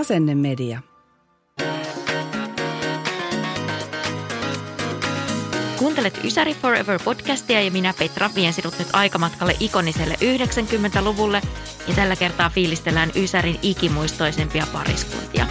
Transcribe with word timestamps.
Asennemedia. 0.00 0.82
Kuuntelet 5.78 6.20
Ysäri 6.24 6.54
Forever 6.54 7.00
podcastia 7.04 7.60
ja 7.60 7.70
minä 7.70 7.94
Petra 7.98 8.30
vien 8.34 8.52
sinut 8.52 8.78
nyt 8.78 8.88
aikamatkalle 8.92 9.56
ikoniselle 9.60 10.14
90-luvulle 10.14 11.42
ja 11.88 11.94
tällä 11.94 12.16
kertaa 12.16 12.50
fiilistellään 12.50 13.10
Ysärin 13.16 13.58
ikimuistoisempia 13.62 14.66
pariskuntia. 14.72 15.46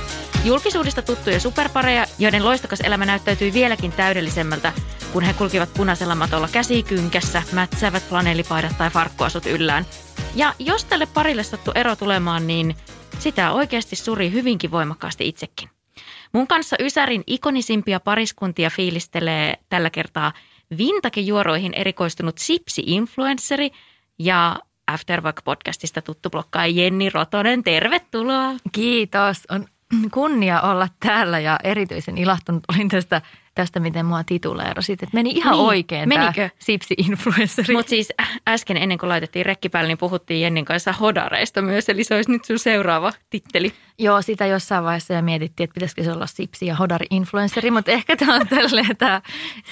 Julkisuudesta 0.46 1.02
tuttuja 1.02 1.40
superpareja, 1.40 2.06
joiden 2.20 2.46
loistokas 2.46 2.82
elämä 2.82 3.06
näyttäytyi 3.06 3.54
vieläkin 3.54 3.92
täydellisemmältä, 3.92 4.74
kun 5.14 5.24
he 5.24 5.34
kulkivat 5.34 5.74
punaisella 5.74 6.16
matolla 6.16 6.50
käsikynkässä, 6.52 7.44
mätsäävät 7.52 8.04
flanellipaidat 8.10 8.78
tai 8.78 8.90
farkkuasut 8.90 9.46
yllään. 9.46 9.86
Ja 10.36 10.54
jos 10.60 10.86
tälle 10.86 11.06
parille 11.06 11.44
sattu 11.44 11.72
ero 11.76 11.96
tulemaan, 11.96 12.48
niin 12.48 12.76
sitä 13.20 13.52
oikeasti 13.52 13.96
suri 13.96 14.32
hyvinkin 14.32 14.72
voimakkaasti 14.72 15.28
itsekin. 15.28 15.70
Mun 16.34 16.48
kanssa 16.48 16.76
Ysärin 16.80 17.24
ikonisimpia 17.28 18.00
pariskuntia 18.00 18.70
fiilistelee 18.70 19.54
tällä 19.70 19.90
kertaa 19.90 20.34
vintakejuoroihin 20.78 21.74
erikoistunut 21.74 22.38
sipsi-influensseri 22.38 23.72
ja 24.20 24.60
Afterwork-podcastista 24.92 26.02
tuttu 26.02 26.30
blokkaaja 26.30 26.74
Jenni 26.74 27.10
Rotonen. 27.10 27.64
Tervetuloa. 27.64 28.54
Kiitos. 28.72 29.44
On 29.52 29.66
kunnia 30.14 30.62
olla 30.62 30.88
täällä 31.00 31.40
ja 31.40 31.60
erityisen 31.64 32.18
ilahtunut 32.18 32.64
olin 32.74 32.90
tästä, 32.90 33.22
tästä 33.60 33.80
miten 33.80 34.06
mua 34.06 34.24
tituleerasit. 34.24 35.04
Et 35.04 35.14
meni 35.14 35.30
ihan 35.30 35.54
Niin, 35.54 35.66
oikein 35.66 36.10
menikö? 36.10 36.34
tämä 36.34 36.50
sipsi-influenssari. 36.60 37.74
Mutta 37.74 37.90
siis 37.90 38.10
äsken 38.48 38.78
ennen 38.78 38.98
kuin 38.98 39.10
laitettiin 39.10 39.46
rekki 39.46 39.70
päälle, 39.70 39.88
niin 39.88 39.98
puhuttiin 39.98 40.42
Jennin 40.42 40.66
kanssa 40.66 40.94
hodareista 40.94 41.62
myös, 41.62 41.90
eli 41.90 42.04
se 42.04 42.16
olisi 42.16 42.32
nyt 42.32 42.46
sun 42.46 42.60
seuraava 42.60 43.14
titteli. 43.30 43.74
Joo, 44.00 44.22
sitä 44.22 44.46
jossain 44.46 44.84
vaiheessa 44.84 45.14
ja 45.14 45.22
mietittiin, 45.22 45.64
että 45.66 45.74
pitäisikö 45.74 46.04
se 46.04 46.12
olla 46.12 46.28
sipsi- 46.28 46.66
ja 46.66 46.76
hodari-influenssari, 46.76 47.72
mutta 47.72 47.92
ehkä 47.92 48.16
tämä 48.16 48.36
on 48.36 48.48
tälleen 48.48 48.98
tämä 48.98 49.22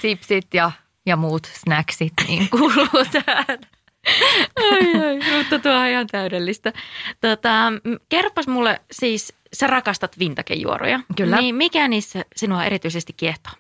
sipsit 0.02 0.54
ja, 0.54 0.72
ja 1.06 1.16
muut 1.16 1.46
snacksit 1.54 2.14
niin 2.28 2.50
kuuluu 2.50 2.88
tähän. 3.26 3.60
Ai, 4.72 5.02
ai, 5.06 5.38
mutta 5.38 5.60
tuo 5.60 5.72
on 5.72 5.88
ihan 5.88 6.08
täydellistä. 6.08 6.74
Tota, 7.22 7.74
kerropas 8.10 8.48
mulle 8.48 8.82
siis, 8.92 9.34
sä 9.54 9.68
rakastat 9.68 10.20
vintakejuoroja. 10.20 11.00
Kyllä. 11.16 11.38
Niin 11.38 11.56
mikä 11.56 11.88
niissä 11.88 12.26
sinua 12.36 12.64
erityisesti 12.64 13.14
kiehtoo? 13.14 13.54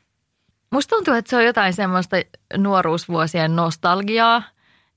Musta 0.71 0.95
tuntuu, 0.95 1.13
että 1.13 1.29
se 1.29 1.35
on 1.35 1.45
jotain 1.45 1.73
semmoista 1.73 2.17
nuoruusvuosien 2.57 3.55
nostalgiaa, 3.55 4.43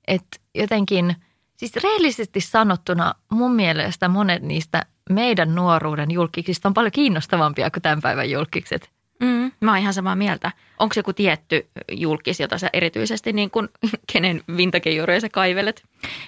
että 0.07 0.37
jotenkin, 0.55 1.15
siis 1.57 1.75
rehellisesti 1.75 2.41
sanottuna 2.41 3.13
mun 3.29 3.55
mielestä 3.55 4.07
monet 4.07 4.43
niistä 4.43 4.85
meidän 5.09 5.55
nuoruuden 5.55 6.11
julkiksista 6.11 6.67
on 6.69 6.73
paljon 6.73 6.91
kiinnostavampia 6.91 7.71
kuin 7.71 7.81
tämän 7.81 8.01
päivän 8.01 8.29
julkikset. 8.29 8.89
Mm, 9.19 9.51
mä 9.61 9.71
oon 9.71 9.79
ihan 9.79 9.93
samaa 9.93 10.15
mieltä. 10.15 10.51
Onko 10.79 10.93
joku 10.97 11.13
tietty 11.13 11.69
julkis, 11.91 12.39
jota 12.39 12.57
sä 12.57 12.69
erityisesti, 12.73 13.33
niin 13.33 13.51
kun, 13.51 13.69
kenen 14.13 14.41
vintakejuoroja 14.57 15.21
sä 15.21 15.29
kaivelet? 15.29 15.83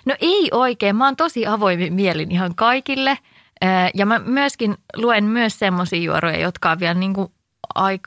No 0.06 0.16
ei 0.22 0.50
oikein, 0.52 0.96
mä 0.96 1.06
oon 1.06 1.16
tosi 1.16 1.48
avoimin 1.48 1.94
mielin 1.94 2.32
ihan 2.32 2.56
kaikille. 2.56 3.18
Ja 3.94 4.06
mä 4.06 4.20
myöskin 4.20 4.78
luen 4.96 5.24
myös 5.24 5.60
semmoisia 5.60 6.00
juoroja, 6.00 6.40
jotka 6.40 6.72
on 6.72 6.80
vielä 6.80 6.94
niin 6.94 7.14
kuin 7.14 7.32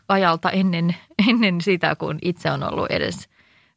ajalta 0.08 0.50
ennen, 0.50 0.96
ennen 1.28 1.60
sitä, 1.60 1.96
kun 1.96 2.18
itse 2.22 2.50
on 2.50 2.62
ollut 2.62 2.90
edes 2.90 3.28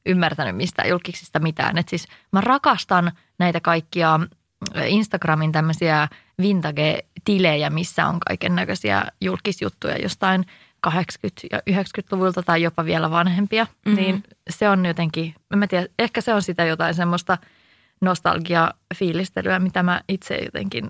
ymmärtänyt 0.05 0.55
mistään 0.55 0.89
julkiksista 0.89 1.39
mitään. 1.39 1.77
Et 1.77 1.89
siis 1.89 2.07
mä 2.31 2.41
rakastan 2.41 3.11
näitä 3.39 3.59
kaikkia 3.59 4.19
Instagramin 4.85 5.51
tämmöisiä 5.51 6.07
vintage-tilejä, 6.41 7.69
missä 7.69 8.07
on 8.07 8.19
kaiken 8.19 8.55
näköisiä 8.55 9.05
julkisjuttuja 9.21 9.97
jostain 9.97 10.45
80- 10.87 10.91
ja 11.51 11.59
90-luvulta 11.69 12.43
tai 12.43 12.61
jopa 12.61 12.85
vielä 12.85 13.11
vanhempia. 13.11 13.67
Mhm. 13.85 13.95
Niin 13.95 14.23
se 14.49 14.69
on 14.69 14.85
jotenkin, 14.85 15.35
en 15.53 15.59
mä 15.59 15.67
tiedä, 15.67 15.87
ehkä 15.99 16.21
se 16.21 16.33
on 16.33 16.41
sitä 16.41 16.65
jotain 16.65 16.93
semmoista 16.93 17.37
nostalgia-fiilistelyä, 18.01 19.59
mitä 19.59 19.83
mä 19.83 20.01
itse 20.09 20.35
jotenkin 20.35 20.89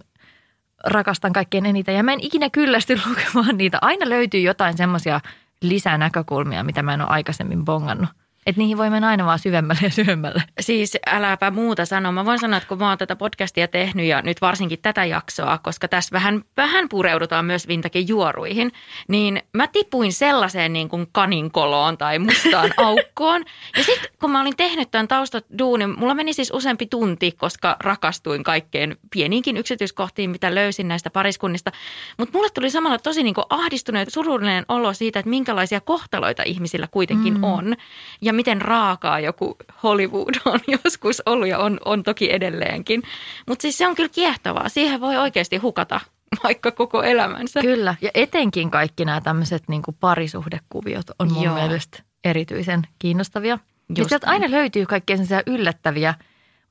rakastan 0.85 1.33
kaikkein 1.33 1.65
eniten. 1.65 1.95
Ja 1.95 2.03
mä 2.03 2.13
en 2.13 2.19
ikinä 2.21 2.49
kyllästy 2.49 2.99
lukemaan 3.09 3.57
niitä. 3.57 3.77
Aina 3.81 4.09
löytyy 4.09 4.41
jotain 4.41 4.77
semmoisia 4.77 5.19
lisänäkökulmia, 5.61 6.63
mitä 6.63 6.83
mä 6.83 6.93
en 6.93 7.01
ole 7.01 7.09
aikaisemmin 7.09 7.65
bongannut. 7.65 8.09
Että 8.45 8.59
niihin 8.59 8.77
voi 8.77 8.89
mennä 8.89 9.07
aina 9.07 9.25
vaan 9.25 9.39
syvemmälle 9.39 9.81
ja 9.83 9.89
syvemmälle. 9.89 10.43
Siis 10.59 10.97
äläpä 11.07 11.51
muuta 11.51 11.85
sanoa. 11.85 12.11
Mä 12.11 12.25
voin 12.25 12.39
sanoa, 12.39 12.57
että 12.57 12.69
kun 12.69 12.77
mä 12.77 12.89
oon 12.89 12.97
tätä 12.97 13.15
podcastia 13.15 13.67
tehnyt 13.67 14.05
ja 14.05 14.21
nyt 14.21 14.41
varsinkin 14.41 14.79
tätä 14.81 15.05
jaksoa, 15.05 15.57
koska 15.57 15.87
tässä 15.87 16.13
vähän, 16.13 16.43
vähän 16.57 16.89
pureudutaan 16.89 17.45
myös 17.45 17.67
vintakin 17.67 18.07
juoruihin, 18.07 18.71
niin 19.07 19.41
mä 19.53 19.67
tipuin 19.67 20.13
sellaiseen 20.13 20.73
niin 20.73 20.89
kuin 20.89 21.07
kaninkoloon 21.11 21.97
tai 21.97 22.19
mustaan 22.19 22.71
aukkoon. 22.87 23.45
Ja 23.77 23.83
sitten 23.83 24.08
kun 24.19 24.31
mä 24.31 24.41
olin 24.41 24.57
tehnyt 24.57 24.91
tämän 24.91 25.07
taustaduunin, 25.07 25.99
mulla 25.99 26.13
meni 26.13 26.33
siis 26.33 26.51
useampi 26.53 26.85
tunti, 26.85 27.31
koska 27.31 27.77
rakastuin 27.79 28.43
kaikkeen 28.43 28.97
pieniinkin 29.13 29.57
yksityiskohtiin, 29.57 30.29
mitä 30.29 30.55
löysin 30.55 30.87
näistä 30.87 31.09
pariskunnista. 31.09 31.71
Mutta 32.17 32.37
mulle 32.37 32.49
tuli 32.49 32.69
samalla 32.69 32.97
tosi 32.97 33.23
niin 33.23 33.35
ahdistunut 33.49 33.99
ja 33.99 34.05
surullinen 34.11 34.65
olo 34.67 34.93
siitä, 34.93 35.19
että 35.19 35.29
minkälaisia 35.29 35.81
kohtaloita 35.81 36.43
ihmisillä 36.43 36.87
kuitenkin 36.91 37.33
mm. 37.33 37.43
on. 37.43 37.75
Ja 38.21 38.33
miten 38.33 38.61
raakaa 38.61 39.19
joku 39.19 39.57
Hollywood 39.83 40.35
on 40.45 40.59
joskus 40.83 41.21
ollut 41.25 41.47
ja 41.47 41.59
on, 41.59 41.79
on 41.85 42.03
toki 42.03 42.33
edelleenkin. 42.33 43.03
Mutta 43.47 43.61
siis 43.61 43.77
se 43.77 43.87
on 43.87 43.95
kyllä 43.95 44.09
kiehtovaa. 44.09 44.69
Siihen 44.69 45.01
voi 45.01 45.17
oikeasti 45.17 45.57
hukata 45.57 46.01
vaikka 46.43 46.71
koko 46.71 47.03
elämänsä. 47.03 47.61
Kyllä, 47.61 47.95
ja 48.01 48.09
etenkin 48.13 48.71
kaikki 48.71 49.05
nämä 49.05 49.21
tämmöiset 49.21 49.63
niin 49.67 49.81
parisuhdekuviot 49.99 51.05
on 51.19 51.33
mun. 51.33 51.43
Joo. 51.43 51.55
mielestä 51.55 52.03
erityisen 52.23 52.81
kiinnostavia. 52.99 53.59
Ja 53.97 54.05
sieltä 54.07 54.27
aina 54.27 54.51
löytyy 54.51 54.85
kaikkea 54.85 55.15
sellaisia 55.17 55.41
yllättäviä, 55.47 56.13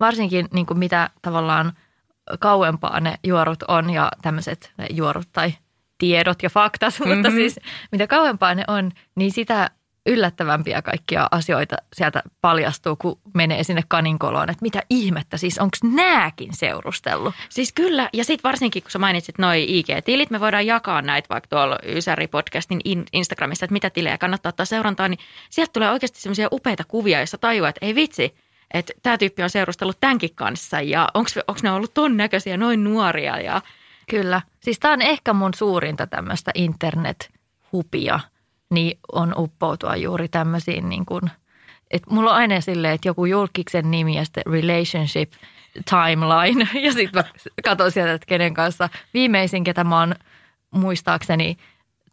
varsinkin 0.00 0.48
niin 0.52 0.66
kuin 0.66 0.78
mitä 0.78 1.10
tavallaan 1.22 1.72
kauempaa 2.40 3.00
ne 3.00 3.14
juorut 3.24 3.62
on 3.62 3.90
ja 3.90 4.10
tämmöiset 4.22 4.72
juorut 4.90 5.28
tai 5.32 5.54
tiedot 5.98 6.42
ja 6.42 6.50
faktat, 6.50 6.94
mm-hmm. 7.00 7.14
mutta 7.14 7.30
siis 7.30 7.60
mitä 7.92 8.06
kauempaa 8.06 8.54
ne 8.54 8.64
on, 8.68 8.92
niin 9.14 9.32
sitä 9.32 9.70
yllättävämpiä 10.08 10.82
kaikkia 10.82 11.28
asioita 11.30 11.76
sieltä 11.92 12.22
paljastuu, 12.40 12.96
kun 12.96 13.18
menee 13.34 13.64
sinne 13.64 13.82
kaninkoloon, 13.88 14.50
että 14.50 14.62
mitä 14.62 14.82
ihmettä, 14.90 15.36
siis 15.36 15.58
onko 15.58 15.76
nääkin 15.82 16.50
seurustellut? 16.54 17.34
Siis 17.48 17.72
kyllä, 17.72 18.08
ja 18.12 18.24
sitten 18.24 18.48
varsinkin 18.48 18.82
kun 18.82 18.90
sä 18.90 18.98
mainitsit 18.98 19.38
noi 19.38 19.66
IG-tilit, 19.68 20.30
me 20.30 20.40
voidaan 20.40 20.66
jakaa 20.66 21.02
näitä 21.02 21.28
vaikka 21.30 21.48
tuolla 21.48 21.78
Ysäri-podcastin 21.84 22.80
in- 22.84 23.06
Instagramissa, 23.12 23.64
että 23.64 23.72
mitä 23.72 23.90
tilejä 23.90 24.18
kannattaa 24.18 24.50
ottaa 24.50 24.66
seurantaan, 24.66 25.10
niin 25.10 25.20
sieltä 25.50 25.72
tulee 25.72 25.90
oikeasti 25.90 26.20
semmoisia 26.20 26.48
upeita 26.52 26.84
kuvia, 26.88 27.18
joissa 27.18 27.38
tajuaa, 27.38 27.68
että 27.68 27.86
ei 27.86 27.94
vitsi, 27.94 28.34
että 28.74 28.92
tämä 29.02 29.18
tyyppi 29.18 29.42
on 29.42 29.50
seurustellut 29.50 30.00
tämänkin 30.00 30.34
kanssa 30.34 30.80
ja 30.80 31.08
onko 31.14 31.30
ne 31.62 31.70
ollut 31.70 31.94
ton 31.94 32.16
näköisiä, 32.16 32.56
noin 32.56 32.84
nuoria 32.84 33.40
ja 33.40 33.62
Kyllä. 34.08 34.42
Siis 34.60 34.78
tämä 34.78 34.94
on 34.94 35.02
ehkä 35.02 35.32
mun 35.32 35.54
suurinta 35.54 36.06
tämmöistä 36.06 36.50
internet-hupia, 36.54 38.20
niin 38.70 38.98
on 39.12 39.34
uppoutua 39.38 39.96
juuri 39.96 40.28
tämmöisiin 40.28 40.88
niin 40.88 41.06
kuin, 41.06 41.22
että 41.90 42.10
mulla 42.10 42.30
on 42.30 42.36
aina 42.36 42.60
silleen, 42.60 42.94
että 42.94 43.08
joku 43.08 43.24
julkiksen 43.24 43.90
nimi 43.90 44.16
ja 44.16 44.24
sitten 44.24 44.42
relationship 44.46 45.32
timeline. 45.90 46.68
Ja 46.84 46.92
sitten 46.92 47.24
mä 47.24 47.30
katson 47.64 47.92
sieltä, 47.92 48.12
että 48.12 48.26
kenen 48.26 48.54
kanssa 48.54 48.88
viimeisin, 49.14 49.64
ketä 49.64 49.84
mä 49.84 49.98
oon 49.98 50.14
muistaakseni 50.70 51.56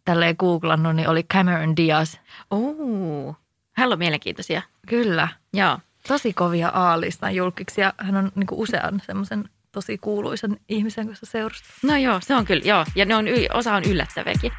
tälleen 0.04 0.36
googlannut, 0.38 0.96
niin 0.96 1.08
oli 1.08 1.22
Cameron 1.22 1.76
Diaz. 1.76 2.14
Oo, 2.50 3.34
hän 3.72 3.92
on 3.92 3.98
mielenkiintoisia. 3.98 4.62
Kyllä. 4.88 5.28
Joo. 5.52 5.78
Tosi 6.08 6.32
kovia 6.32 6.70
A-listan 6.74 7.34
julkiksi 7.34 7.80
ja 7.80 7.92
hän 7.98 8.16
on 8.16 8.32
niin 8.34 8.46
kuin 8.46 8.58
usean 8.58 9.02
semmoisen 9.06 9.48
tosi 9.72 9.98
kuuluisen 9.98 10.60
ihmisen 10.68 11.06
kanssa 11.06 11.26
seurustellut. 11.26 11.78
No 11.82 11.96
joo, 11.96 12.20
se 12.20 12.34
on 12.34 12.44
kyllä, 12.44 12.62
joo. 12.64 12.84
Ja 12.94 13.04
ne 13.04 13.16
on, 13.16 13.26
osa 13.54 13.74
on 13.74 13.84
yllättäviäkin. 13.84 14.52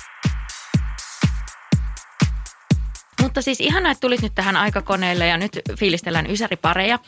Mutta 3.28 3.42
siis 3.42 3.62
ihanaa, 3.62 3.92
että 3.92 4.02
tulit 4.02 4.22
nyt 4.22 4.36
tähän 4.36 4.56
aikakoneelle 4.56 5.28
ja 5.28 5.38
nyt 5.38 5.60
fiilistellään 5.80 6.32
ysäripareja. 6.32 7.00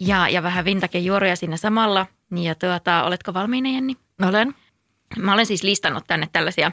Ja, 0.00 0.28
ja 0.28 0.42
vähän 0.42 0.64
vintage-juoruja 0.64 1.36
siinä 1.36 1.56
samalla. 1.56 2.06
Ja 2.36 2.54
tuota, 2.54 3.04
oletko 3.04 3.34
valmiina, 3.34 3.68
Jenni? 3.68 3.96
Olen. 4.28 4.54
Mä 5.18 5.32
olen 5.32 5.46
siis 5.46 5.62
listannut 5.62 6.04
tänne 6.06 6.28
tällaisia, 6.32 6.72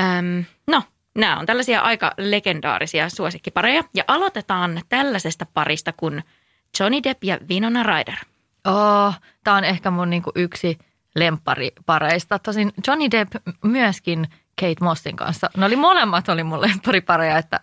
äm, 0.00 0.44
no 0.66 0.82
nämä 1.14 1.38
on 1.38 1.46
tällaisia 1.46 1.80
aika 1.80 2.12
legendaarisia 2.18 3.08
suosikkipareja. 3.08 3.84
Ja 3.94 4.04
aloitetaan 4.08 4.80
tällaisesta 4.88 5.46
parista 5.54 5.92
kuin 5.92 6.24
Johnny 6.80 7.02
Depp 7.02 7.24
ja 7.24 7.38
Winona 7.50 7.82
Ryder. 7.82 8.16
Oh, 8.66 9.14
tämä 9.44 9.56
on 9.56 9.64
ehkä 9.64 9.90
mun 9.90 10.10
niinku 10.10 10.32
yksi 10.34 10.78
lempparipareista. 11.14 12.38
Tosin 12.38 12.72
Johnny 12.86 13.10
Depp 13.10 13.32
myöskin 13.64 14.26
Kate 14.60 14.84
Mossin 14.84 15.16
kanssa. 15.16 15.50
Ne 15.56 15.64
oli 15.66 15.76
molemmat 15.76 16.28
oli 16.28 16.44
mun 16.44 16.60
lempparipareja, 16.60 17.38
että 17.38 17.60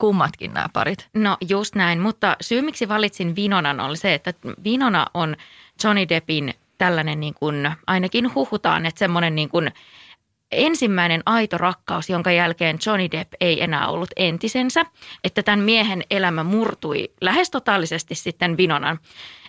kummatkin 0.00 0.54
nämä 0.54 0.66
parit. 0.72 1.08
No 1.14 1.36
just 1.48 1.74
näin, 1.74 2.00
mutta 2.00 2.36
syy 2.40 2.62
miksi 2.62 2.88
valitsin 2.88 3.36
Vinonan 3.36 3.80
oli 3.80 3.96
se, 3.96 4.14
että 4.14 4.34
Vinona 4.64 5.06
on 5.14 5.36
Johnny 5.84 6.08
Deppin 6.08 6.54
tällainen 6.78 7.20
niin 7.20 7.34
kuin, 7.34 7.72
ainakin 7.86 8.34
huhutaan, 8.34 8.86
että 8.86 8.98
semmoinen 8.98 9.34
niin 9.34 9.48
kuin 9.48 9.72
ensimmäinen 10.52 11.22
aito 11.26 11.58
rakkaus, 11.58 12.10
jonka 12.10 12.32
jälkeen 12.32 12.78
Johnny 12.86 13.10
Depp 13.10 13.32
ei 13.40 13.62
enää 13.62 13.88
ollut 13.88 14.10
entisensä. 14.16 14.84
Että 15.24 15.42
tämän 15.42 15.60
miehen 15.60 16.02
elämä 16.10 16.44
murtui 16.44 17.12
lähes 17.20 17.50
totaalisesti 17.50 18.14
sitten 18.14 18.56
Vinonan 18.56 18.98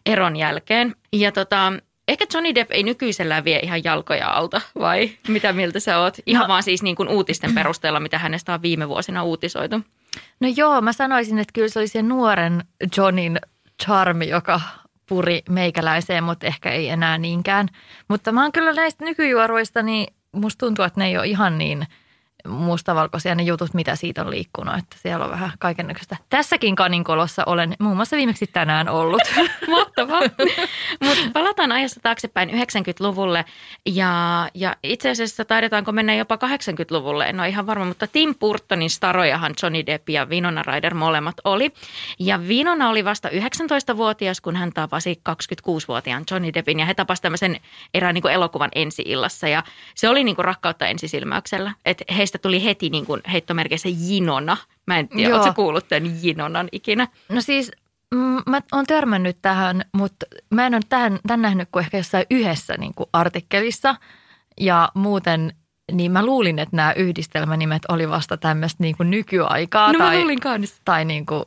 eron 0.05 0.35
jälkeen. 0.35 0.95
Ja 1.13 1.31
tota, 1.31 1.73
ehkä 2.07 2.25
Johnny 2.33 2.55
Depp 2.55 2.71
ei 2.71 2.83
nykyisellään 2.83 3.45
vie 3.45 3.59
ihan 3.59 3.83
jalkoja 3.83 4.29
alta, 4.29 4.61
vai 4.79 5.09
mitä 5.27 5.53
mieltä 5.53 5.79
sä 5.79 5.99
oot? 5.99 6.17
Ihan 6.25 6.41
no. 6.41 6.47
vaan 6.47 6.63
siis 6.63 6.83
niin 6.83 6.95
kuin 6.95 7.09
uutisten 7.09 7.55
perusteella, 7.55 7.99
mitä 7.99 8.19
hänestä 8.19 8.53
on 8.53 8.61
viime 8.61 8.87
vuosina 8.89 9.23
uutisoitu. 9.23 9.81
No 10.39 10.47
joo, 10.55 10.81
mä 10.81 10.93
sanoisin, 10.93 11.39
että 11.39 11.53
kyllä 11.53 11.67
se 11.67 11.79
oli 11.79 11.87
se 11.87 12.01
nuoren 12.01 12.63
Johnin 12.97 13.39
charmi, 13.83 14.29
joka 14.29 14.61
puri 15.09 15.41
meikäläiseen, 15.49 16.23
mutta 16.23 16.47
ehkä 16.47 16.71
ei 16.71 16.89
enää 16.89 17.17
niinkään. 17.17 17.67
Mutta 18.07 18.31
mä 18.31 18.41
oon 18.41 18.51
kyllä 18.51 18.73
näistä 18.73 19.05
nykyjuoruista, 19.05 19.81
niin 19.81 20.13
musta 20.31 20.65
tuntuu, 20.65 20.85
että 20.85 20.99
ne 20.99 21.07
ei 21.07 21.17
ole 21.17 21.27
ihan 21.27 21.57
niin– 21.57 21.87
mustavalkoisia 22.47 23.35
ne 23.35 23.43
jutut, 23.43 23.73
mitä 23.73 23.95
siitä 23.95 24.21
on 24.21 24.31
liikkunut, 24.31 24.77
että 24.77 24.95
siellä 24.99 25.25
on 25.25 25.31
vähän 25.31 25.51
kaiken 25.59 25.87
näköistä. 25.87 26.17
Tässäkin 26.29 26.75
kaninkolossa 26.75 27.43
olen 27.45 27.75
muun 27.79 27.95
muassa 27.95 28.17
viimeksi 28.17 28.47
tänään 28.47 28.89
ollut. 28.89 29.21
Mahtavaa. 29.67 30.21
Mutta 31.01 31.23
palataan 31.33 31.71
ajassa 31.71 31.99
taaksepäin 32.03 32.49
90-luvulle 32.49 33.45
ja, 33.85 34.49
ja 34.53 34.75
itse 34.83 35.09
asiassa 35.09 35.45
taidetaanko 35.45 35.91
mennä 35.91 36.15
jopa 36.15 36.35
80-luvulle, 36.35 37.25
en 37.25 37.39
ole 37.39 37.49
ihan 37.49 37.67
varma, 37.67 37.85
mutta 37.85 38.07
Tim 38.07 38.35
Burtonin 38.39 38.89
starojahan 38.89 39.53
Johnny 39.63 39.85
Depp 39.85 40.09
ja 40.09 40.25
Winona 40.25 40.63
Ryder 40.63 40.93
molemmat 40.93 41.35
oli. 41.43 41.71
Ja 42.19 42.37
Winona 42.37 42.89
oli 42.89 43.05
vasta 43.05 43.29
19-vuotias, 43.29 44.41
kun 44.41 44.55
hän 44.55 44.71
tapasi 44.73 45.21
26-vuotiaan 45.29 46.23
Johnny 46.31 46.53
Deppin 46.53 46.79
ja 46.79 46.85
he 46.85 46.93
tapasivat 46.93 47.21
tämmöisen 47.21 47.59
erään 47.93 48.13
niin 48.13 48.27
elokuvan 48.27 48.69
ensi-illassa 48.75 49.47
ja 49.47 49.63
se 49.95 50.09
oli 50.09 50.23
niin 50.23 50.35
kuin 50.35 50.45
rakkautta 50.45 50.87
ensisilmäyksellä. 50.87 51.73
Että 51.85 52.05
he 52.17 52.25
heistä 52.31 52.47
tuli 52.47 52.63
heti 52.63 52.89
niin 52.89 53.05
kuin 53.05 53.21
heittomerkeissä 53.31 53.89
jinona. 53.91 54.57
Mä 54.87 54.99
en 54.99 55.07
tiedä, 55.07 55.35
oletko 55.35 55.53
kuullut 55.53 55.87
tämän 55.87 56.23
jinonan 56.23 56.69
ikinä? 56.71 57.07
No 57.29 57.41
siis 57.41 57.71
mm, 58.15 58.41
mä 58.45 58.61
oon 58.71 58.85
törmännyt 58.85 59.37
tähän, 59.41 59.81
mutta 59.93 60.25
mä 60.49 60.67
en 60.67 60.75
ole 60.75 60.81
tämän, 60.89 61.19
tämän 61.27 61.41
nähnyt 61.41 61.69
kuin 61.71 61.83
ehkä 61.83 61.97
jossain 61.97 62.25
yhdessä 62.31 62.77
niin 62.77 62.93
kuin 62.95 63.09
artikkelissa. 63.13 63.95
Ja 64.59 64.89
muuten 64.93 65.53
niin 65.91 66.11
mä 66.11 66.25
luulin, 66.25 66.59
että 66.59 66.75
nämä 66.75 66.93
yhdistelmänimet 66.93 67.81
oli 67.89 68.09
vasta 68.09 68.37
tämmöistä 68.37 68.83
niin 68.83 68.97
kuin 68.97 69.11
nykyaikaa. 69.11 69.91
No 69.91 69.99
tai, 69.99 70.15
mä 70.15 70.19
luulin 70.19 70.39
kanssa. 70.39 70.81
Tai 70.85 71.05
niin 71.05 71.25
kuin 71.25 71.43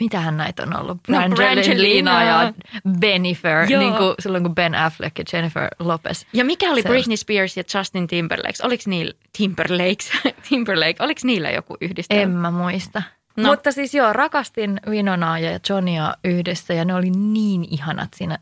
mitähän 0.00 0.36
näitä 0.36 0.62
on 0.62 0.76
ollut? 0.80 0.98
No, 1.08 1.18
Brangelina 1.34 2.24
ja 2.24 2.52
Benifer, 3.00 3.66
niin 3.66 3.94
kuin 3.94 4.14
silloin 4.18 4.42
kun 4.42 4.54
Ben 4.54 4.74
Affleck 4.74 5.18
ja 5.18 5.24
Jennifer 5.32 5.68
Lopez. 5.78 6.24
Ja 6.32 6.44
mikä 6.44 6.70
oli 6.70 6.82
Britney 6.82 7.16
Spears 7.16 7.56
ja 7.56 7.62
Justin 7.74 8.06
Timberlake? 8.06 8.58
Oliko 8.62 8.82
niillä, 8.86 9.12
Timberlake, 9.36 10.04
Timberlake, 10.48 11.04
oliko 11.04 11.20
niillä 11.24 11.50
joku 11.50 11.76
yhdistelmä? 11.80 12.22
En 12.22 12.30
mä 12.30 12.50
muista. 12.50 13.02
No. 13.36 13.48
Mutta 13.48 13.72
siis 13.72 13.94
joo, 13.94 14.12
rakastin 14.12 14.80
Winonaa 14.88 15.38
ja 15.38 15.60
Johnia 15.68 16.14
yhdessä 16.24 16.74
ja 16.74 16.84
ne 16.84 16.94
oli 16.94 17.10
niin 17.10 17.64
ihanat 17.70 18.08
siinä 18.14 18.38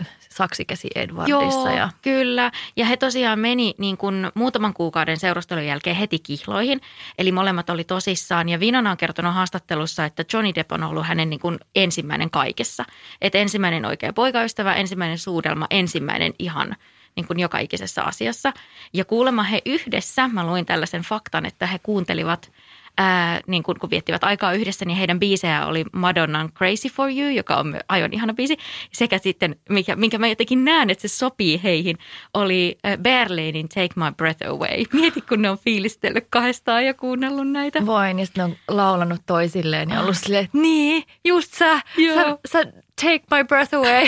äh, 0.00 0.06
saksikäsi 0.32 0.88
Edwardissa. 0.94 1.68
Joo, 1.70 1.76
ja... 1.76 1.90
kyllä. 2.02 2.50
Ja 2.76 2.86
he 2.86 2.96
tosiaan 2.96 3.38
meni 3.38 3.74
niin 3.78 3.96
kuin 3.96 4.30
muutaman 4.34 4.74
kuukauden 4.74 5.16
seurustelun 5.16 5.66
jälkeen 5.66 5.96
heti 5.96 6.18
kihloihin. 6.18 6.80
Eli 7.18 7.32
molemmat 7.32 7.70
oli 7.70 7.84
tosissaan. 7.84 8.48
Ja 8.48 8.58
Winona 8.58 8.90
on 8.90 8.96
kertonut 8.96 9.34
haastattelussa, 9.34 10.04
että 10.04 10.24
Johnny 10.32 10.54
Depp 10.54 10.72
on 10.72 10.82
ollut 10.82 11.06
hänen 11.06 11.30
niin 11.30 11.40
kuin 11.40 11.58
ensimmäinen 11.74 12.30
kaikessa. 12.30 12.84
Että 13.20 13.38
ensimmäinen 13.38 13.84
oikea 13.84 14.12
poikaystävä, 14.12 14.74
ensimmäinen 14.74 15.18
suudelma, 15.18 15.66
ensimmäinen 15.70 16.34
ihan 16.38 16.76
niin 17.16 17.26
kuin 17.26 17.40
joka 17.40 17.58
ikisessä 17.58 18.02
asiassa. 18.02 18.52
Ja 18.92 19.04
kuulemma 19.04 19.42
he 19.42 19.62
yhdessä, 19.66 20.28
mä 20.28 20.46
luin 20.46 20.66
tällaisen 20.66 21.02
faktan, 21.02 21.46
että 21.46 21.66
he 21.66 21.78
kuuntelivat– 21.78 22.50
ää, 22.98 23.40
niin 23.46 23.62
kun, 23.62 23.78
kun 23.80 23.90
viettivät 23.90 24.24
aikaa 24.24 24.52
yhdessä, 24.52 24.84
niin 24.84 24.96
heidän 24.96 25.20
biisejä 25.20 25.66
oli 25.66 25.84
Madonnan 25.92 26.52
Crazy 26.52 26.88
for 26.88 27.10
You, 27.10 27.28
joka 27.28 27.56
on 27.56 27.80
aivan 27.88 28.12
ihana 28.12 28.34
biisi. 28.34 28.56
Sekä 28.92 29.18
sitten, 29.18 29.56
mikä, 29.68 29.96
minkä 29.96 30.18
mä 30.18 30.28
jotenkin 30.28 30.64
näen, 30.64 30.90
että 30.90 31.08
se 31.08 31.08
sopii 31.08 31.60
heihin, 31.62 31.98
oli 32.34 32.78
Berlinin 33.02 33.68
Take 33.68 33.94
My 33.96 34.12
Breath 34.16 34.46
Away. 34.48 34.84
Mieti, 34.92 35.20
kun 35.20 35.42
ne 35.42 35.50
on 35.50 35.58
fiilistellyt 35.58 36.26
kahdestaan 36.30 36.86
ja 36.86 36.94
kuunnellut 36.94 37.50
näitä. 37.50 37.86
Voin, 37.86 38.18
ja 38.18 38.26
sitten 38.26 38.44
ne 38.44 38.52
on 38.52 38.76
laulanut 38.76 39.20
toisilleen 39.26 39.90
ja 39.90 40.00
ollut 40.00 40.16
silleen, 40.16 40.44
että 40.44 40.58
niin, 40.58 41.04
just 41.24 41.54
sä, 41.54 41.80
sä, 42.14 42.38
sä 42.52 42.64
take 43.00 43.22
my 43.30 43.44
breath 43.44 43.74
away. 43.74 44.06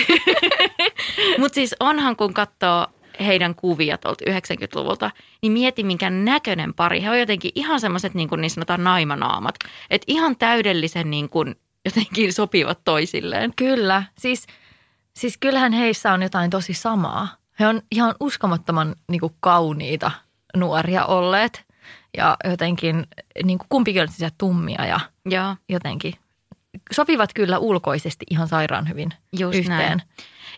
Mutta 1.40 1.54
siis 1.54 1.74
onhan, 1.80 2.16
kun 2.16 2.34
katsoo 2.34 2.86
heidän 3.20 3.54
kuvia 3.54 3.98
tuolta 3.98 4.24
90-luvulta, 4.30 5.10
niin 5.42 5.52
mieti 5.52 5.84
minkä 5.84 6.10
näköinen 6.10 6.74
pari. 6.74 7.02
He 7.02 7.10
on 7.10 7.18
jotenkin 7.18 7.50
ihan 7.54 7.80
semmoiset 7.80 8.14
niin, 8.14 8.28
kuin 8.28 8.40
niin 8.40 8.50
sanotaan 8.50 8.84
naimanaamat. 8.84 9.54
Että 9.90 10.04
ihan 10.08 10.36
täydellisen 10.36 11.10
niin 11.10 11.28
kuin 11.28 11.54
jotenkin 11.84 12.32
sopivat 12.32 12.78
toisilleen. 12.84 13.52
Kyllä. 13.56 14.02
Siis, 14.18 14.46
siis 15.16 15.38
kyllähän 15.38 15.72
heissä 15.72 16.12
on 16.12 16.22
jotain 16.22 16.50
tosi 16.50 16.74
samaa. 16.74 17.28
He 17.60 17.66
on 17.66 17.82
ihan 17.90 18.14
uskomattoman 18.20 18.96
niin 19.10 19.20
kuin 19.20 19.34
kauniita 19.40 20.10
nuoria 20.56 21.04
olleet. 21.04 21.64
Ja 22.16 22.36
jotenkin 22.44 23.06
niin 23.44 23.58
kuin 23.58 23.68
kumpikin 23.68 24.02
on 24.02 24.08
tummia 24.38 24.86
ja, 24.86 25.00
ja 25.30 25.56
jotenkin 25.68 26.14
sopivat 26.92 27.30
kyllä 27.34 27.58
ulkoisesti 27.58 28.26
ihan 28.30 28.48
sairaan 28.48 28.88
hyvin 28.88 29.08
Just 29.38 29.58
yhteen. 29.58 29.78
Näin. 29.78 30.02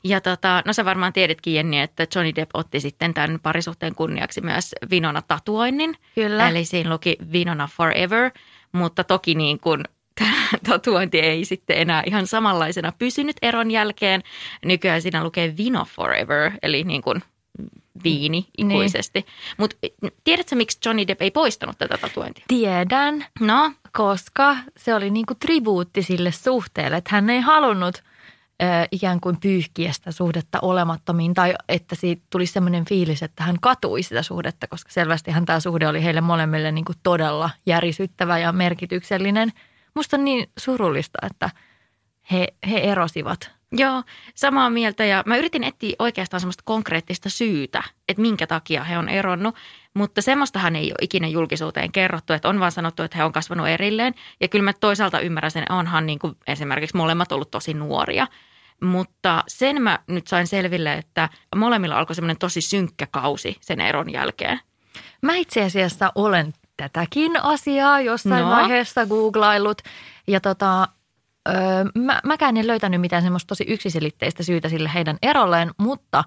Ja 0.04 0.20
tota, 0.20 0.62
no 0.64 0.72
sä 0.72 0.84
varmaan 0.84 1.12
tiedetkin 1.12 1.54
Jenni, 1.54 1.80
että 1.80 2.06
Johnny 2.14 2.34
Depp 2.34 2.50
otti 2.54 2.80
sitten 2.80 3.14
tämän 3.14 3.38
parisuhteen 3.42 3.94
kunniaksi 3.94 4.40
myös 4.40 4.74
Vinona-tatuoinnin. 4.90 5.94
Kyllä. 6.14 6.48
Eli 6.48 6.64
siinä 6.64 6.90
luki 6.90 7.16
Vinona 7.32 7.68
Forever, 7.72 8.30
mutta 8.72 9.04
toki 9.04 9.34
niin 9.34 9.60
kuin 9.60 9.82
tatuointi 10.68 11.18
ei 11.18 11.44
sitten 11.44 11.78
enää 11.78 12.02
ihan 12.06 12.26
samanlaisena 12.26 12.92
pysynyt 12.98 13.36
eron 13.42 13.70
jälkeen. 13.70 14.22
Nykyään 14.64 15.02
siinä 15.02 15.24
lukee 15.24 15.56
Vino 15.56 15.84
Forever, 15.84 16.52
eli 16.62 16.84
niin 16.84 17.02
kuin 17.02 17.22
viini 18.04 18.48
niin. 18.58 18.70
ikuisesti. 18.70 19.20
Niin. 19.20 19.56
Mutta 19.58 19.76
tiedätkö, 20.24 20.56
miksi 20.56 20.78
Johnny 20.84 21.06
Depp 21.06 21.22
ei 21.22 21.30
poistanut 21.30 21.78
tätä 21.78 21.98
tatuointia? 21.98 22.44
Tiedän. 22.48 23.26
No? 23.40 23.72
Koska 23.92 24.56
se 24.76 24.94
oli 24.94 25.10
niinku 25.10 25.34
tribuutti 25.34 26.02
sille 26.02 26.32
suhteelle, 26.32 26.96
että 26.96 27.10
hän 27.12 27.30
ei 27.30 27.40
halunnut– 27.40 28.02
ikään 28.90 29.20
kuin 29.20 29.40
pyyhkiä 29.40 29.92
sitä 29.92 30.12
suhdetta 30.12 30.58
olemattomiin 30.62 31.34
tai 31.34 31.54
että 31.68 31.94
siitä 31.94 32.22
tuli 32.30 32.46
semmoinen 32.46 32.84
fiilis, 32.84 33.22
että 33.22 33.44
hän 33.44 33.56
katui 33.60 34.02
sitä 34.02 34.22
suhdetta, 34.22 34.66
koska 34.66 34.90
selvästi 34.92 35.30
hän 35.30 35.46
tämä 35.46 35.60
suhde 35.60 35.88
oli 35.88 36.04
heille 36.04 36.20
molemmille 36.20 36.72
niin 36.72 36.84
kuin 36.84 36.96
todella 37.02 37.50
järisyttävä 37.66 38.38
ja 38.38 38.52
merkityksellinen. 38.52 39.52
Musta 39.94 40.16
on 40.16 40.24
niin 40.24 40.50
surullista, 40.58 41.18
että 41.26 41.50
he, 42.32 42.54
he 42.70 42.78
erosivat. 42.78 43.55
Joo, 43.72 44.02
samaa 44.34 44.70
mieltä 44.70 45.04
ja 45.04 45.22
mä 45.26 45.36
yritin 45.36 45.64
etsiä 45.64 45.96
oikeastaan 45.98 46.40
semmoista 46.40 46.62
konkreettista 46.66 47.28
syytä, 47.30 47.82
että 48.08 48.22
minkä 48.22 48.46
takia 48.46 48.84
he 48.84 48.98
on 48.98 49.08
eronnut, 49.08 49.54
mutta 49.94 50.22
semmoistahan 50.22 50.76
ei 50.76 50.86
ole 50.86 50.98
ikinä 51.00 51.28
julkisuuteen 51.28 51.92
kerrottu, 51.92 52.32
että 52.32 52.48
on 52.48 52.60
vaan 52.60 52.72
sanottu, 52.72 53.02
että 53.02 53.18
he 53.18 53.24
on 53.24 53.32
kasvanut 53.32 53.68
erilleen 53.68 54.14
ja 54.40 54.48
kyllä 54.48 54.64
mä 54.64 54.72
toisaalta 54.72 55.20
ymmärrän 55.20 55.50
sen, 55.50 55.72
onhan 55.72 56.06
niin 56.06 56.18
kuin 56.18 56.36
esimerkiksi 56.46 56.96
molemmat 56.96 57.32
ollut 57.32 57.50
tosi 57.50 57.74
nuoria, 57.74 58.26
mutta 58.82 59.44
sen 59.48 59.82
mä 59.82 59.98
nyt 60.06 60.26
sain 60.26 60.46
selville, 60.46 60.92
että 60.94 61.28
molemmilla 61.56 61.98
alkoi 61.98 62.14
semmoinen 62.14 62.38
tosi 62.38 62.60
synkkä 62.60 63.06
kausi 63.06 63.56
sen 63.60 63.80
eron 63.80 64.12
jälkeen. 64.12 64.60
Mä 65.22 65.36
itse 65.36 65.62
asiassa 65.62 66.12
olen 66.14 66.52
tätäkin 66.76 67.42
asiaa 67.42 68.00
jossain 68.00 68.44
no. 68.44 68.50
vaiheessa 68.50 69.06
googlaillut 69.06 69.82
ja 70.26 70.40
tota, 70.40 70.88
Öö, 71.48 71.84
mä, 71.94 72.20
mäkään 72.24 72.56
en 72.56 72.66
löytänyt 72.66 73.00
mitään 73.00 73.22
semmoista 73.22 73.48
tosi 73.48 73.64
yksiselitteistä 73.68 74.42
syytä 74.42 74.68
sille 74.68 74.90
heidän 74.94 75.18
erolleen, 75.22 75.70
mutta 75.76 76.24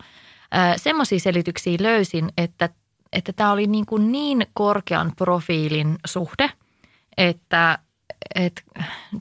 öö, 0.56 0.74
semmoisia 0.78 1.20
selityksiä 1.20 1.78
löysin, 1.80 2.30
että 2.38 2.70
että 3.14 3.34
tämä 3.34 3.52
oli 3.52 3.68
niin, 3.68 3.86
kuin 3.86 4.12
niin 4.12 4.48
korkean 4.54 5.12
profiilin 5.18 5.98
suhde, 6.06 6.52
että 7.18 7.80
että 8.36 8.62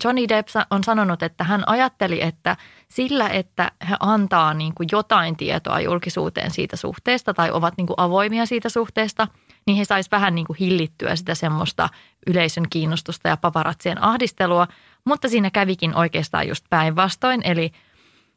Johnny 0.04 0.28
Depp 0.28 0.48
on 0.70 0.84
sanonut, 0.84 1.22
että 1.22 1.44
hän 1.44 1.68
ajatteli, 1.68 2.22
että 2.22 2.56
sillä, 2.88 3.28
että 3.28 3.72
he 3.90 3.96
antaa 4.00 4.54
niin 4.54 4.74
kuin 4.74 4.88
jotain 4.92 5.36
tietoa 5.36 5.80
julkisuuteen 5.80 6.50
siitä 6.50 6.76
suhteesta 6.76 7.34
tai 7.34 7.50
ovat 7.50 7.74
niin 7.76 7.86
kuin 7.86 7.94
avoimia 7.96 8.46
siitä 8.46 8.68
suhteesta, 8.68 9.28
niin 9.66 9.76
he 9.76 9.84
sais 9.84 10.10
vähän 10.10 10.34
niin 10.34 10.46
kuin 10.46 10.56
hillittyä 10.60 11.16
sitä 11.16 11.34
semmoista 11.34 11.88
yleisön 12.26 12.64
kiinnostusta 12.70 13.28
ja 13.28 13.36
paparatsien 13.36 14.02
ahdistelua, 14.02 14.68
mutta 15.08 15.28
siinä 15.28 15.50
kävikin 15.50 15.96
oikeastaan 15.96 16.48
just 16.48 16.64
päinvastoin, 16.70 17.40
eli, 17.44 17.72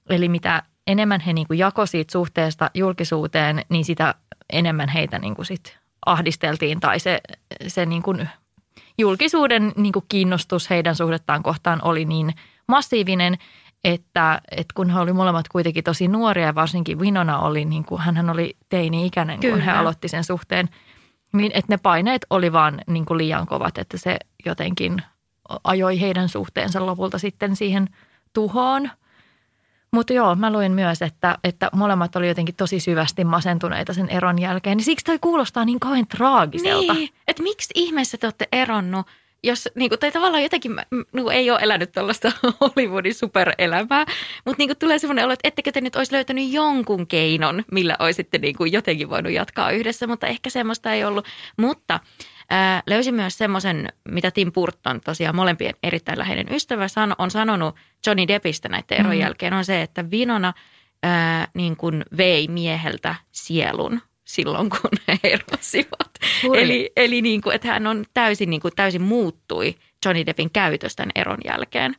eli 0.09 0.29
mitä 0.29 0.63
enemmän 0.87 1.21
he 1.21 1.33
niin 1.33 1.47
kuin 1.47 1.59
jako 1.59 1.85
siitä 1.85 2.11
suhteesta 2.11 2.71
julkisuuteen, 2.73 3.61
niin 3.69 3.85
sitä 3.85 4.15
enemmän 4.53 4.89
heitä 4.89 5.19
niin 5.19 5.35
kuin 5.35 5.45
sit 5.45 5.77
ahdisteltiin 6.05 6.79
tai 6.79 6.99
se, 6.99 7.21
se 7.67 7.85
niin 7.85 8.03
kuin 8.03 8.29
julkisuuden 8.97 9.71
niin 9.75 9.93
kuin 9.93 10.05
kiinnostus 10.09 10.69
heidän 10.69 10.95
suhdettaan 10.95 11.43
kohtaan 11.43 11.79
oli 11.83 12.05
niin 12.05 12.33
massiivinen, 12.67 13.37
että, 13.83 14.41
että 14.51 14.73
kun 14.75 14.89
he 14.89 14.99
olivat 14.99 15.17
molemmat 15.17 15.47
kuitenkin 15.47 15.83
tosi 15.83 16.07
nuoria 16.07 16.45
ja 16.45 16.55
varsinkin 16.55 16.99
Winona 16.99 17.39
oli, 17.39 17.65
niin 17.65 17.85
kuin, 17.85 18.01
hän 18.01 18.29
oli 18.29 18.57
teini-ikäinen, 18.69 19.39
Kyllä. 19.39 19.55
kun 19.55 19.63
he 19.63 19.71
aloitti 19.71 20.07
sen 20.07 20.23
suhteen, 20.23 20.69
niin 21.33 21.51
että 21.53 21.73
ne 21.73 21.77
paineet 21.77 22.25
oli 22.29 22.53
vaan 22.53 22.81
niin 22.87 23.05
kuin 23.05 23.17
liian 23.17 23.47
kovat, 23.47 23.77
että 23.77 23.97
se 23.97 24.17
jotenkin 24.45 25.01
ajoi 25.63 26.01
heidän 26.01 26.29
suhteensa 26.29 26.85
lopulta 26.85 27.17
sitten 27.17 27.55
siihen 27.55 27.87
tuhoon. 28.33 28.89
Mutta 29.91 30.13
joo, 30.13 30.35
mä 30.35 30.51
luin 30.51 30.71
myös, 30.71 31.01
että, 31.01 31.37
että 31.43 31.69
molemmat 31.73 32.15
oli 32.15 32.27
jotenkin 32.27 32.55
tosi 32.55 32.79
syvästi 32.79 33.23
masentuneita 33.23 33.93
sen 33.93 34.09
eron 34.09 34.39
jälkeen. 34.39 34.77
Niin 34.77 34.85
siksi 34.85 35.05
toi 35.05 35.19
kuulostaa 35.19 35.65
niin 35.65 35.79
kauhean 35.79 36.07
traagiselta. 36.07 36.93
Niin, 36.93 37.09
että 37.27 37.43
miksi 37.43 37.71
ihmeessä 37.75 38.17
te 38.17 38.27
olette 38.27 38.47
eronnut, 38.51 39.05
jos 39.43 39.69
niin 39.75 39.89
kuin, 39.89 39.99
tai 39.99 40.11
tavallaan 40.11 40.43
jotenkin 40.43 40.75
niin 41.13 41.31
ei 41.31 41.51
ole 41.51 41.59
elänyt 41.61 41.91
tällaista 41.91 42.31
Hollywoodin 42.61 43.13
superelämää, 43.13 44.05
mutta 44.45 44.57
niin 44.57 44.69
kuin, 44.69 44.77
tulee 44.77 44.99
semmoinen 44.99 45.25
olo, 45.25 45.33
että 45.33 45.47
ettekö 45.47 45.71
te 45.71 45.81
nyt 45.81 45.95
olisi 45.95 46.13
löytänyt 46.13 46.51
jonkun 46.51 47.07
keinon, 47.07 47.63
millä 47.71 47.95
olisitte 47.99 48.37
niin 48.37 48.55
kuin, 48.55 48.71
jotenkin 48.71 49.09
voinut 49.09 49.31
jatkaa 49.31 49.71
yhdessä, 49.71 50.07
mutta 50.07 50.27
ehkä 50.27 50.49
semmoista 50.49 50.93
ei 50.93 51.03
ollut. 51.03 51.25
Mutta 51.57 51.99
ää, 52.51 52.83
löysin 52.87 53.15
myös 53.15 53.37
semmoisen, 53.37 53.89
mitä 54.09 54.31
Tim 54.31 54.51
Burton, 54.51 55.01
tosiaan 55.01 55.35
molempien 55.35 55.73
erittäin 55.83 56.19
läheinen 56.19 56.47
ystävä, 56.51 56.85
on 57.17 57.31
sanonut 57.31 57.75
Johnny 58.07 58.27
Deppistä 58.27 58.69
näiden 58.69 58.99
eron 58.99 59.15
mm. 59.15 59.19
jälkeen, 59.19 59.53
on 59.53 59.65
se, 59.65 59.81
että 59.81 60.11
Vinona 60.11 60.53
ää, 61.03 61.47
niin 61.53 61.77
kuin 61.77 62.05
vei 62.17 62.47
mieheltä 62.47 63.15
sielun 63.31 64.01
silloin, 64.23 64.69
kun 64.69 64.89
he 65.07 65.19
erosivat. 65.33 66.11
Eli, 66.53 66.91
eli 66.95 67.21
niin 67.21 67.41
kuin, 67.41 67.55
että 67.55 67.67
hän 67.67 67.87
on 67.87 68.05
täysin, 68.13 68.49
niin 68.49 68.61
kuin, 68.61 68.73
täysin 68.75 69.01
muuttui 69.01 69.75
Johnny 70.05 70.25
Deppin 70.25 70.51
käytösten 70.51 71.09
eron 71.15 71.39
jälkeen. 71.45 71.95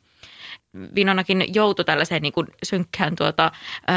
Vinonakin 0.95 1.55
joutui 1.55 1.85
tällaiseen 1.85 2.23
niin 2.23 2.33
kuin 2.33 2.47
synkkään 2.63 3.17
tuota, 3.17 3.53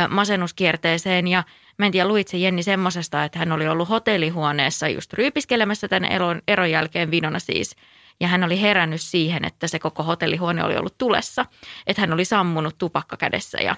masennuskierteeseen 0.09 1.27
ja 1.27 1.43
mä 1.77 1.85
en 1.85 1.91
tiedä, 1.91 2.07
luit 2.07 2.27
se 2.27 2.37
Jenni 2.37 2.63
semmosesta, 2.63 3.23
että 3.23 3.39
hän 3.39 3.51
oli 3.51 3.67
ollut 3.67 3.89
hotellihuoneessa 3.89 4.87
just 4.87 5.13
ryypiskelemässä 5.13 5.87
tämän 5.87 6.11
eron, 6.11 6.41
eron 6.47 6.71
jälkeen 6.71 7.11
Vinona 7.11 7.39
siis. 7.39 7.75
Ja 8.19 8.27
hän 8.27 8.43
oli 8.43 8.61
herännyt 8.61 9.01
siihen, 9.01 9.45
että 9.45 9.67
se 9.67 9.79
koko 9.79 10.03
hotellihuone 10.03 10.63
oli 10.63 10.77
ollut 10.77 10.97
tulessa. 10.97 11.45
Että 11.87 12.01
hän 12.01 12.13
oli 12.13 12.25
sammunut 12.25 12.77
tupakka 12.77 13.17
kädessä 13.17 13.57
ja 13.61 13.75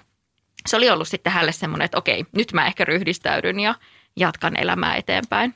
se 0.67 0.77
oli 0.77 0.89
ollut 0.89 1.07
sitten 1.07 1.33
hänelle 1.33 1.51
semmoinen, 1.51 1.85
että 1.85 1.97
okei, 1.97 2.25
nyt 2.31 2.53
mä 2.53 2.67
ehkä 2.67 2.85
ryhdistäydyn 2.85 3.59
ja 3.59 3.75
jatkan 4.15 4.59
elämää 4.59 4.95
eteenpäin. 4.95 5.55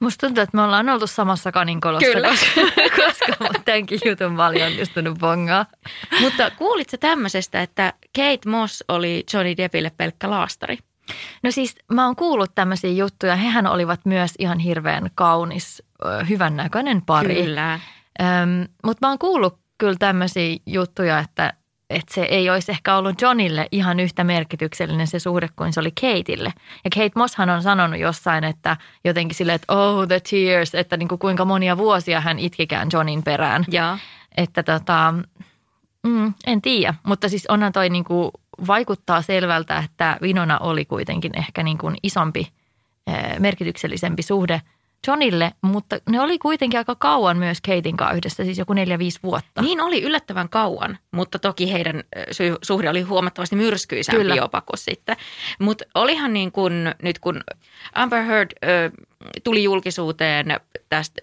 Musta 0.00 0.26
tuntuu, 0.26 0.42
että 0.42 0.56
me 0.56 0.62
ollaan 0.62 0.88
oltu 0.88 1.06
samassa 1.06 1.52
kaninkolossa, 1.52 2.12
Kyllä. 2.12 2.28
koska, 2.28 2.60
koska 2.96 3.60
tämänkin 3.64 4.00
jutun 4.04 4.32
mä 4.32 4.46
olin 4.46 4.64
onnistunut 4.64 5.18
bongaa. 5.18 5.66
Mutta 6.20 6.50
kuulitko 6.50 6.96
tämmöisestä, 6.96 7.62
että 7.62 7.92
Kate 8.16 8.48
Moss 8.50 8.84
oli 8.88 9.24
Johnny 9.34 9.56
Deppille 9.56 9.90
pelkkä 9.96 10.30
laastari? 10.30 10.78
No 11.42 11.50
siis 11.50 11.74
mä 11.92 12.06
oon 12.06 12.16
kuullut 12.16 12.54
tämmöisiä 12.54 12.90
juttuja. 12.90 13.36
Hehän 13.36 13.66
olivat 13.66 14.00
myös 14.04 14.32
ihan 14.38 14.58
hirveän 14.58 15.10
kaunis, 15.14 15.82
hyvännäköinen 16.28 17.02
pari. 17.02 17.34
Kyllä. 17.34 17.80
Öm, 18.20 18.68
mutta 18.84 19.06
mä 19.06 19.10
oon 19.10 19.18
kuullut 19.18 19.58
kyllä 19.78 19.96
tämmöisiä 19.98 20.56
juttuja, 20.66 21.18
että 21.18 21.52
että 21.94 22.14
se 22.14 22.22
ei 22.22 22.50
olisi 22.50 22.72
ehkä 22.72 22.96
ollut 22.96 23.20
Johnille 23.20 23.68
ihan 23.72 24.00
yhtä 24.00 24.24
merkityksellinen 24.24 25.06
se 25.06 25.18
suhde 25.18 25.48
kuin 25.56 25.72
se 25.72 25.80
oli 25.80 25.90
Kateille. 25.90 26.52
Ja 26.84 26.90
Kate 26.94 27.10
Mosshan 27.16 27.50
on 27.50 27.62
sanonut 27.62 28.00
jossain, 28.00 28.44
että 28.44 28.76
jotenkin 29.04 29.34
silleen, 29.34 29.56
että 29.56 29.74
oh 29.74 30.06
the 30.08 30.20
tears, 30.20 30.74
että 30.74 30.96
niin 30.96 31.08
kuin 31.08 31.18
kuinka 31.18 31.44
monia 31.44 31.76
vuosia 31.76 32.20
hän 32.20 32.38
itkikään 32.38 32.88
Johnin 32.92 33.22
perään. 33.22 33.64
Ja. 33.70 33.98
Että 34.36 34.62
tota, 34.62 35.14
mm, 36.06 36.34
en 36.46 36.62
tiedä, 36.62 36.94
mutta 37.02 37.28
siis 37.28 37.46
onhan 37.46 37.72
toi 37.72 37.90
niin 37.90 38.04
kuin 38.04 38.30
vaikuttaa 38.66 39.22
selvältä, 39.22 39.78
että 39.78 40.18
Vinona 40.22 40.58
oli 40.58 40.84
kuitenkin 40.84 41.38
ehkä 41.38 41.62
niin 41.62 41.78
kuin 41.78 41.96
isompi, 42.02 42.48
merkityksellisempi 43.38 44.22
suhde– 44.22 44.60
Johnille, 45.06 45.52
mutta 45.62 45.98
ne 46.08 46.20
oli 46.20 46.38
kuitenkin 46.38 46.78
aika 46.78 46.94
kauan 46.94 47.36
myös 47.36 47.60
Katein 47.60 47.96
kanssa 47.96 48.16
yhdessä, 48.16 48.44
siis 48.44 48.58
joku 48.58 48.72
neljä, 48.72 48.98
viisi 48.98 49.20
vuotta. 49.22 49.62
Niin 49.62 49.80
oli 49.80 50.02
yllättävän 50.02 50.48
kauan, 50.48 50.98
mutta 51.10 51.38
toki 51.38 51.72
heidän 51.72 52.04
suhde 52.62 52.90
oli 52.90 53.02
huomattavasti 53.02 53.56
myrskyisempi 53.56 54.18
Kyllä. 54.18 54.34
jopa 54.34 54.60
kuin 54.60 54.78
sitten. 54.78 55.16
Mutta 55.58 55.84
olihan 55.94 56.32
niin 56.32 56.52
kuin 56.52 56.94
nyt 57.02 57.18
kun 57.18 57.40
Amber 57.94 58.22
Heard 58.22 58.50
ö, 58.64 58.90
tuli 59.44 59.62
julkisuuteen 59.62 60.46
tästä 60.88 61.22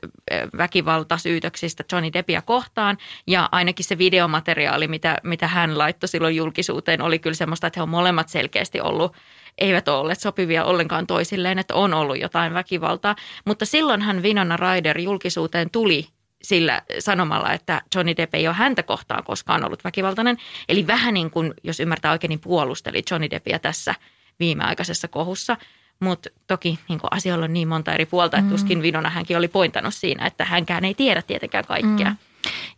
väkivaltasyytöksistä 0.58 1.84
Johnny 1.92 2.14
Deppia 2.14 2.42
kohtaan 2.42 2.98
ja 3.28 3.50
ainakin 3.52 3.86
se 3.86 3.98
videomateriaali, 3.98 4.88
mitä, 4.88 5.18
mitä 5.24 5.48
hän 5.48 5.78
laittoi 5.78 6.08
silloin 6.08 6.36
julkisuuteen, 6.36 7.02
oli 7.02 7.20
kyllä 7.20 7.36
semmoista, 7.36 7.68
että 7.68 7.80
he 7.80 7.84
on 7.84 7.90
molemmat 7.90 8.30
selkeästi 8.30 8.82
ollut– 8.82 9.16
eivät 9.58 9.88
ole 9.88 9.98
olleet 9.98 10.20
sopivia 10.20 10.66
ollenkaan 10.66 11.08
toisilleen, 11.08 11.60
että 11.60 11.76
on 11.76 11.94
ollut 11.94 12.20
jotain 12.20 12.54
väkivaltaa. 12.54 13.16
Mutta 13.46 13.66
silloinhan 13.66 14.24
Vinona 14.24 14.58
Ryder 14.58 15.00
julkisuuteen 15.00 15.70
tuli 15.70 16.08
sillä 16.44 16.82
sanomalla, 17.00 17.54
että 17.54 17.82
Johnny 17.96 18.18
Depp 18.18 18.36
ei 18.36 18.48
ole 18.48 18.56
häntä 18.56 18.84
kohtaan 18.84 19.24
koskaan 19.24 19.66
ollut 19.66 19.84
väkivaltainen. 19.84 20.38
Eli 20.70 20.88
vähän 20.88 21.14
niin 21.14 21.32
kuin, 21.32 21.54
jos 21.64 21.80
ymmärtää 21.80 22.12
oikein, 22.12 22.30
niin 22.30 22.40
puolusteli 22.40 23.04
Johnny 23.12 23.30
Deppia 23.30 23.60
tässä 23.60 23.96
viimeaikaisessa 24.40 25.08
kohussa. 25.08 25.58
Mutta 26.00 26.30
toki 26.48 26.80
niin 26.90 27.00
asioilla 27.12 27.46
on 27.46 27.54
niin 27.54 27.68
monta 27.68 27.94
eri 27.94 28.06
puolta, 28.06 28.38
että 28.38 28.46
mm. 28.46 28.52
tuskin 28.52 28.82
Vinona 28.82 29.10
hänkin 29.10 29.38
oli 29.38 29.48
pointannut 29.48 29.94
siinä, 29.94 30.26
että 30.26 30.46
hänkään 30.46 30.86
ei 30.86 30.94
tiedä 30.94 31.22
tietenkään 31.22 31.66
kaikkea. 31.66 32.10
Mm. 32.10 32.18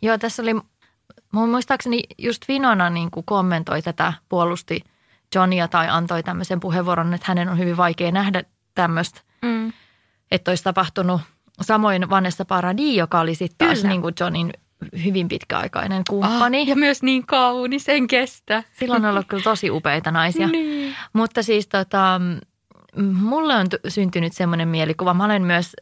Joo, 0.02 0.18
tässä 0.18 0.42
oli, 0.42 0.54
mun 1.32 1.50
muistaakseni 1.50 2.02
just 2.18 2.48
Vinona 2.48 2.90
niin 2.90 3.10
kuin 3.10 3.26
kommentoi 3.26 3.82
tätä, 3.82 4.12
puolusti– 4.28 4.80
Johnia 5.34 5.68
tai 5.68 5.88
antoi 5.88 6.22
tämmöisen 6.22 6.60
puheenvuoron, 6.60 7.14
että 7.14 7.26
hänen 7.28 7.48
on 7.48 7.58
hyvin 7.58 7.76
vaikea 7.76 8.12
nähdä 8.12 8.42
tämmöistä, 8.74 9.20
mm. 9.42 9.72
että 10.30 10.50
olisi 10.50 10.64
tapahtunut. 10.64 11.20
Samoin 11.60 12.10
Vanessa 12.10 12.44
Paradis, 12.44 12.96
joka 12.96 13.20
oli 13.20 13.34
sitten 13.34 13.68
taas 13.68 13.84
niin 13.84 14.00
kuin 14.00 14.14
Johnin 14.20 14.52
hyvin 15.04 15.28
pitkäaikainen 15.28 16.02
kumppani. 16.08 16.62
Ah, 16.62 16.68
ja 16.68 16.76
myös 16.76 17.02
niin 17.02 17.26
kaunis, 17.26 17.88
en 17.88 18.06
kestä. 18.06 18.62
Silloin 18.72 19.04
on 19.04 19.10
ollut 19.10 19.26
kyllä 19.28 19.42
tosi 19.42 19.70
upeita 19.70 20.10
naisia. 20.10 20.48
niin. 20.48 20.94
Mutta 21.12 21.42
siis 21.42 21.68
tota, 21.68 22.20
mulle 23.12 23.54
on 23.54 23.66
syntynyt 23.88 24.32
semmoinen 24.32 24.68
mielikuva. 24.68 25.14
Mä 25.14 25.24
olen 25.24 25.42
myös, 25.42 25.76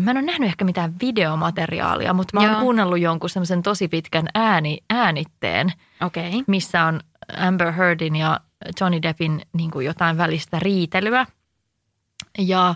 mä 0.00 0.10
en 0.10 0.16
ole 0.16 0.26
nähnyt 0.26 0.48
ehkä 0.48 0.64
mitään 0.64 0.94
videomateriaalia, 1.02 2.12
mutta 2.12 2.40
mä 2.40 2.50
oon 2.52 2.60
kuunnellut 2.60 3.00
jonkun 3.00 3.30
semmoisen 3.30 3.62
tosi 3.62 3.88
pitkän 3.88 4.26
ääni, 4.34 4.78
äänitteen, 4.90 5.72
okay. 6.00 6.30
missä 6.46 6.84
on 6.84 7.00
Amber 7.36 7.72
Heardin 7.72 8.16
ja 8.16 8.40
Johnny 8.80 9.02
Deppin 9.02 9.42
niin 9.52 9.70
kuin 9.70 9.86
jotain 9.86 10.16
välistä 10.16 10.58
riitelyä. 10.58 11.26
Ja, 12.38 12.74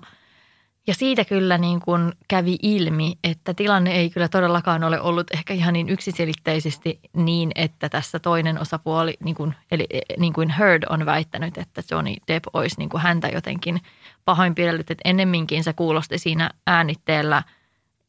ja 0.86 0.94
siitä 0.94 1.24
kyllä 1.24 1.58
niin 1.58 1.80
kuin 1.80 2.12
kävi 2.28 2.56
ilmi, 2.62 3.18
että 3.24 3.54
tilanne 3.54 3.92
ei 3.92 4.10
kyllä 4.10 4.28
todellakaan 4.28 4.84
ole 4.84 5.00
ollut 5.00 5.34
ehkä 5.34 5.54
ihan 5.54 5.72
niin 5.72 5.88
yksiselitteisesti 5.88 7.00
niin, 7.16 7.50
että 7.54 7.88
tässä 7.88 8.18
toinen 8.18 8.60
osapuoli, 8.60 9.14
niin 9.24 9.34
kuin, 9.34 9.54
eli 9.70 9.86
niin 10.18 10.32
kuin 10.32 10.50
Heard 10.50 10.82
on 10.90 11.06
väittänyt, 11.06 11.58
että 11.58 11.82
Johnny 11.90 12.14
Depp 12.28 12.46
olisi 12.52 12.76
niin 12.78 12.88
kuin 12.88 13.02
häntä 13.02 13.28
jotenkin 13.28 13.80
pahoinpidellyt, 14.24 14.90
että 14.90 15.08
ennemminkin 15.08 15.64
se 15.64 15.72
kuulosti 15.72 16.18
siinä 16.18 16.50
äänitteellä 16.66 17.42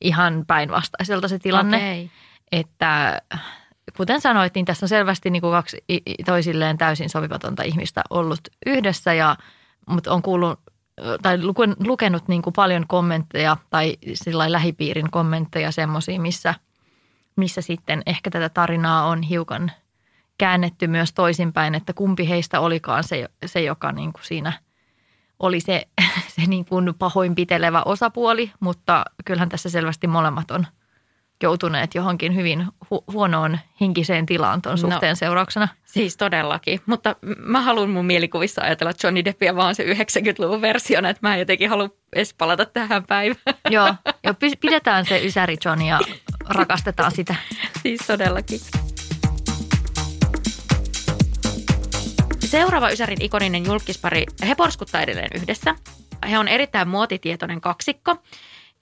ihan 0.02 0.44
päinvastaiselta 0.48 1.28
se 1.28 1.40
tilanne. 1.40 1.78
Okay. 1.78 2.08
Että 2.52 3.22
kuten 4.00 4.22
sanoit, 4.22 4.56
niin 4.56 4.66
tässä 4.66 4.86
on 4.86 4.90
selvästi 4.90 5.30
niin 5.30 5.42
kuin 5.42 5.52
kaksi 5.52 5.84
toisilleen 6.26 6.78
täysin 6.78 7.10
sopivatonta 7.10 7.64
ihmistä 7.64 8.02
ollut 8.10 8.40
yhdessä, 8.66 9.14
ja, 9.14 9.36
mutta 9.88 10.14
on 10.14 10.22
kuullut 10.22 10.60
tai 11.22 11.38
lukenut 11.80 12.28
niin 12.28 12.42
kuin 12.42 12.54
paljon 12.54 12.88
kommentteja 12.88 13.58
tai 13.70 13.98
sillä 14.14 14.52
lähipiirin 14.52 15.12
kommentteja 15.12 15.72
semmoisia, 15.72 16.20
missä, 16.20 16.56
missä 17.36 17.62
sitten 17.62 18.04
ehkä 18.06 18.30
tätä 18.30 18.50
tarinaa 18.50 19.06
on 19.06 19.22
hiukan 19.22 19.72
käännetty 20.38 20.88
myös 20.88 21.14
toisinpäin, 21.14 21.76
että 21.76 21.94
kumpi 21.94 22.30
heistä 22.30 22.60
olikaan 22.60 23.04
se, 23.04 23.30
se 23.46 23.62
joka 23.62 23.92
niin 23.92 24.14
kuin 24.14 24.26
siinä 24.26 24.54
oli 25.40 25.60
se, 25.60 25.88
se 26.36 26.42
niin 26.48 26.66
kuin 26.66 26.94
pahoinpitelevä 27.00 27.82
osapuoli, 27.86 28.52
mutta 28.60 29.06
kyllähän 29.26 29.50
tässä 29.50 29.70
selvästi 29.70 30.08
molemmat 30.08 30.52
on– 30.52 30.68
joutuneet 31.44 31.96
johonkin 31.96 32.36
hyvin 32.36 32.68
hu- 32.86 33.04
huonoon 33.12 33.60
henkiseen 33.82 34.26
tilaan 34.26 34.62
tuon 34.62 34.78
suhteen 34.78 35.12
no, 35.12 35.16
seurauksena. 35.16 35.68
Siis 35.86 36.18
todellakin, 36.18 36.80
mutta 36.86 37.16
mä 37.38 37.62
haluan 37.62 37.90
mun 37.90 38.06
mielikuvissa 38.06 38.62
ajatella 38.62 38.94
Johnny 39.04 39.26
Deppia 39.26 39.56
vaan 39.56 39.76
se 39.76 39.84
90-luvun 39.84 40.62
versiona, 40.62 41.10
että 41.10 41.28
mä 41.28 41.34
en 41.34 41.40
jotenkin 41.40 41.70
halua 41.70 41.90
edes 42.14 42.34
palata 42.34 42.66
tähän 42.66 43.04
päivään. 43.04 43.58
Joo, 43.70 43.96
jo, 44.24 44.34
pidetään 44.62 45.06
se 45.06 45.26
Ysäri 45.26 45.58
Johnny 45.66 45.88
ja 45.88 46.00
rakastetaan 46.50 47.12
sitä. 47.12 47.36
siis 47.84 48.02
todellakin. 48.08 48.60
Seuraava 52.40 52.90
Ysärin 52.90 53.22
ikoninen 53.22 53.66
julkispari, 53.66 54.26
he 54.48 54.56
porskuttaa 54.56 55.02
edelleen 55.02 55.30
yhdessä. 55.36 55.76
He 56.30 56.40
on 56.40 56.48
erittäin 56.48 56.88
muotitietoinen 56.88 57.62
kaksikko 57.62 58.16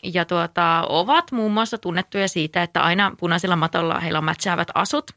ja 0.03 0.25
tuota, 0.25 0.85
ovat 0.89 1.31
muun 1.31 1.51
muassa 1.51 1.77
tunnettuja 1.77 2.27
siitä, 2.27 2.63
että 2.63 2.81
aina 2.81 3.11
punaisilla 3.19 3.55
matolla 3.55 3.99
heillä 3.99 4.17
on 4.19 4.25
mätsäävät 4.25 4.67
asut, 4.73 5.11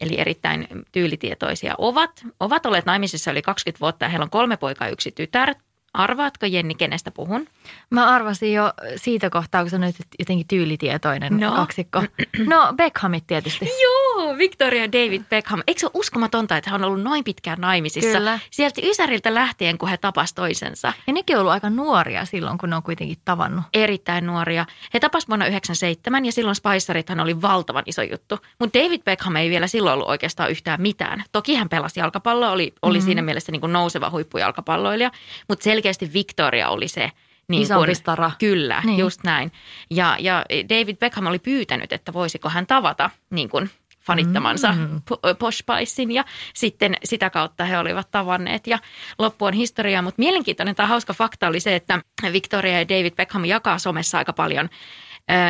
eli 0.00 0.20
erittäin 0.20 0.68
tyylitietoisia 0.92 1.74
ovat. 1.78 2.24
Ovat 2.40 2.66
olleet 2.66 2.86
naimisissa 2.86 3.30
yli 3.30 3.42
20 3.42 3.80
vuotta 3.80 4.04
ja 4.04 4.08
heillä 4.08 4.24
on 4.24 4.30
kolme 4.30 4.56
poikaa 4.56 4.88
yksi 4.88 5.12
tytär. 5.12 5.54
Arvaatko 5.94 6.46
Jenni, 6.46 6.74
kenestä 6.74 7.10
puhun? 7.10 7.46
Mä 7.90 8.08
arvasin 8.08 8.52
jo 8.52 8.72
siitä 8.96 9.30
kohtaa, 9.30 9.62
kun 9.62 9.70
sanoit, 9.70 9.96
jotenkin 10.18 10.46
tyylitietoinen 10.46 11.40
no. 11.40 11.52
kaksikko. 11.52 12.02
No 12.46 12.72
Beckhamit 12.76 13.26
tietysti. 13.26 13.68
Joo, 13.82 14.38
Victoria 14.38 14.80
ja 14.82 14.92
David 14.92 15.22
Beckham. 15.30 15.62
Eikö 15.66 15.80
se 15.80 15.86
ole 15.86 15.90
uskomatonta, 15.94 16.56
että 16.56 16.70
hän 16.70 16.84
on 16.84 16.88
ollut 16.88 17.04
noin 17.04 17.24
pitkään 17.24 17.60
naimisissa? 17.60 18.18
Kyllä. 18.18 18.38
Sieltä 18.50 18.80
Ysäriltä 18.84 19.34
lähtien, 19.34 19.78
kun 19.78 19.88
he 19.88 19.96
tapas 19.96 20.32
toisensa. 20.32 20.92
Ja 21.06 21.12
nekin 21.12 21.36
on 21.36 21.40
ollut 21.40 21.52
aika 21.52 21.70
nuoria 21.70 22.24
silloin, 22.24 22.58
kun 22.58 22.70
ne 22.70 22.76
on 22.76 22.82
kuitenkin 22.82 23.18
tavannut. 23.24 23.64
Erittäin 23.74 24.26
nuoria. 24.26 24.66
He 24.94 25.00
tapas 25.00 25.28
vuonna 25.28 25.44
1997 25.44 26.24
ja 26.24 26.32
silloin 26.32 26.56
Spicerithan 26.56 27.20
oli 27.20 27.42
valtavan 27.42 27.82
iso 27.86 28.02
juttu. 28.02 28.38
Mutta 28.58 28.78
David 28.78 29.02
Beckham 29.02 29.36
ei 29.36 29.50
vielä 29.50 29.66
silloin 29.66 29.94
ollut 29.94 30.08
oikeastaan 30.08 30.50
yhtään 30.50 30.82
mitään. 30.82 31.24
Toki 31.32 31.54
hän 31.54 31.68
pelasi 31.68 32.00
jalkapalloa, 32.00 32.50
oli, 32.50 32.72
oli 32.82 32.98
mm-hmm. 32.98 33.04
siinä 33.04 33.22
mielessä 33.22 33.52
niin 33.52 33.60
kuin 33.60 33.72
nouseva 33.72 34.10
huippujalkapalloilija. 34.10 35.10
Mutta 35.48 35.62
selkeästi 35.84 36.12
Victoria 36.12 36.68
oli 36.68 36.88
se 36.88 37.10
niin 37.48 37.62
Isompi 37.62 37.86
kun, 37.86 37.94
stara. 37.94 38.30
Kyllä, 38.38 38.82
niin. 38.84 38.98
just 38.98 39.20
näin. 39.24 39.52
Ja, 39.90 40.16
ja 40.20 40.44
David 40.68 40.96
Beckham 40.96 41.26
oli 41.26 41.38
pyytänyt, 41.38 41.92
että 41.92 42.12
voisiko 42.12 42.48
hän 42.48 42.66
tavata 42.66 43.10
niin 43.30 43.48
kuin 43.48 43.70
fanittamansa 44.00 44.72
mm. 44.72 45.00
Posh 45.38 45.58
Spicein 45.58 46.10
ja 46.10 46.24
sitten 46.54 46.96
sitä 47.04 47.30
kautta 47.30 47.64
he 47.64 47.78
olivat 47.78 48.10
tavanneet 48.10 48.66
ja 48.66 48.78
loppu 49.18 49.44
on 49.44 49.52
historiaa. 49.52 50.02
Mutta 50.02 50.18
mielenkiintoinen 50.18 50.74
tai 50.74 50.86
hauska 50.86 51.12
fakta 51.12 51.48
oli 51.48 51.60
se, 51.60 51.76
että 51.76 52.00
Victoria 52.32 52.78
ja 52.78 52.88
David 52.88 53.14
Beckham 53.14 53.44
jakaa 53.44 53.78
somessa 53.78 54.18
aika 54.18 54.32
paljon 54.32 54.68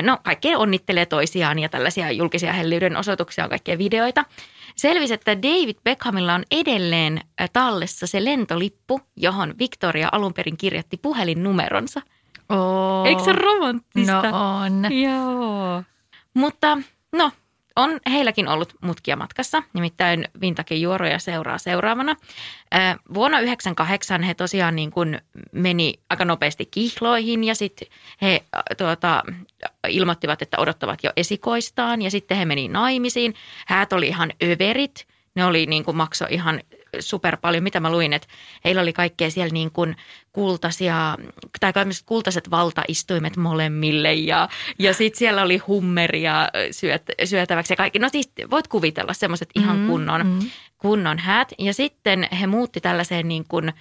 No, 0.02 0.18
kaikkea 0.22 0.58
onnittelee 0.58 1.06
toisiaan 1.06 1.58
ja 1.58 1.68
tällaisia 1.68 2.10
julkisia 2.10 2.52
hellyyden 2.52 2.96
osoituksia 2.96 3.44
on 3.44 3.50
kaikkia 3.50 3.78
videoita. 3.78 4.24
Selvisi, 4.76 5.14
että 5.14 5.42
David 5.42 5.76
Beckhamilla 5.84 6.34
on 6.34 6.44
edelleen 6.50 7.20
tallessa 7.52 8.06
se 8.06 8.24
lentolippu, 8.24 9.00
johon 9.16 9.54
Victoria 9.58 10.08
alun 10.12 10.34
perin 10.34 10.56
kirjoitti 10.56 10.96
puhelinnumeronsa. 10.96 12.00
Oh. 12.48 13.06
Eikö 13.06 13.22
se 13.22 13.32
romanttista? 13.32 14.30
No 14.30 14.56
on. 14.62 14.92
Joo. 15.02 15.82
Mutta 16.34 16.78
no, 17.12 17.30
on 17.76 18.00
heilläkin 18.10 18.48
ollut 18.48 18.74
mutkia 18.80 19.16
matkassa, 19.16 19.62
nimittäin 19.72 20.28
Vintakin 20.40 20.82
juoroja 20.82 21.18
seuraa 21.18 21.58
seuraavana. 21.58 22.16
Vuonna 23.14 23.38
1998 23.38 24.22
he 24.22 24.34
tosiaan 24.34 24.76
niin 24.76 24.90
kuin 24.90 25.20
meni 25.52 25.94
aika 26.10 26.24
nopeasti 26.24 26.66
kihloihin 26.66 27.44
ja 27.44 27.54
sitten 27.54 27.88
he 28.22 28.44
tuota, 28.78 29.22
ilmoittivat, 29.88 30.42
että 30.42 30.58
odottavat 30.58 31.04
jo 31.04 31.12
esikoistaan 31.16 32.02
ja 32.02 32.10
sitten 32.10 32.36
he 32.36 32.44
meni 32.44 32.68
naimisiin. 32.68 33.34
Häät 33.66 33.92
oli 33.92 34.08
ihan 34.08 34.32
överit, 34.42 35.06
ne 35.34 35.44
oli 35.44 35.66
niin 35.66 35.84
kuin 35.84 35.96
makso 35.96 36.26
ihan 36.30 36.60
super 37.00 37.36
paljon, 37.36 37.62
mitä 37.62 37.80
mä 37.80 37.90
luin, 37.90 38.12
että 38.12 38.28
heillä 38.64 38.82
oli 38.82 38.92
kaikkea 38.92 39.30
siellä 39.30 39.52
niin 39.52 39.70
kuin 39.70 39.96
kultaisia, 40.34 41.16
tai 41.60 41.72
kultaiset 42.06 42.50
valtaistuimet 42.50 43.36
molemmille 43.36 44.12
ja, 44.12 44.48
ja 44.78 44.94
sitten 44.94 45.18
siellä 45.18 45.42
oli 45.42 45.58
hummeria 45.58 46.48
syöt, 46.70 47.02
syötäväksi 47.24 47.72
ja 47.72 47.76
kaikki. 47.76 47.98
No 47.98 48.08
siis 48.08 48.32
voit 48.50 48.68
kuvitella 48.68 49.12
semmoiset 49.12 49.48
ihan 49.54 49.78
mm, 49.78 49.86
kunnon, 49.86 50.26
mm. 50.26 50.50
kunnon 50.78 51.18
häät. 51.18 51.52
Ja 51.58 51.74
sitten 51.74 52.28
he 52.40 52.46
muutti 52.46 52.80
tällaiseen 52.80 53.28
niin 53.28 53.44
kuin, 53.48 53.72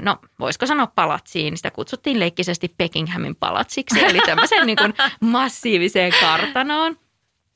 no 0.00 0.18
voisiko 0.40 0.66
sanoa 0.66 0.86
palatsiin, 0.86 1.56
sitä 1.56 1.70
kutsuttiin 1.70 2.20
leikkisesti 2.20 2.74
Peckinghamin 2.76 3.36
palatsiksi, 3.36 4.04
eli 4.04 4.20
tämmöiseen 4.26 4.66
niin 4.66 4.78
kuin 4.78 4.94
massiiviseen 5.20 6.12
kartanoon. 6.20 6.96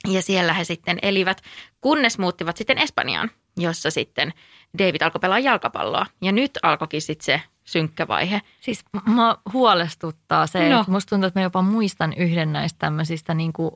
Ja 0.08 0.22
siellä 0.22 0.52
he 0.52 0.64
sitten 0.64 0.98
elivät, 1.02 1.42
kunnes 1.80 2.18
muuttivat 2.18 2.56
sitten 2.56 2.78
Espanjaan, 2.78 3.30
jossa 3.56 3.90
sitten 3.90 4.32
David 4.78 5.02
alkoi 5.02 5.20
pelaa 5.20 5.38
jalkapalloa. 5.38 6.06
Ja 6.22 6.32
nyt 6.32 6.50
alkoikin 6.62 7.02
sitten 7.02 7.24
se 7.24 7.42
synkkä 7.64 8.08
vaihe. 8.08 8.40
Siis 8.60 8.84
mä 9.06 9.36
huolestuttaa 9.52 10.46
se, 10.46 10.68
no. 10.68 10.80
että 10.80 10.92
musta 10.92 11.10
tuntuu, 11.10 11.26
että 11.26 11.40
mä 11.40 11.44
jopa 11.44 11.62
muistan 11.62 12.12
yhden 12.12 12.52
näistä 12.52 12.78
tämmöisistä 12.78 13.34
niin 13.34 13.52
kuin, 13.52 13.70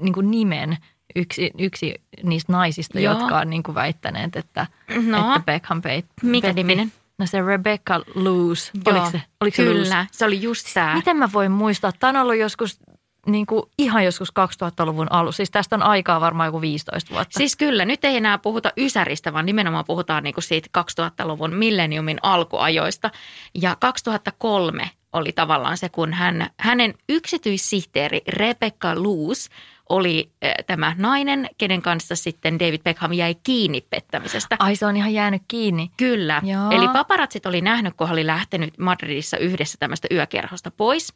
niin 0.00 0.12
kuin 0.12 0.30
nimen 0.30 0.76
yksi, 1.16 1.50
yksi 1.58 1.94
niistä 2.22 2.52
naisista, 2.52 3.00
Joo. 3.00 3.18
jotka 3.18 3.38
on 3.38 3.50
niin 3.50 3.62
kuin 3.62 3.74
väittäneet, 3.74 4.36
että, 4.36 4.66
no. 5.06 5.34
että 5.36 5.52
Beckham 5.52 5.82
peit. 5.82 6.06
Mikä 6.22 6.52
niminen? 6.52 6.92
No 7.18 7.26
se 7.26 7.42
Rebecca 7.42 8.00
Loose. 8.14 8.72
Oliko 8.86 9.10
se, 9.10 9.22
oliko 9.40 9.56
se 9.56 9.62
Kyllä, 9.62 9.78
Loose? 9.78 10.06
se 10.12 10.24
oli 10.24 10.42
just 10.42 10.66
tämä. 10.74 10.94
Miten 10.94 11.16
mä 11.16 11.28
voin 11.32 11.52
muistaa? 11.52 11.92
Tämä 11.92 12.10
on 12.10 12.22
ollut 12.22 12.36
joskus 12.36 12.78
niin 13.26 13.46
kuin 13.46 13.62
ihan 13.78 14.04
joskus 14.04 14.32
2000-luvun 14.40 15.12
alussa. 15.12 15.36
Siis 15.36 15.50
tästä 15.50 15.76
on 15.76 15.82
aikaa 15.82 16.20
varmaan 16.20 16.48
joku 16.48 16.60
15 16.60 17.14
vuotta. 17.14 17.38
Siis 17.38 17.56
kyllä, 17.56 17.84
nyt 17.84 18.04
ei 18.04 18.16
enää 18.16 18.38
puhuta 18.38 18.72
Ysäristä, 18.78 19.32
vaan 19.32 19.46
nimenomaan 19.46 19.84
puhutaan 19.84 20.22
niin 20.24 20.34
kuin 20.34 20.44
siitä 20.44 20.68
2000-luvun 21.00 21.54
millenniumin 21.54 22.18
alkuajoista. 22.22 23.10
Ja 23.54 23.76
2003 23.80 24.90
oli 25.12 25.32
tavallaan 25.32 25.78
se, 25.78 25.88
kun 25.88 26.12
hän, 26.12 26.50
hänen 26.60 26.94
yksityissihteeri 27.08 28.20
Rebecca 28.28 29.02
Loose 29.02 29.50
oli 29.88 30.30
tämä 30.66 30.94
nainen, 30.98 31.48
kenen 31.58 31.82
kanssa 31.82 32.16
sitten 32.16 32.58
David 32.58 32.80
Beckham 32.84 33.12
jäi 33.12 33.34
kiinni 33.42 33.80
pettämisestä. 33.80 34.56
Ai 34.58 34.76
se 34.76 34.86
on 34.86 34.96
ihan 34.96 35.12
jäänyt 35.14 35.42
kiinni. 35.48 35.90
Kyllä. 35.96 36.42
Joo. 36.44 36.70
Eli 36.70 36.88
paparatsit 36.88 37.46
oli 37.46 37.60
nähnyt, 37.60 37.94
kun 37.96 38.10
oli 38.10 38.26
lähtenyt 38.26 38.78
Madridissa 38.78 39.36
yhdessä 39.36 39.78
tämmöistä 39.80 40.08
yökerhosta 40.10 40.70
pois. 40.70 41.14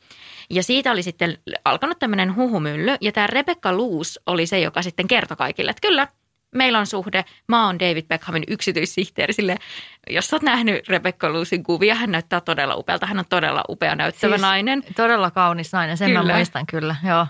Ja 0.51 0.63
siitä 0.63 0.91
oli 0.91 1.03
sitten 1.03 1.39
alkanut 1.65 1.99
tämmöinen 1.99 2.37
huhumylly. 2.37 2.97
Ja 3.01 3.13
tämä 3.13 3.27
Rebecca 3.27 3.77
Loose 3.77 4.21
oli 4.27 4.47
se, 4.47 4.61
joka 4.61 4.83
sitten 4.83 5.09
kertoi 5.09 5.37
kaikille, 5.37 5.71
että 5.71 5.89
kyllä, 5.89 6.09
meillä 6.55 6.79
on 6.79 6.87
suhde. 6.87 7.25
Mä 7.49 7.67
oon 7.67 7.79
David 7.79 8.05
Beckhamin 8.07 8.45
yksityissihteeri. 8.49 9.33
Sille, 9.33 9.57
jos 10.11 10.33
oot 10.33 10.43
nähnyt 10.43 10.89
Rebecca 10.89 11.33
Loosin 11.33 11.63
kuvia, 11.63 11.95
hän 11.95 12.11
näyttää 12.11 12.41
todella 12.41 12.75
upealta. 12.75 13.07
Hän 13.07 13.19
on 13.19 13.25
todella 13.29 13.65
upea 13.69 13.95
näyttävä 13.95 14.35
siis 14.35 14.43
nainen. 14.43 14.83
Todella 14.97 15.31
kaunis 15.31 15.73
nainen, 15.73 15.97
sen 15.97 16.09
kyllä. 16.09 16.23
mä 16.23 16.37
muistan 16.37 16.67
kyllä, 16.67 16.97
joo. 17.09 17.27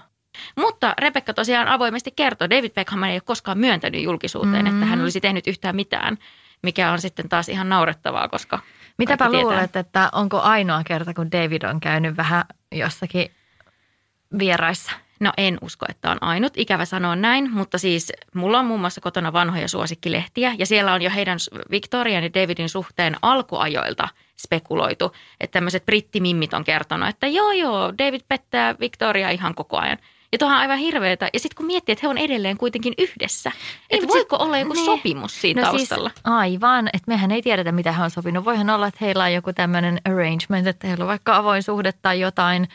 Mutta 0.56 0.94
Rebecca 0.98 1.34
tosiaan 1.34 1.68
avoimesti 1.68 2.10
kertoi, 2.16 2.50
David 2.50 2.70
Beckham 2.70 3.02
ei 3.02 3.14
ole 3.14 3.20
koskaan 3.20 3.58
myöntänyt 3.58 4.02
julkisuuteen, 4.02 4.64
mm-hmm. 4.64 4.76
että 4.76 4.86
hän 4.86 4.98
mm. 4.98 5.02
olisi 5.02 5.20
tehnyt 5.20 5.46
yhtään 5.46 5.76
mitään, 5.76 6.18
mikä 6.62 6.92
on 6.92 7.00
sitten 7.00 7.28
taas 7.28 7.48
ihan 7.48 7.68
naurettavaa, 7.68 8.28
koska 8.28 8.58
Mitäpä 8.98 9.32
luulet, 9.32 9.76
että 9.76 10.08
onko 10.12 10.40
ainoa 10.40 10.82
kerta, 10.84 11.14
kun 11.14 11.32
David 11.32 11.62
on 11.62 11.80
käynyt 11.80 12.16
vähän 12.16 12.44
jossakin 12.72 13.30
vieraissa? 14.38 14.92
No 15.20 15.32
en 15.36 15.58
usko, 15.60 15.86
että 15.88 16.10
on 16.10 16.18
ainut. 16.20 16.52
Ikävä 16.56 16.84
sanoa 16.84 17.16
näin, 17.16 17.52
mutta 17.52 17.78
siis 17.78 18.12
mulla 18.34 18.58
on 18.58 18.66
muun 18.66 18.80
muassa 18.80 19.00
kotona 19.00 19.32
vanhoja 19.32 19.68
suosikkilehtiä 19.68 20.54
ja 20.58 20.66
siellä 20.66 20.92
on 20.92 21.02
jo 21.02 21.10
heidän 21.10 21.38
Victorian 21.70 22.24
ja 22.24 22.34
Davidin 22.34 22.68
suhteen 22.68 23.16
alkuajoilta 23.22 24.08
spekuloitu, 24.36 25.12
että 25.40 25.52
tämmöiset 25.52 25.86
brittimimmit 25.86 26.54
on 26.54 26.64
kertonut, 26.64 27.08
että 27.08 27.26
joo 27.26 27.52
joo, 27.52 27.92
David 27.98 28.20
pettää 28.28 28.74
Victoria 28.80 29.30
ihan 29.30 29.54
koko 29.54 29.78
ajan– 29.78 29.98
ja 30.32 30.38
tuohan 30.38 30.56
on 30.56 30.60
aivan 30.60 30.78
hirveetä. 30.78 31.28
Ja 31.32 31.40
sitten 31.40 31.56
kun 31.56 31.66
miettii, 31.66 31.92
että 31.92 32.06
he 32.06 32.08
on 32.08 32.18
edelleen 32.18 32.56
kuitenkin 32.56 32.94
yhdessä, 32.98 33.52
että 33.90 34.06
niin, 34.06 34.08
voiko 34.08 34.36
sit, 34.36 34.42
olla 34.42 34.58
joku 34.58 34.72
ne. 34.72 34.84
sopimus 34.84 35.40
siinä 35.40 35.62
no 35.62 35.70
siis 35.70 35.88
taustalla? 35.88 36.08
Siis, 36.08 36.20
aivan, 36.24 36.88
että 36.92 37.04
mehän 37.10 37.30
ei 37.30 37.42
tiedetä, 37.42 37.72
mitä 37.72 37.92
he 37.92 38.02
on 38.02 38.10
sopinut. 38.10 38.44
Voihan 38.44 38.70
olla, 38.70 38.86
että 38.86 38.98
heillä 39.00 39.24
on 39.24 39.32
joku 39.32 39.52
tämmöinen 39.52 40.00
arrangement, 40.04 40.66
että 40.66 40.86
heillä 40.86 41.02
on 41.02 41.08
vaikka 41.08 41.36
avoin 41.36 41.62
suhde 41.62 41.92
tai 41.92 42.20
jotain. 42.20 42.68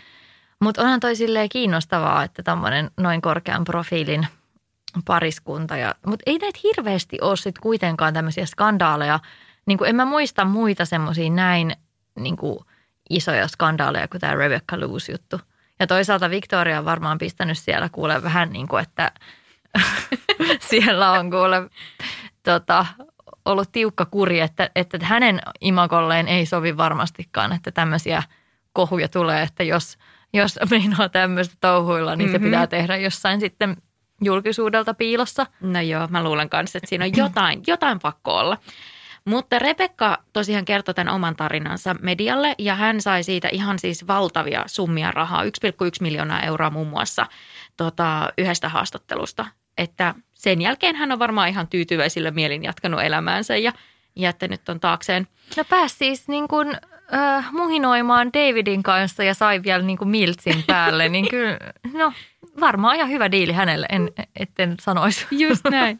Mutta 0.62 0.82
onhan 0.82 1.00
toi 1.00 1.16
silleen 1.16 1.50
kiinnostavaa, 1.50 2.24
että 2.24 2.44
tämmöinen 2.44 2.92
noin 2.98 3.22
korkean 3.22 3.64
profiilin 3.64 4.28
pariskunta. 5.06 5.76
Mutta 6.06 6.24
ei 6.26 6.38
näitä 6.38 6.60
hirveästi 6.64 7.18
ole 7.22 7.36
sitten 7.36 7.62
kuitenkaan 7.62 8.14
tämmöisiä 8.14 8.46
skandaaleja. 8.46 9.20
Niin 9.66 9.86
en 9.86 9.96
mä 9.96 10.06
muista 10.06 10.46
muita 10.46 10.86
semmoisia 10.86 11.30
näin 11.30 11.76
niin 12.20 12.38
kuin 12.38 12.60
isoja 13.10 13.48
skandaaleja 13.48 14.08
kuin 14.08 14.22
tämä 14.22 14.36
Rebecca 14.36 14.80
Loose-juttu– 14.80 15.40
ja 15.80 15.88
toisaalta 15.88 16.30
Victoria 16.30 16.80
on 16.80 16.86
varmaan 16.86 17.18
pistänyt 17.18 17.58
siellä 17.58 17.90
kuule 17.90 18.24
vähän 18.24 18.50
niin 18.50 18.68
kuin, 18.68 18.84
että 18.84 19.12
siellä 20.70 21.12
on 21.12 21.32
kuule 21.32 21.70
tota, 22.44 22.86
ollut 23.46 23.72
tiukka 23.72 24.06
kuri, 24.06 24.40
että, 24.40 24.70
että 24.76 24.98
hänen 25.02 25.42
imakolleen 25.62 26.28
ei 26.28 26.46
sovi 26.46 26.78
varmastikaan, 26.78 27.54
että 27.54 27.72
tämmöisiä 27.72 28.24
kohuja 28.74 29.08
tulee, 29.08 29.42
että 29.42 29.64
jos, 29.64 29.98
jos 30.34 30.60
meinaa 30.70 31.10
tämmöistä 31.10 31.56
touhuilla, 31.62 32.16
niin 32.16 32.30
mm-hmm. 32.30 32.44
se 32.44 32.50
pitää 32.50 32.68
tehdä 32.68 32.98
jossain 32.98 33.40
sitten 33.40 33.78
julkisuudelta 34.22 34.94
piilossa. 34.94 35.46
No 35.62 35.82
joo, 35.82 36.08
mä 36.08 36.24
luulen 36.24 36.50
kanssa, 36.50 36.78
että 36.78 36.90
siinä 36.90 37.06
on 37.06 37.12
jotain, 37.18 37.64
jotain 37.68 38.00
pakko 38.00 38.38
olla. 38.38 38.58
Mutta 39.26 39.60
Rebekka 39.60 40.18
tosiaan 40.34 40.66
kertoi 40.66 40.94
tämän 40.94 41.14
oman 41.14 41.36
tarinansa 41.36 41.96
medialle 42.02 42.56
ja 42.58 42.76
hän 42.76 43.02
sai 43.02 43.24
siitä 43.24 43.50
ihan 43.52 43.80
siis 43.80 44.08
valtavia 44.08 44.64
summia 44.66 45.12
rahaa, 45.12 45.44
1,1 45.44 45.50
miljoonaa 46.02 46.42
euroa 46.42 46.70
muun 46.70 46.88
muassa 46.88 47.26
tota, 47.78 48.34
yhdestä 48.38 48.70
haastattelusta. 48.70 49.46
Että 49.78 50.16
sen 50.34 50.62
jälkeen 50.62 50.96
hän 50.96 51.12
on 51.12 51.20
varmaan 51.20 51.50
ihan 51.50 51.68
tyytyväisillä 51.68 52.32
mielin 52.32 52.64
jatkanut 52.64 53.02
elämäänsä 53.02 53.58
ja 53.58 53.74
jättänyt 54.16 54.70
on 54.70 54.80
taakseen. 54.80 55.28
No 55.58 55.64
pääsi 55.70 55.96
siis 55.96 56.28
niin 56.28 56.48
kuin, 56.48 56.78
äh, 57.14 57.52
muhinoimaan 57.52 58.34
Davidin 58.34 58.84
kanssa 58.84 59.24
ja 59.24 59.34
sai 59.34 59.64
vielä 59.64 59.84
niin 59.84 59.98
kuin 59.98 60.10
miltsin 60.10 60.64
päälle, 60.68 61.10
niin 61.10 61.30
kyllä, 61.30 61.58
no 61.94 62.14
varmaan 62.60 62.96
ihan 62.96 63.10
hyvä 63.10 63.32
diili 63.32 63.54
hänelle, 63.54 63.86
en, 63.90 64.12
etten 64.36 64.76
sanoisi. 64.82 65.28
Just 65.32 65.66
näin. 65.70 66.00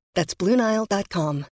That's 0.19 0.35
BlueNile.com. 0.43 1.43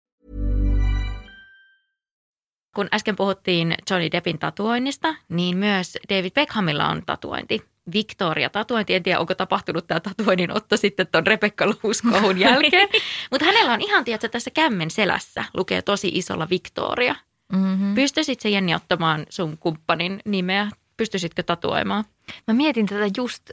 Kun 2.75 2.87
äsken 2.93 3.15
puhuttiin 3.15 3.75
Johnny 3.89 4.11
Deppin 4.11 4.39
tatuoinnista, 4.39 5.15
niin 5.29 5.57
myös 5.57 5.97
David 6.09 6.31
Beckhamilla 6.31 6.87
on 6.87 7.01
tatuointi. 7.05 7.61
Victoria-tatuointi. 7.93 8.95
En 8.95 9.03
tiedä, 9.03 9.19
onko 9.19 9.35
tapahtunut 9.35 9.87
tämä 9.87 9.99
tatuoinnin 9.99 10.51
otto 10.57 10.77
sitten 10.77 11.07
tuon 11.07 11.27
Rebecca 11.27 11.65
Louskohun 11.65 12.39
jälkeen. 12.47 12.89
Mutta 13.31 13.45
hänellä 13.45 13.73
on 13.73 13.81
ihan, 13.81 14.05
tiedätkö, 14.05 14.29
tässä 14.29 14.51
kämmen 14.51 14.91
selässä 14.91 15.45
lukee 15.53 15.81
tosi 15.81 16.11
isolla 16.13 16.49
Victoria. 16.49 17.15
Mm-hmm. 17.53 17.95
Pystyisit 17.95 18.39
se 18.39 18.49
Jenni 18.49 18.75
ottamaan 18.75 19.25
sun 19.29 19.57
kumppanin 19.57 20.19
nimeä? 20.25 20.69
Pystyisitkö 20.97 21.43
tatuoimaan? 21.43 22.03
Mä 22.47 22.53
mietin 22.53 22.85
tätä 22.85 23.05
just, 23.17 23.49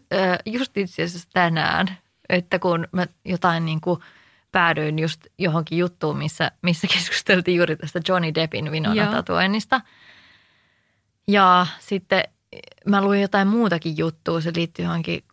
just 0.47 0.77
itse 0.77 1.03
asiassa 1.03 1.29
tänään, 1.33 1.99
että 2.29 2.59
kun 2.59 2.89
mä 2.93 3.07
jotain 3.25 3.67
niin 3.67 3.81
kuin 3.81 4.01
päädyin 4.57 4.99
just 4.99 5.27
johonkin 5.39 5.79
juttuun, 5.79 6.17
missä, 6.17 6.51
missä 6.63 6.87
keskusteltiin 6.95 7.57
juuri 7.57 7.77
tästä 7.77 8.01
Johnny 8.09 8.35
Deppin 8.35 8.71
Winona-tatuoinnista. 8.71 9.81
Ja 11.29 11.67
sitten 11.81 12.25
mä 12.87 13.03
luin 13.03 13.21
jotain 13.21 13.49
muutakin 13.49 13.99
juttua, 13.99 14.41
se 14.41 14.53
liittyy 14.57 14.85
johonkin 14.85 15.25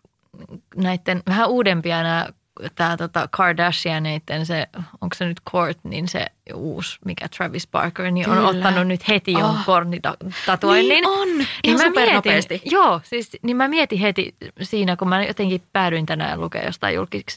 näiden 0.75 1.23
vähän 1.27 1.49
uudempia 1.49 2.03
nämä 2.03 2.27
tämä 2.75 2.97
tota 2.97 3.27
Kardashianeiden 3.31 4.45
se, 4.45 4.67
onko 5.01 5.15
se 5.15 5.25
nyt 5.25 5.41
Court, 5.49 5.77
niin 5.83 6.07
se 6.07 6.25
uusi, 6.53 6.99
mikä 7.05 7.27
Travis 7.37 7.67
Barker, 7.67 8.11
niin 8.11 8.25
Kyllä. 8.25 8.39
on 8.39 8.55
ottanut 8.55 8.87
nyt 8.87 9.07
heti 9.07 9.35
oh. 9.35 9.65
pornitatuoinnin. 9.65 10.89
Niin 10.89 11.07
on, 11.07 11.27
niin 11.65 11.77
mä 11.77 11.89
mietin, 11.89 12.61
Joo, 12.65 13.01
siis 13.03 13.31
niin 13.43 13.57
mä 13.57 13.67
mietin 13.67 13.99
heti 13.99 14.35
siinä, 14.61 14.95
kun 14.95 15.09
mä 15.09 15.23
jotenkin 15.23 15.61
päädyin 15.73 16.05
tänään 16.05 16.41
lukemaan 16.41 16.67
jostain 16.67 16.95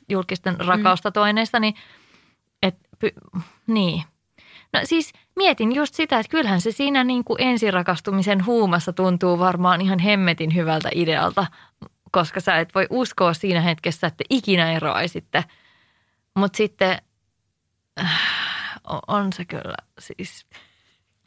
julkisten 0.09 0.57
mm. 0.57 1.61
niin 1.61 1.75
et, 2.63 2.77
py, 2.99 3.11
niin. 3.67 4.03
No 4.73 4.81
siis 4.85 5.13
mietin 5.37 5.75
just 5.75 5.95
sitä, 5.95 6.19
että 6.19 6.31
kyllähän 6.31 6.61
se 6.61 6.73
siinä 6.73 7.05
niin 7.05 7.25
kuin 7.25 7.43
ensirakastumisen 7.43 8.47
huumassa 8.47 8.93
tuntuu 8.93 9.39
varmaan 9.39 9.81
ihan 9.81 9.99
hemmetin 9.99 10.55
hyvältä 10.55 10.89
idealta, 10.95 11.47
koska 12.17 12.41
sä 12.41 12.59
et 12.59 12.75
voi 12.75 12.87
uskoa 12.91 13.35
siinä 13.35 13.61
hetkessä, 13.61 14.07
että 14.07 14.25
ikinä 14.31 14.73
eroaisitte. 14.73 15.45
Mutta 16.35 16.57
sitten 16.57 16.99
äh, 18.01 18.21
on 19.07 19.33
se 19.33 19.45
kyllä 19.45 19.75
siis, 19.99 20.47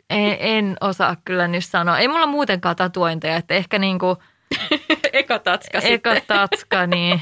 en, 0.09 0.37
en 0.39 0.77
osaa 0.81 1.15
kyllä 1.25 1.47
nyt 1.47 1.65
sanoa. 1.65 1.99
Ei 1.99 2.07
mulla 2.07 2.27
muutenkaan 2.27 2.75
tatuointeja, 2.75 3.35
että 3.35 3.53
ehkä 3.53 3.79
niin 3.79 3.99
kuin 3.99 4.17
Eka 5.13 5.39
tatska 5.39 5.77
Eka 5.77 6.15
tatska, 6.27 6.87
niin 6.87 7.21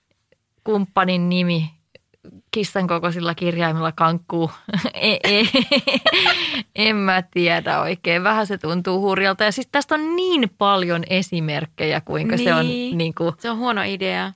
kumppanin 0.64 1.28
nimi 1.28 1.70
kissan 2.50 2.86
kokoisilla 2.86 3.34
kirjaimilla 3.34 3.92
kankkuu. 3.92 4.50
e, 4.94 5.16
e, 5.24 5.44
en 6.76 6.96
mä 6.96 7.22
tiedä 7.22 7.80
oikein. 7.80 8.24
Vähän 8.24 8.46
se 8.46 8.58
tuntuu 8.58 9.00
hurjalta. 9.00 9.44
Ja 9.44 9.52
siis 9.52 9.68
tästä 9.72 9.94
on 9.94 10.16
niin 10.16 10.50
paljon 10.58 11.04
esimerkkejä, 11.10 12.00
kuinka 12.00 12.36
niin. 12.36 12.44
se 12.44 12.54
on 12.54 12.66
niin, 12.66 12.98
niin 12.98 13.14
kuin, 13.14 13.34
Se 13.38 13.50
on 13.50 13.58
huono 13.58 13.82
idea. 13.82 14.32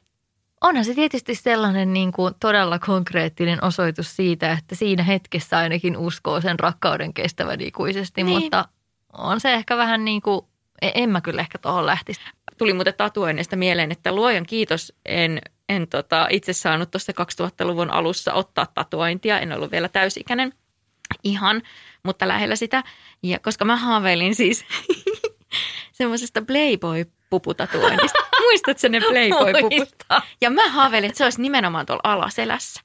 Onhan 0.60 0.84
se 0.84 0.94
tietysti 0.94 1.34
sellainen 1.34 1.92
niin 1.92 2.12
kuin 2.12 2.34
todella 2.40 2.78
konkreettinen 2.78 3.64
osoitus 3.64 4.16
siitä, 4.16 4.52
että 4.52 4.74
siinä 4.74 5.02
hetkessä 5.02 5.58
ainakin 5.58 5.96
uskoo 5.96 6.40
sen 6.40 6.58
rakkauden 6.58 7.14
kestävän 7.14 7.60
ikuisesti, 7.60 8.22
niin. 8.22 8.42
mutta 8.42 8.68
on 9.12 9.40
se 9.40 9.54
ehkä 9.54 9.76
vähän 9.76 10.04
niin 10.04 10.22
kuin, 10.22 10.40
e, 10.82 10.90
en 10.94 11.10
mä 11.10 11.20
kyllä 11.20 11.40
ehkä 11.40 11.58
tuohon 11.58 11.86
lähtisi. 11.86 12.20
Tuli 12.58 12.72
muuten 12.72 12.94
tatuoinnista 12.96 13.56
mieleen, 13.56 13.92
että 13.92 14.12
luojan 14.12 14.46
kiitos 14.46 14.92
en 15.04 15.40
en 15.68 15.88
tota, 15.88 16.26
itse 16.30 16.52
saanut 16.52 16.90
tuossa 16.90 17.12
2000-luvun 17.12 17.90
alussa 17.90 18.32
ottaa 18.32 18.66
tatuointia. 18.74 19.40
En 19.40 19.52
ollut 19.52 19.70
vielä 19.70 19.88
täysikäinen 19.88 20.52
ihan, 21.24 21.62
mutta 22.02 22.28
lähellä 22.28 22.56
sitä. 22.56 22.84
Ja 23.22 23.38
koska 23.38 23.64
mä 23.64 23.76
haaveilin 23.76 24.34
siis 24.34 24.64
semmoisesta 25.92 26.40
Playboy-puputatuoinnista. 26.40 28.18
Muistatko 28.42 28.88
ne 28.88 29.00
Playboy-puput? 29.00 30.22
Ja 30.40 30.50
mä 30.50 30.68
haaveilin, 30.68 31.08
että 31.08 31.18
se 31.18 31.24
olisi 31.24 31.42
nimenomaan 31.42 31.86
tuolla 31.86 32.12
alaselässä. 32.12 32.80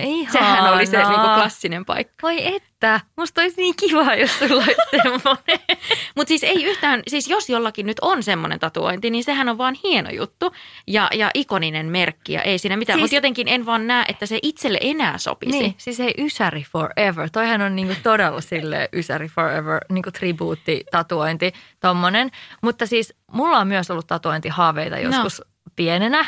Ihanaa. 0.00 0.32
Sehän 0.32 0.72
oli 0.72 0.86
se 0.86 0.96
niin 0.96 1.20
kuin 1.20 1.34
klassinen 1.34 1.84
paikka. 1.84 2.14
Voi 2.22 2.54
että, 2.56 3.00
musta 3.16 3.40
olisi 3.40 3.56
niin 3.56 3.74
kiva, 3.76 4.14
jos 4.14 4.38
sulla 4.38 4.62
olisi 4.62 4.80
semmoinen. 5.02 5.78
Mutta 6.14 6.28
siis 6.28 6.44
ei 6.44 6.64
yhtään, 6.64 7.02
siis 7.08 7.28
jos 7.28 7.48
jollakin 7.48 7.86
nyt 7.86 8.00
on 8.00 8.22
semmoinen 8.22 8.60
tatuointi, 8.60 9.10
niin 9.10 9.24
sehän 9.24 9.48
on 9.48 9.58
vaan 9.58 9.76
hieno 9.84 10.10
juttu 10.10 10.52
ja, 10.86 11.08
ja 11.14 11.30
ikoninen 11.34 11.86
merkki 11.86 12.32
ja 12.32 12.42
ei 12.42 12.58
siinä 12.58 12.76
mitään. 12.76 12.96
Siis, 12.96 13.02
Mutta 13.02 13.14
jotenkin 13.14 13.48
en 13.48 13.66
vaan 13.66 13.86
näe, 13.86 14.04
että 14.08 14.26
se 14.26 14.38
itselle 14.42 14.78
enää 14.80 15.18
sopisi. 15.18 15.58
Niin, 15.58 15.74
siis 15.78 16.00
ei 16.00 16.14
Ysäri 16.18 16.64
Forever. 16.72 17.30
Toihan 17.32 17.62
on 17.62 17.76
niinku 17.76 17.94
todella 18.02 18.40
sille 18.40 18.88
Ysäri 18.92 19.28
Forever 19.28 19.80
niinku 19.88 20.10
tribuutti, 20.10 20.84
tatuointi, 20.90 21.52
tommonen. 21.80 22.30
Mutta 22.62 22.86
siis 22.86 23.14
mulla 23.32 23.58
on 23.58 23.68
myös 23.68 23.90
ollut 23.90 24.06
tatuointihaaveita 24.06 24.96
no. 24.96 25.02
joskus 25.02 25.38
no. 25.38 25.72
pienenä 25.76 26.26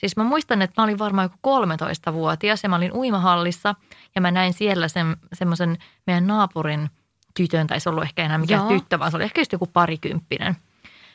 Siis 0.00 0.16
mä 0.16 0.24
muistan, 0.24 0.62
että 0.62 0.80
mä 0.80 0.84
olin 0.84 0.98
varmaan 0.98 1.24
joku 1.24 1.60
13-vuotias 2.10 2.62
ja 2.62 2.68
mä 2.68 2.76
olin 2.76 2.92
uimahallissa 2.92 3.74
ja 4.14 4.20
mä 4.20 4.30
näin 4.30 4.52
siellä 4.52 4.88
sen, 4.88 5.16
semmoisen 5.32 5.78
meidän 6.06 6.26
naapurin 6.26 6.90
tytön, 7.34 7.66
tai 7.66 7.80
se 7.80 7.88
ollut 7.88 8.04
ehkä 8.04 8.24
enää 8.24 8.38
mikään 8.38 8.60
Joo. 8.60 8.68
tyttö, 8.68 8.98
vaan 8.98 9.10
se 9.10 9.16
oli 9.16 9.24
ehkä 9.24 9.40
just 9.40 9.52
joku 9.52 9.66
parikymppinen. 9.66 10.56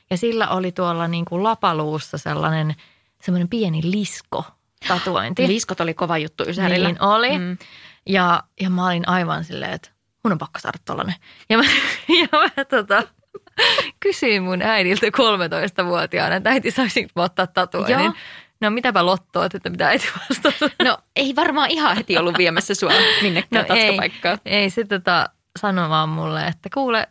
Ja 0.10 0.18
sillä 0.18 0.48
oli 0.48 0.72
tuolla 0.72 1.08
niin 1.08 1.26
kuin 1.26 1.44
lapaluussa 1.44 2.18
sellainen 2.18 2.76
semmoinen 3.22 3.50
pieni 3.50 3.82
lisko 3.84 4.46
tatuointi. 4.88 5.48
Liskot 5.54 5.82
oli 5.82 5.94
kova 5.94 6.18
juttu 6.18 6.44
Ysärillä. 6.48 6.88
Niin 6.88 7.04
oli. 7.04 7.40
Mm. 7.40 7.58
Ja, 8.06 8.44
ja 8.62 8.70
mä 8.70 8.88
olin 8.88 9.08
aivan 9.10 9.44
silleen, 9.44 9.72
että 9.72 9.90
mun 10.24 10.32
on 10.32 10.38
pakko 10.38 10.60
saada 10.60 10.78
tollanen. 10.86 11.16
Ja 11.50 11.58
mä, 11.58 11.64
ja 12.22 12.28
mä 12.32 12.66
tota, 12.66 13.04
kysyin 14.04 14.44
mun 14.44 14.62
äidiltä 14.62 15.08
13-vuotiaana, 15.08 16.36
että 16.36 16.50
äiti 16.50 16.72
saisinko 16.72 17.22
ottaa 17.22 17.48
tatuoinnin. 17.48 18.06
Joo. 18.06 18.14
No 18.62 18.70
mitäpä 18.70 19.06
lottoa, 19.06 19.46
että 19.46 19.70
mitä 19.70 19.88
äiti 19.88 20.08
vastata? 20.30 20.70
No 20.84 20.98
ei 21.16 21.36
varmaan 21.36 21.72
ihan 21.72 21.98
heti 21.98 22.18
ollut 22.18 22.38
viemässä 22.38 22.76
sua 22.76 22.92
minnekään 23.22 23.66
no, 23.70 23.76
ei, 23.76 24.00
ei 24.46 24.70
se 24.70 24.84
tota, 24.84 25.30
sano 25.60 25.90
vaan 25.90 26.10
mulle, 26.10 26.48
että 26.48 26.70
kuule, 26.74 27.08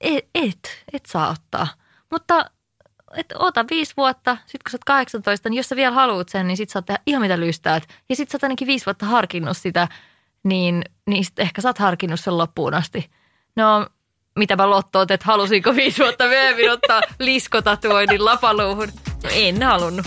et, 0.00 0.28
et, 0.34 0.84
et 0.92 1.06
saa 1.06 1.28
ottaa. 1.30 1.68
Mutta 2.10 2.50
että 3.16 3.34
ota 3.38 3.64
viisi 3.70 3.94
vuotta, 3.96 4.36
sitten 4.46 4.60
kun 4.64 4.70
sä 4.70 4.76
oot 4.76 4.84
18, 4.84 5.48
niin 5.48 5.56
jos 5.56 5.68
sä 5.68 5.76
vielä 5.76 5.94
haluat 5.94 6.28
sen, 6.28 6.46
niin 6.46 6.56
sit 6.56 6.70
sä 6.70 6.78
oot 6.78 6.86
tehdä 6.86 7.00
ihan 7.06 7.22
mitä 7.22 7.40
lystäät. 7.40 7.88
Ja 8.08 8.16
sit 8.16 8.30
sä 8.30 8.36
oot 8.36 8.42
ainakin 8.42 8.66
viisi 8.66 8.86
vuotta 8.86 9.06
harkinnut 9.06 9.56
sitä, 9.56 9.88
niin, 10.44 10.84
niin 11.06 11.24
sit 11.24 11.38
ehkä 11.38 11.60
sä 11.60 11.68
oot 11.68 11.78
harkinnut 11.78 12.20
sen 12.20 12.38
loppuun 12.38 12.74
asti. 12.74 13.10
No, 13.56 13.86
mitäpä 14.38 14.70
lottoot, 14.70 15.10
että 15.10 15.26
halusinko 15.26 15.74
viisi 15.74 16.02
vuotta 16.02 16.26
myöhemmin 16.26 16.72
ottaa 16.72 17.00
liskotatuoinnin 17.18 18.24
lapaluuhun. 18.24 18.88
No 19.24 19.30
en 19.32 19.62
halunnut. 19.62 20.06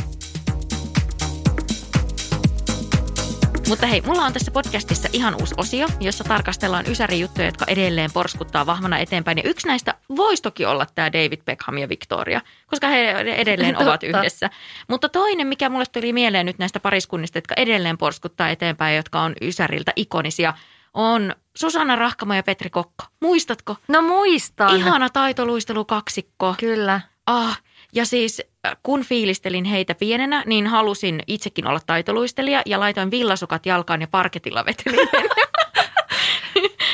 Mutta 3.72 3.88
hei, 3.88 4.02
mulla 4.02 4.26
on 4.26 4.34
tässä 4.34 4.52
podcastissa 4.52 5.10
ihan 5.14 5.36
uusi 5.36 5.56
osio, 5.58 5.88
jossa 6.00 6.24
tarkastellaan 6.24 6.86
ysärijuttuja, 6.88 7.48
jotka 7.48 7.66
edelleen 7.68 8.12
porskuttaa 8.14 8.66
vahvana 8.66 8.98
eteenpäin. 8.98 9.38
Ja 9.38 9.50
yksi 9.50 9.68
näistä 9.68 9.94
voisi 10.16 10.44
toki 10.44 10.66
olla 10.66 10.86
tämä 10.96 11.14
David 11.14 11.42
Beckham 11.46 11.78
ja 11.78 11.90
Victoria, 11.90 12.42
koska 12.68 12.88
he 12.88 13.12
edelleen 13.12 13.78
ovat 13.78 14.04
yhdessä. 14.04 14.50
Mutta 14.88 15.10
toinen, 15.10 15.48
mikä 15.48 15.70
mulle 15.70 15.86
tuli 15.92 16.14
mieleen 16.14 16.46
nyt 16.46 16.58
näistä 16.58 16.80
pariskunnista, 16.80 17.38
jotka 17.38 17.56
edelleen 17.58 17.98
porskuttaa 17.98 18.50
eteenpäin, 18.50 18.96
jotka 18.96 19.22
on 19.22 19.34
ysäriltä 19.42 19.94
ikonisia, 19.96 20.54
on 20.94 21.36
Susanna 21.56 21.96
Rahkamo 21.96 22.34
ja 22.34 22.44
Petri 22.44 22.70
Kokko. 22.70 23.06
Muistatko? 23.20 23.76
No 23.88 24.02
muistan. 24.02 24.78
Ihana 24.78 25.10
taitoluistelu 25.10 25.86
kaksikko. 25.86 26.56
Kyllä. 26.60 27.02
Ah, 27.26 27.62
ja 27.94 28.06
siis 28.06 28.42
kun 28.84 29.04
fiilistelin 29.04 29.66
heitä 29.66 29.96
pienenä, 29.96 30.44
niin 30.46 30.68
halusin 30.68 31.24
itsekin 31.28 31.68
olla 31.68 31.80
taitoluistelija 31.86 32.62
ja 32.66 32.80
laitoin 32.80 33.12
villasukat 33.12 33.66
jalkaan 33.66 34.02
ja 34.02 34.08
parketilla 34.08 34.66
vetelin. 34.66 35.00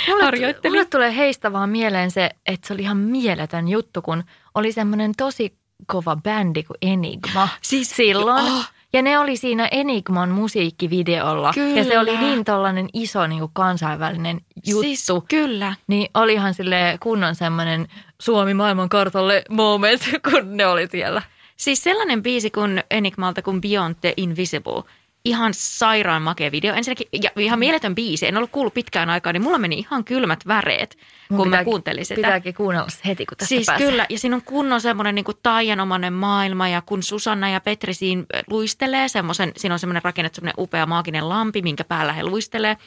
mulle, 0.08 0.56
mulle 0.70 0.86
tulee 0.86 1.16
heistä 1.16 1.54
vaan 1.54 1.70
mieleen 1.70 2.12
se, 2.12 2.30
että 2.46 2.68
se 2.68 2.74
oli 2.74 2.82
ihan 2.82 2.98
mieletön 2.98 3.68
juttu, 3.68 4.02
kun 4.02 4.24
oli 4.56 4.72
semmoinen 4.72 5.12
tosi 5.18 5.54
kova 5.86 6.16
bändi 6.16 6.64
kuin 6.64 6.78
Enigma. 6.82 7.50
Siis 7.62 7.96
silloin. 7.96 8.46
Oh. 8.46 8.66
Ja 8.94 9.02
ne 9.02 9.20
oli 9.20 9.38
siinä 9.38 9.68
Enigman 9.72 10.30
musiikkivideolla. 10.30 11.52
Kyllä. 11.54 11.78
Ja 11.78 11.84
se 11.84 12.00
oli 12.00 12.18
niin 12.18 12.46
tollainen 12.46 12.90
iso 12.94 13.28
niin 13.28 13.40
kuin 13.40 13.52
kansainvälinen 13.54 14.42
juttu. 14.66 14.82
Siis 14.82 15.08
kyllä. 15.30 15.76
Niin 15.88 16.10
olihan 16.14 16.54
sille 16.54 16.98
kunnon 17.00 17.36
semmoinen 17.36 17.88
Suomi 18.22 18.54
maailmankartalle 18.54 19.44
moment, 19.50 20.02
kun 20.32 20.58
ne 20.58 20.68
oli 20.68 20.88
siellä. 20.88 21.22
Siis 21.58 21.84
sellainen 21.84 22.24
biisi 22.24 22.50
kuin 22.52 22.84
Enigmalta 22.92 23.42
kuin 23.42 23.62
Beyond 23.62 23.96
the 24.02 24.14
Invisible. 24.18 24.84
Ihan 25.26 25.54
sairaan 25.54 26.22
makea 26.22 26.52
video. 26.52 26.76
Ensinnäkin, 26.76 27.08
ja 27.24 27.30
ihan 27.38 27.60
mieletön 27.60 27.96
biisi. 27.96 28.28
En 28.28 28.38
ollut 28.38 28.52
kuullut 28.52 28.74
pitkään 28.74 29.10
aikaa, 29.10 29.34
niin 29.34 29.44
mulla 29.44 29.58
meni 29.58 29.76
ihan 29.80 30.04
kylmät 30.04 30.40
väreet, 30.48 30.98
Mun 31.30 31.38
kun 31.38 31.48
mä 31.48 31.52
pitääkin- 31.52 31.66
kuuntelin 31.72 32.06
sitä. 32.06 32.16
Pitääkin 32.16 32.54
kuunnella 32.54 32.90
se 32.90 33.00
heti, 33.06 33.26
kun 33.26 33.38
tästä 33.38 33.50
Siis 33.50 33.66
pääsee. 33.66 33.88
kyllä, 33.88 34.06
ja 34.10 34.20
siinä 34.20 34.36
on 34.36 34.42
kunnon 34.42 34.82
semmoinen 34.82 35.16
niin 35.16 35.26
kuin 35.26 35.38
taianomainen 35.44 36.14
maailma, 36.14 36.68
ja 36.68 36.82
kun 36.82 37.04
Susanna 37.04 37.50
ja 37.50 37.62
Petri 37.62 37.94
siinä 37.94 38.24
luistelee, 38.50 39.08
semmoisen, 39.08 39.52
siinä 39.58 39.74
on 39.76 39.80
semmoinen 39.80 40.04
rakennettu 40.04 40.36
semmoinen 40.36 40.64
upea 40.64 40.86
maaginen 40.86 41.30
lampi, 41.30 41.62
minkä 41.62 41.84
päällä 41.84 42.14
he 42.14 42.24
luistelee, 42.24 42.78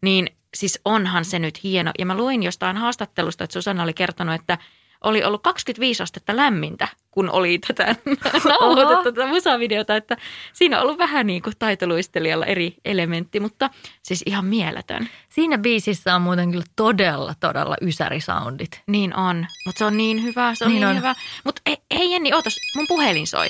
niin 0.00 0.28
siis 0.54 0.80
onhan 0.84 1.24
se 1.24 1.38
nyt 1.38 1.62
hieno. 1.62 1.90
Ja 1.98 2.06
mä 2.06 2.16
luin 2.16 2.42
jostain 2.42 2.76
haastattelusta, 2.76 3.44
että 3.44 3.52
Susanna 3.54 3.82
oli 3.82 3.94
kertonut, 3.94 4.34
että 4.34 4.58
oli 5.04 5.24
ollut 5.24 5.42
25 5.42 6.02
astetta 6.02 6.36
lämmintä, 6.36 6.88
kun 7.12 7.30
oli 7.30 7.58
tätä 7.58 7.96
nauhoitettu 8.60 9.12
tätä 9.12 9.26
musavideota, 9.26 9.96
että 9.96 10.16
siinä 10.52 10.76
on 10.76 10.82
ollut 10.82 10.98
vähän 10.98 11.26
niin 11.26 11.42
kuin 11.42 11.54
taitoluistelijalla 11.58 12.46
eri 12.46 12.74
elementti, 12.84 13.40
mutta 13.40 13.70
siis 14.02 14.22
ihan 14.26 14.44
mieletön. 14.44 15.08
Siinä 15.28 15.58
biisissä 15.58 16.14
on 16.14 16.22
muuten 16.22 16.50
kyllä 16.50 16.64
todella, 16.76 17.34
todella 17.40 17.76
ysärisoundit. 17.80 18.82
Niin 18.86 19.16
on, 19.16 19.46
mutta 19.66 19.78
se 19.78 19.84
on 19.84 19.96
niin 19.96 20.22
hyvä, 20.22 20.54
se 20.54 20.64
on 20.64 20.70
Niin 20.70 20.80
niin, 20.80 20.88
on. 20.90 20.96
hyvä. 20.96 21.14
Mutta 21.44 21.62
hei, 21.66 21.76
hei 21.98 22.12
Jenni, 22.12 22.32
ootas, 22.32 22.56
mun 22.76 22.86
puhelin 22.88 23.26
soi. 23.26 23.48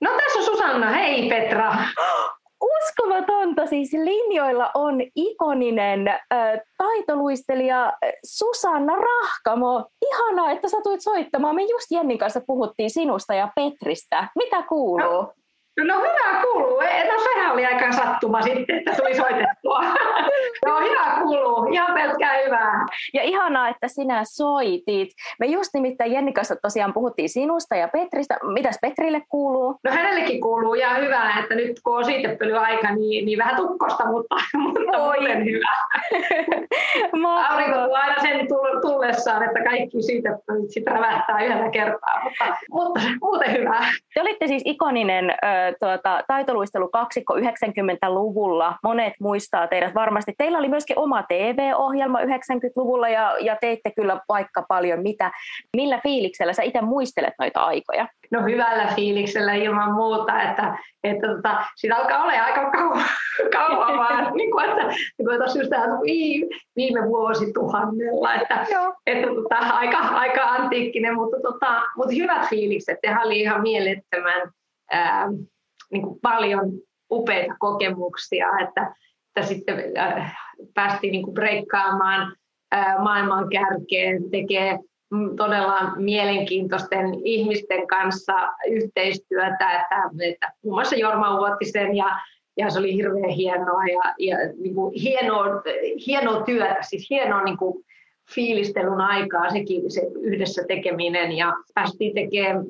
No 0.00 0.10
tässä 0.10 0.38
on 0.38 0.44
Susanna, 0.44 0.90
hei 0.90 1.28
Petra. 1.28 1.76
Uskomatonta, 2.60 3.66
siis 3.66 3.92
linjoilla 3.92 4.70
on 4.74 4.94
ikoninen 5.14 6.08
äh, 6.08 6.18
taitoluistelija 6.78 7.92
Susanna 8.24 8.96
Rahkamo. 8.96 9.84
Ihanaa, 10.10 10.50
että 10.50 10.68
sä 10.68 10.76
tulit 10.82 11.00
soittamaan. 11.00 11.54
Me 11.54 11.62
just 11.62 11.90
Jennin 11.90 12.18
kanssa 12.18 12.40
puhuttiin 12.46 12.90
sinusta 12.90 13.34
ja 13.34 13.48
Petristä. 13.54 14.28
Mitä 14.36 14.62
kuuluu? 14.62 14.98
No 14.98 15.32
hyvä 15.82 16.42
kuuluu. 16.42 16.80
No 16.80 17.22
sehän 17.24 17.52
oli 17.52 17.66
aika 17.66 17.92
sattuma 17.92 18.42
sitten, 18.42 18.78
että 18.78 18.92
tuli 18.96 19.14
soitettua. 19.14 19.80
no 20.66 20.80
hyvä 20.80 21.20
kuuluu. 21.22 21.72
Ihan 21.72 21.94
pelkkää 21.94 22.38
hyvää. 22.44 22.86
Ja 23.14 23.22
ihanaa, 23.22 23.68
että 23.68 23.88
sinä 23.88 24.22
soitit. 24.24 25.08
Me 25.38 25.46
just 25.46 25.70
nimittäin 25.74 26.12
Jennin 26.12 26.34
kanssa 26.34 26.56
tosiaan 26.62 26.92
puhuttiin 26.92 27.28
sinusta 27.28 27.76
ja 27.76 27.88
Petristä. 27.88 28.38
Mitäs 28.52 28.78
Petrille 28.82 29.22
kuuluu? 29.28 29.78
No 29.84 29.90
hänellekin 29.90 30.40
kuuluu 30.40 30.74
ihan 30.74 31.00
hyvää, 31.00 31.40
että 31.40 31.54
nyt 31.54 31.80
kun 31.84 31.96
on 31.96 32.04
siitepölyaika, 32.04 32.94
niin, 32.94 33.26
niin 33.26 33.38
vähän 33.38 33.56
tukkosta, 33.56 34.04
mutta, 34.06 34.36
mutta 34.58 34.98
muuten 34.98 35.44
hyvä. 35.44 35.74
Aurinko 37.48 37.94
aina 37.94 38.14
sen 38.22 38.40
tull- 38.40 38.80
tullessaan, 38.80 39.42
että 39.42 39.64
kaikki 39.64 40.02
siitepölyt 40.02 40.70
sitten 40.70 40.94
rävähtää 40.94 41.44
yhdellä 41.44 41.70
kertaa, 41.70 42.20
mutta, 42.24 42.44
mutta 42.70 43.00
muuten 43.22 43.52
hyvää. 43.52 43.90
Te 44.14 44.20
olitte 44.20 44.46
siis 44.46 44.62
ikoninen 44.64 45.30
ö, 45.30 45.36
tuota, 45.80 46.22
taitoluistelu 46.26 46.88
kaksikko 46.88 47.36
90-luvulla. 47.36 48.74
Monet 48.82 49.12
muistaa 49.20 49.66
teidät 49.66 49.94
varmasti. 49.94 50.32
Teillä 50.38 50.58
oli 50.58 50.68
myöskin 50.68 50.98
oma 50.98 51.22
TV-ohjelma 51.22 52.20
90-luvulla 52.20 53.08
ja, 53.08 53.36
ja 53.40 53.56
teitte 53.60 53.90
kyllä 53.96 54.20
vaikka 54.28 54.64
paljon 54.68 55.02
mitä. 55.02 55.30
Millä 55.76 56.00
fiiliksellä 56.02 56.52
sä 56.52 56.62
itse 56.62 56.80
muistelet 56.80 57.34
noita 57.38 57.60
aikoja? 57.60 58.08
No 58.30 58.42
hyvällä 58.42 58.86
fiiliksellä 58.96 59.54
ilman 59.54 59.92
muuta, 59.92 60.42
että, 60.42 60.78
että 61.04 61.28
tota, 61.28 61.64
siitä 61.76 61.96
alkaa 61.96 62.22
olla 62.22 62.32
aika 62.32 62.70
kauan, 62.70 63.04
kauan 63.56 63.98
vaan, 63.98 64.32
niin 64.36 64.50
kuin, 64.50 64.70
että, 64.70 64.86
niin 64.86 65.26
kuin 65.26 65.58
just 65.58 65.70
tähän 65.70 65.90
viime, 66.76 67.08
vuosituhannella, 67.08 68.34
että, 68.34 68.66
Joo. 68.72 68.94
että 69.06 69.26
tota, 69.26 69.56
aika, 69.56 69.98
aika 69.98 70.42
antiikkinen, 70.42 71.14
mutta, 71.14 71.36
tota, 71.42 71.82
mutta 71.96 72.14
hyvät 72.14 72.48
fiilikset, 72.48 72.98
ja 73.02 73.20
oli 73.24 73.40
ihan 73.40 73.62
mielettömän 73.62 74.50
ää, 74.90 75.26
niin 75.92 76.02
kuin 76.02 76.20
paljon 76.22 76.72
upeita 77.10 77.54
kokemuksia, 77.58 78.46
että, 78.68 78.94
että 79.26 79.48
sitten 79.48 79.84
äh, 79.98 80.36
päästiin 80.74 81.12
niin 81.12 81.22
kuin 81.24 81.34
breikkaamaan 81.34 82.36
äh, 82.74 83.02
maailman 83.02 83.48
kärkeen, 83.50 84.30
tekee 84.30 84.78
todella 85.36 85.96
mielenkiintoisten 85.96 87.14
ihmisten 87.24 87.86
kanssa 87.86 88.32
yhteistyötä, 88.70 89.80
että, 89.80 90.10
että 90.20 90.52
muun 90.64 90.74
muassa 90.74 90.96
Jorma 90.96 91.40
Uotisen 91.40 91.96
ja, 91.96 92.20
ja 92.56 92.70
se 92.70 92.78
oli 92.78 92.94
hirveän 92.94 93.30
hienoa 93.30 93.84
ja, 93.84 94.14
ja 94.18 94.36
niin 94.58 94.74
kuin 94.74 94.94
hienoa, 95.02 95.46
hienoa 96.06 96.42
työtä, 96.42 96.76
siis 96.80 97.10
hienoa 97.10 97.44
niin 97.44 97.58
kuin 97.58 97.84
fiilistelun 98.34 99.00
aikaa 99.00 99.50
sekin 99.50 99.90
se 99.90 100.00
yhdessä 100.20 100.64
tekeminen 100.68 101.32
ja 101.32 101.52
päästiin 101.74 102.14
tekemään 102.14 102.64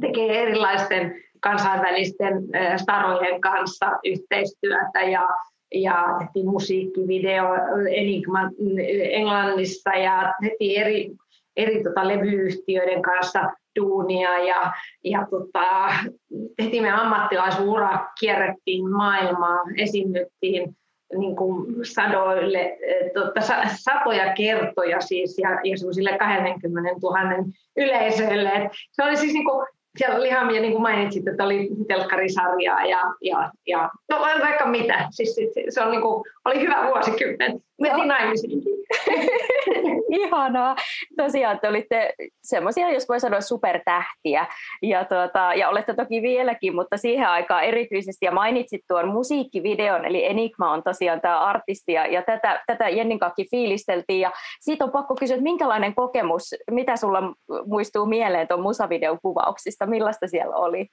tekee 0.00 0.42
erilaisten 0.42 1.14
kansainvälisten 1.40 2.34
starojen 2.76 3.40
kanssa 3.40 3.86
yhteistyötä 4.04 5.00
ja, 5.00 5.28
ja 5.74 6.06
tehtiin 6.18 6.46
musiikkivideo 6.46 7.46
Enigma 7.90 8.42
mm, 8.42 8.78
Englannissa 9.10 9.90
ja 9.90 10.34
tehtiin 10.42 10.80
eri, 10.80 11.10
eri 11.56 11.82
tota, 11.82 12.08
levyyhtiöiden 12.08 13.02
kanssa 13.02 13.40
duunia 13.80 14.38
ja, 14.38 14.72
ja 15.04 15.26
tota, 15.30 15.88
tehtiin 16.56 16.82
me 16.82 16.90
ammattilaisura, 16.90 18.08
kierrettiin 18.20 18.90
maailmaa, 18.90 19.60
esiinnyttiin 19.76 20.76
niin 21.18 21.36
kuin 21.36 21.66
sadoille, 21.82 22.78
tota, 23.14 23.40
sa- 23.40 23.62
satoja 23.76 24.32
kertoja 24.32 25.00
siis 25.00 25.38
ja, 25.38 25.50
ja 25.64 25.78
semmoisille 25.78 26.18
20 26.18 26.90
000 27.02 27.20
yleisöille. 27.76 28.48
Et 28.50 28.72
se 28.92 29.02
oli 29.02 29.16
siis 29.16 29.32
niin 29.32 29.44
kuin, 29.44 29.66
siellä 29.96 30.16
oli 30.16 30.28
ihan, 30.28 30.54
ja 30.54 30.60
niin 30.60 30.72
kuin 30.72 30.82
mainitsit, 30.82 31.28
että 31.28 31.44
oli 31.44 31.68
telkkarisarjaa 31.88 32.84
ja, 32.84 33.00
ja, 33.20 33.50
ja 33.66 33.90
no 34.10 34.20
vaikka 34.20 34.66
mitä. 34.66 35.06
Siis 35.10 35.34
se, 35.34 35.42
se 35.68 35.82
on 35.82 35.90
niin 35.90 36.02
kuin, 36.02 36.24
oli 36.44 36.60
hyvä 36.60 36.86
vuosikymmen. 36.86 37.60
Mentiin 37.80 38.08
naimisiinkin. 38.08 38.75
Ihanaa. 40.20 40.76
Tosiaan 41.16 41.60
te 41.60 41.68
olitte 41.68 42.14
semmoisia, 42.42 42.92
jos 42.92 43.08
voi 43.08 43.20
sanoa 43.20 43.40
supertähtiä. 43.40 44.46
Ja, 44.82 45.04
tuota, 45.04 45.54
ja 45.54 45.68
olette 45.68 45.94
toki 45.94 46.22
vieläkin, 46.22 46.74
mutta 46.74 46.96
siihen 46.96 47.28
aikaan 47.28 47.64
erityisesti. 47.64 48.26
Ja 48.26 48.32
mainitsit 48.32 48.80
tuon 48.88 49.08
musiikkivideon, 49.08 50.04
eli 50.04 50.24
Enigma 50.24 50.72
on 50.72 50.82
tosiaan 50.82 51.20
tämä 51.20 51.40
artisti. 51.40 51.92
Ja, 51.92 52.06
ja 52.06 52.22
tätä, 52.22 52.62
tätä 52.66 52.88
Jennin 52.88 53.18
kakki 53.18 53.46
fiilisteltiin. 53.50 54.20
Ja 54.20 54.32
siitä 54.60 54.84
on 54.84 54.92
pakko 54.92 55.14
kysyä, 55.14 55.34
että 55.34 55.42
minkälainen 55.42 55.94
kokemus, 55.94 56.54
mitä 56.70 56.96
sulla 56.96 57.22
muistuu 57.66 58.06
mieleen 58.06 58.48
tuon 58.48 58.62
musavideon 58.62 59.18
kuvauksista? 59.22 59.86
Millaista 59.86 60.26
siellä 60.26 60.56
oli? 60.56 60.86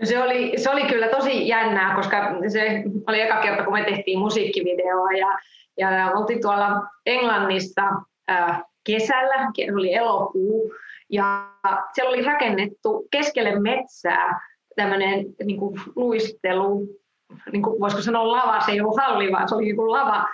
No 0.00 0.06
se, 0.06 0.22
oli, 0.22 0.52
se 0.56 0.70
oli 0.70 0.82
kyllä 0.82 1.08
tosi 1.08 1.48
jännää, 1.48 1.96
koska 1.96 2.16
se 2.48 2.82
oli 3.08 3.20
eka 3.20 3.40
kerta, 3.40 3.64
kun 3.64 3.72
me 3.72 3.84
tehtiin 3.84 4.18
musiikkivideoa 4.18 5.12
ja, 5.12 5.38
ja 5.76 6.12
oltiin 6.14 6.40
tuolla 6.40 6.82
Englannissa 7.06 7.82
äh, 8.30 8.62
kesällä, 8.84 9.50
oli 9.74 9.94
elokuu, 9.94 10.74
ja 11.10 11.48
siellä 11.92 12.08
oli 12.08 12.22
rakennettu 12.22 13.08
keskelle 13.10 13.60
metsää 13.60 14.40
tämmöinen 14.76 15.26
niin 15.44 15.58
kuin 15.58 15.80
luistelu, 15.96 16.88
niin 17.52 17.62
kuin 17.62 17.80
voisiko 17.80 18.02
sanoa 18.02 18.32
lava, 18.32 18.60
se 18.60 18.72
ei 18.72 18.80
ollut 18.80 18.96
halli, 18.96 19.32
vaan 19.32 19.48
se 19.48 19.54
oli 19.54 19.64
niin 19.64 19.76
kuin 19.76 19.92
lava 19.92 20.26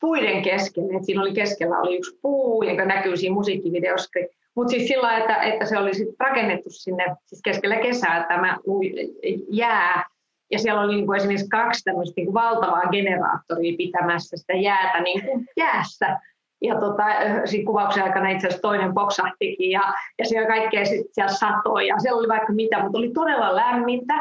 puiden 0.00 0.42
keskelle. 0.42 0.96
Et 0.96 1.04
siinä 1.04 1.22
oli 1.22 1.32
keskellä 1.32 1.78
oli 1.78 1.96
yksi 1.96 2.18
puu, 2.22 2.62
joka 2.62 2.84
näkyy 2.84 3.16
siinä 3.16 3.34
musiikkivideossa. 3.34 4.10
Mutta 4.54 4.70
siis 4.70 4.88
sillä 4.88 5.18
että, 5.18 5.42
että 5.42 5.66
se 5.66 5.78
oli 5.78 5.94
sit 5.94 6.08
rakennettu 6.20 6.70
sinne 6.70 7.04
siis 7.26 7.42
keskellä 7.42 7.76
kesää 7.76 8.26
tämä 8.28 8.58
jää. 9.50 10.13
Ja 10.54 10.58
siellä 10.58 10.80
oli 10.80 10.94
niin 10.94 11.06
kuin 11.06 11.16
esimerkiksi 11.16 11.48
kaksi 11.48 11.84
tämmöistä 11.84 12.12
niin 12.16 12.26
kuin 12.26 12.34
valtavaa 12.34 12.86
generaattoria 12.90 13.76
pitämässä 13.76 14.36
sitä 14.36 14.52
jäätä 14.52 15.00
niin 15.00 15.24
kuin 15.24 15.46
jäässä. 15.56 16.20
Ja 16.62 16.80
tota, 16.80 17.04
siinä 17.44 17.66
kuvauksen 17.66 18.04
aikana 18.04 18.28
itse 18.28 18.46
asiassa 18.46 18.62
toinen 18.62 18.94
poksahtikin 18.94 19.70
ja, 19.70 19.94
ja 20.18 20.24
siellä 20.24 20.48
kaikkea 20.48 20.84
sit 20.84 21.06
siellä 21.12 21.32
satoi 21.32 21.86
ja 21.86 21.98
siellä 21.98 22.18
oli 22.18 22.28
vaikka 22.28 22.52
mitä, 22.52 22.82
mutta 22.82 22.98
oli 22.98 23.10
todella 23.10 23.56
lämmintä. 23.56 24.14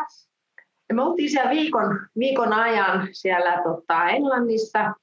Ja 0.89 0.95
me 0.95 1.01
oltiin 1.01 1.29
siellä 1.29 1.51
viikon, 1.51 1.99
viikon 2.19 2.53
ajan 2.53 3.07
siellä 3.11 3.61
tota, 3.63 4.09
Englannissa 4.09 4.93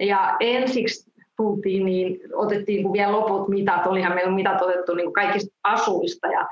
ja 0.00 0.36
ensiksi 0.40 1.12
tultiin, 1.36 1.84
niin 1.84 2.20
otettiin 2.34 2.92
vielä 2.92 3.12
loput 3.12 3.48
mitat, 3.48 3.86
olihan 3.86 4.14
meillä 4.14 4.32
mitat 4.32 4.62
otettu 4.62 4.94
niin 4.94 5.12
kaikista 5.12 5.56
asuista 5.62 6.26
ja 6.26 6.46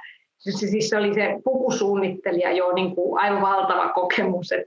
siis, 0.50 0.88
se 0.88 0.96
oli 0.96 1.14
se 1.14 1.40
pukusuunnittelija 1.44 2.52
jo 2.52 2.72
niin 2.72 2.94
kuin 2.94 3.20
aivan 3.20 3.42
valtava 3.42 3.88
kokemus, 3.88 4.52
että 4.52 4.66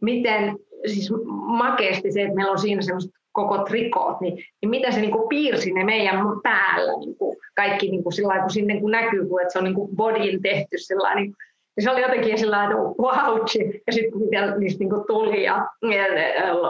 miten 0.00 0.58
siis 0.86 1.12
makeasti 1.46 2.12
se, 2.12 2.22
että 2.22 2.34
meillä 2.34 2.52
on 2.52 2.58
siinä 2.58 2.82
semmoista 2.82 3.18
koko 3.32 3.58
trikoot, 3.58 4.20
niin, 4.20 4.34
niin 4.34 4.70
miten 4.70 4.92
se 4.92 5.00
niin 5.00 5.12
kuin 5.12 5.28
piirsi 5.28 5.72
ne 5.72 5.84
meidän 5.84 6.16
päällä, 6.42 6.92
niin 6.98 7.16
kuin 7.16 7.36
kaikki 7.56 7.90
niin 7.90 8.02
kuin 8.02 8.12
sillä 8.12 8.40
kun 8.40 8.50
sinne 8.50 8.80
kun 8.80 8.90
näkyy, 8.90 9.26
kun 9.26 9.40
että 9.40 9.52
se 9.52 9.58
on 9.58 9.64
niin 9.64 9.74
kuin 9.74 9.96
bodyin 9.96 10.42
tehty 10.42 10.78
sillä 10.78 11.14
niin 11.14 11.34
ja 11.76 11.82
se 11.82 11.90
oli 11.90 12.02
jotenkin 12.02 12.38
sillä 12.38 12.64
että 12.64 12.76
wow, 12.76 13.38
ja 13.86 13.92
sitten 13.92 14.12
kun 14.12 14.28
niistä 14.58 14.78
niin 14.78 14.90
kuin 14.90 15.06
tuli 15.06 15.44
ja, 15.44 15.68
ja 15.82 16.04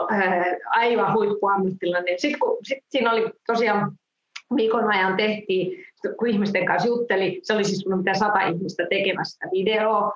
ää, 0.09 0.45
aivan 0.71 1.13
huippuammattilainen. 1.13 2.19
Sitten 2.19 2.39
kun 2.39 2.57
sit 2.63 2.77
siinä 2.89 3.11
oli 3.11 3.31
tosiaan 3.47 3.91
viikon 4.55 4.93
ajan 4.93 5.17
tehtiin, 5.17 5.85
kun 6.17 6.27
ihmisten 6.27 6.65
kanssa 6.65 6.87
jutteli, 6.87 7.39
se 7.43 7.53
oli 7.53 7.63
siis 7.63 7.85
mitä 7.97 8.13
sata 8.13 8.41
ihmistä 8.41 8.83
tekemässä 8.89 9.47
videoa, 9.51 10.11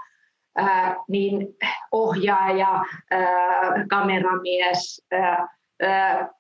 ää, 0.58 0.96
niin 1.08 1.48
ohjaaja, 1.92 2.84
ää, 3.12 3.86
kameramies, 3.90 5.06
ää, 5.12 5.48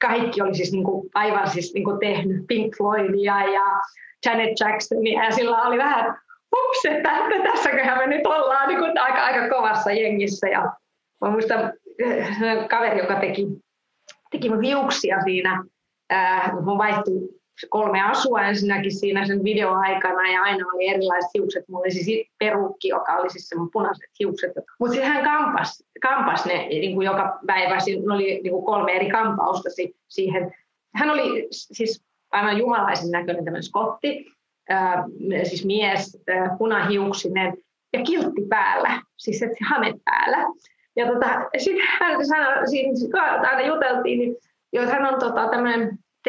kaikki 0.01 0.41
oli 0.41 0.55
siis 0.55 0.71
niin 0.71 0.83
kuin, 0.83 1.10
aivan 1.13 1.49
siis 1.49 1.73
niin 1.73 1.83
kuin 1.83 1.99
tehnyt 1.99 2.47
Pink 2.47 2.77
Floydia 2.77 3.43
ja 3.43 3.63
Janet 4.25 4.60
Jacksonia 4.60 5.23
ja 5.23 5.31
sillä 5.31 5.62
oli 5.62 5.77
vähän 5.77 6.17
ups, 6.55 6.86
että, 6.86 7.17
että 7.17 7.51
tässäköhän 7.51 7.97
me 7.97 8.07
nyt 8.07 8.27
ollaan 8.27 8.67
niin 8.67 8.79
kuin 8.79 8.99
aika, 8.99 9.25
aika 9.25 9.49
kovassa 9.49 9.91
jengissä. 9.91 10.47
Ja 10.47 10.71
mä 11.21 11.29
muistan 11.29 11.73
kaveri, 12.69 12.99
joka 12.99 13.19
teki, 13.19 13.47
teki 14.31 14.49
mun 14.49 14.63
hiuksia 14.63 15.21
siinä, 15.21 15.63
mun 16.63 16.77
vaihtui 16.77 17.37
kolme 17.69 18.01
asua 18.01 18.41
ensinnäkin 18.41 18.99
siinä 18.99 19.25
sen 19.25 19.43
videoaikana 19.43 20.31
ja 20.31 20.41
aina 20.41 20.65
oli 20.73 20.87
erilaiset 20.87 21.31
hiukset. 21.33 21.67
Mulla 21.67 21.81
oli 21.81 21.91
siis 21.91 22.27
perukki, 22.39 22.87
joka 22.87 23.13
oli 23.13 23.29
siis 23.29 23.49
semmoinen 23.49 23.71
punaiset 23.71 24.09
hiukset. 24.19 24.51
Mutta 24.79 24.93
sitten 24.93 25.13
hän 25.13 25.23
kampas, 25.23 25.83
kampas 26.01 26.45
ne 26.45 26.67
niin 26.67 26.95
kuin 26.95 27.05
joka 27.05 27.39
päivä. 27.47 27.79
Siinä 27.79 28.13
oli 28.13 28.23
niin 28.23 28.51
kuin 28.51 28.65
kolme 28.65 28.91
eri 28.91 29.09
kampausta 29.09 29.69
siihen. 30.07 30.51
Hän 30.95 31.09
oli 31.09 31.47
siis 31.51 32.05
aivan 32.31 32.57
jumalaisen 32.57 33.11
näköinen 33.11 33.45
tämmöinen 33.45 33.63
skotti 33.63 34.25
äh, 34.71 35.03
siis 35.43 35.65
mies, 35.65 36.17
äh, 36.29 36.57
punahiuksinen 36.57 37.53
ja 37.93 38.03
kiltti 38.03 38.41
päällä, 38.49 39.01
siis 39.17 39.41
että 39.41 39.57
hame 39.69 39.93
päällä. 40.05 40.37
Ja 40.95 41.07
tota, 41.07 41.27
sitten 41.57 41.87
hän 41.99 42.25
sanoi, 42.25 42.67
siinä 42.67 43.23
aina 43.49 43.61
juteltiin, 43.67 44.19
niin 44.19 44.35
jos 44.73 44.91
hän 44.91 45.13
on 45.13 45.19
tota, 45.19 45.47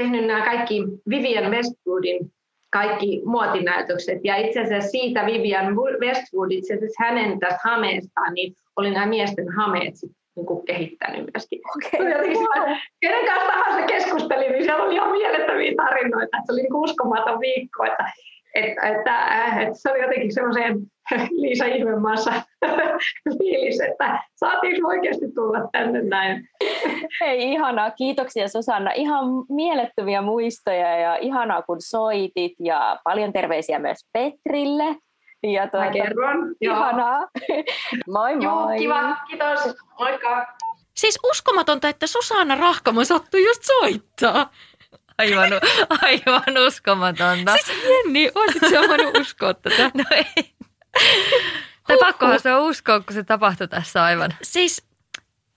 tehnyt 0.00 0.26
nämä 0.26 0.44
kaikki 0.44 0.82
Vivian 1.10 1.50
Westwoodin 1.50 2.32
kaikki 2.70 3.22
muotinäytökset. 3.24 4.18
Ja 4.24 4.36
itse 4.36 4.60
asiassa 4.60 4.90
siitä 4.90 5.26
Vivian 5.26 5.76
Westwood, 5.76 6.50
itse 6.50 6.74
asiassa 6.74 7.04
hänen 7.04 7.40
tästä 7.40 7.60
hameestaan, 7.64 8.34
niin 8.34 8.54
oli 8.76 8.90
nämä 8.90 9.06
miesten 9.06 9.48
hameet 9.48 9.94
niin 10.36 10.46
kuin 10.46 10.66
kehittänyt 10.66 11.26
myöskin. 11.34 11.60
Okay. 11.76 12.34
Wow. 12.34 12.76
Kenen 13.00 13.26
kanssa 13.26 13.52
tahansa 13.52 13.86
keskustelin, 13.86 14.52
niin 14.52 14.64
siellä 14.64 14.84
oli 14.84 14.94
ihan 14.94 15.12
mielettömiä 15.12 15.72
tarinoita. 15.76 16.36
Se 16.46 16.52
oli 16.52 16.62
niin 16.62 16.74
uskomaton 16.74 17.40
viikko. 17.40 17.84
Että 17.84 18.04
että, 18.54 18.88
että, 18.88 19.14
että 19.60 19.74
se 19.74 19.90
oli 19.90 20.02
jotenkin 20.02 20.34
semmoiseen 20.34 20.78
Liisa 21.40 21.64
Ihmemaassa 21.64 22.32
fiilis, 23.38 23.80
että 23.80 24.22
saatiinko 24.36 24.88
oikeasti 24.88 25.26
tulla 25.34 25.58
tänne 25.72 26.02
näin. 26.02 26.48
Hei, 27.20 27.52
ihanaa. 27.52 27.90
Kiitoksia 27.90 28.48
Susanna. 28.48 28.90
Ihan 28.92 29.24
mielettömiä 29.48 30.22
muistoja 30.22 30.98
ja 30.98 31.16
ihanaa 31.16 31.62
kun 31.62 31.76
soitit 31.80 32.52
ja 32.60 32.98
paljon 33.04 33.32
terveisiä 33.32 33.78
myös 33.78 33.98
Petrille. 34.12 34.96
Ja 35.42 35.68
tuota, 35.68 35.86
Mä 35.86 35.92
kerron. 35.92 36.54
Ihanaa. 36.60 37.28
moi 38.08 38.36
moi. 38.36 38.44
Joo, 38.44 38.68
kiva. 38.78 39.16
Kiitos. 39.28 39.76
Moikka. 39.98 40.46
Siis 40.96 41.18
uskomatonta, 41.30 41.88
että 41.88 42.06
Susanna 42.06 42.54
Rahkamo 42.54 43.04
sattui 43.04 43.46
just 43.46 43.62
soittaa. 43.62 44.50
Aivan, 45.18 45.50
aivan 46.02 46.66
uskomatonta. 46.66 47.52
Siis 47.52 47.82
Jenni, 47.88 48.30
olisit 48.34 48.62
sä 48.70 48.80
voinut 48.88 49.16
uskoa 49.16 49.54
tätä? 49.54 49.90
No 49.94 50.04
ei. 50.10 50.57
Tai 51.86 51.96
pakkohan 52.00 52.40
se 52.40 52.54
on 52.54 52.62
uskoa, 52.62 53.00
kun 53.00 53.14
se 53.14 53.24
tapahtui 53.24 53.68
tässä 53.68 54.04
aivan. 54.04 54.34
Siis 54.42 54.82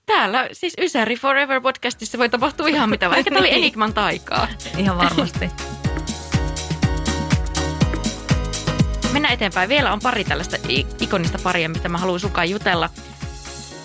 täällä, 0.06 0.48
siis 0.52 0.74
Ysäri 0.80 1.16
Forever 1.16 1.60
podcastissa 1.60 2.18
voi 2.18 2.28
tapahtua 2.28 2.68
ihan 2.68 2.90
mitä, 2.90 3.10
vaikka 3.10 3.30
tämä 3.30 3.38
oli 3.38 3.48
niin. 3.50 3.58
Enigman 3.58 3.94
taikaa. 3.94 4.48
Ihan 4.78 4.98
varmasti. 4.98 5.50
Mennään 9.12 9.34
eteenpäin. 9.34 9.68
Vielä 9.68 9.92
on 9.92 10.00
pari 10.02 10.24
tällaista 10.24 10.56
ikonista 11.00 11.38
paria, 11.42 11.68
mitä 11.68 11.88
mä 11.88 11.98
haluan 11.98 12.20
sukaan 12.20 12.50
jutella. 12.50 12.90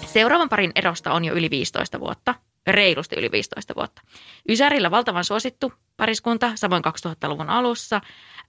Seuraavan 0.05 0.49
parin 0.49 0.71
erosta 0.75 1.13
on 1.13 1.25
jo 1.25 1.33
yli 1.33 1.49
15 1.49 1.99
vuotta 1.99 2.35
reilusti 2.67 3.15
yli 3.15 3.31
15 3.31 3.75
vuotta. 3.75 4.01
Ysärillä 4.49 4.91
valtavan 4.91 5.23
suosittu 5.23 5.73
pariskunta, 5.97 6.51
samoin 6.55 6.83
2000-luvun 6.85 7.49
alussa. 7.49 8.01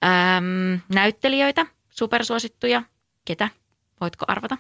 Äm, 0.05 0.81
näyttelijöitä, 0.95 1.67
supersuosittuja. 1.99 2.83
Ketä? 3.25 3.49
Voitko 4.01 4.25
arvata? 4.29 4.57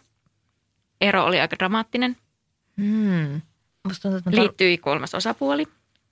Ero 1.01 1.24
oli 1.24 1.40
aika 1.40 1.57
dramaattinen. 1.59 2.16
Hmm. 2.77 3.40
Musta 3.85 4.03
tuntuu, 4.03 4.18
että 4.18 4.40
Liittyi 4.40 4.79
kolmas 4.79 5.14
osapuoli. 5.14 5.64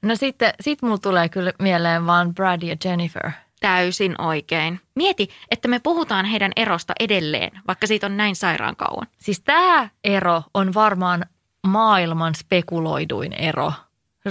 No 0.03 0.17
sitten 0.17 0.55
sit 0.61 0.83
mulla 0.83 0.99
tulee 0.99 1.29
kyllä 1.29 1.53
mieleen 1.59 2.07
vaan 2.07 2.35
Brad 2.35 2.63
ja 2.63 2.77
Jennifer. 2.85 3.31
Täysin 3.61 4.21
oikein. 4.21 4.81
Mieti, 4.95 5.29
että 5.51 5.69
me 5.69 5.79
puhutaan 5.79 6.25
heidän 6.25 6.53
erosta 6.57 6.93
edelleen, 7.01 7.61
vaikka 7.69 7.87
siitä 7.87 8.07
on 8.07 8.17
näin 8.17 8.37
sairaan 8.37 8.77
kauan. 8.77 9.07
Siis 9.19 9.41
tämä 9.41 9.89
ero 10.05 10.43
on 10.55 10.75
varmaan 10.75 11.27
maailman 11.67 12.35
spekuloiduin 12.35 13.33
ero. 13.33 13.73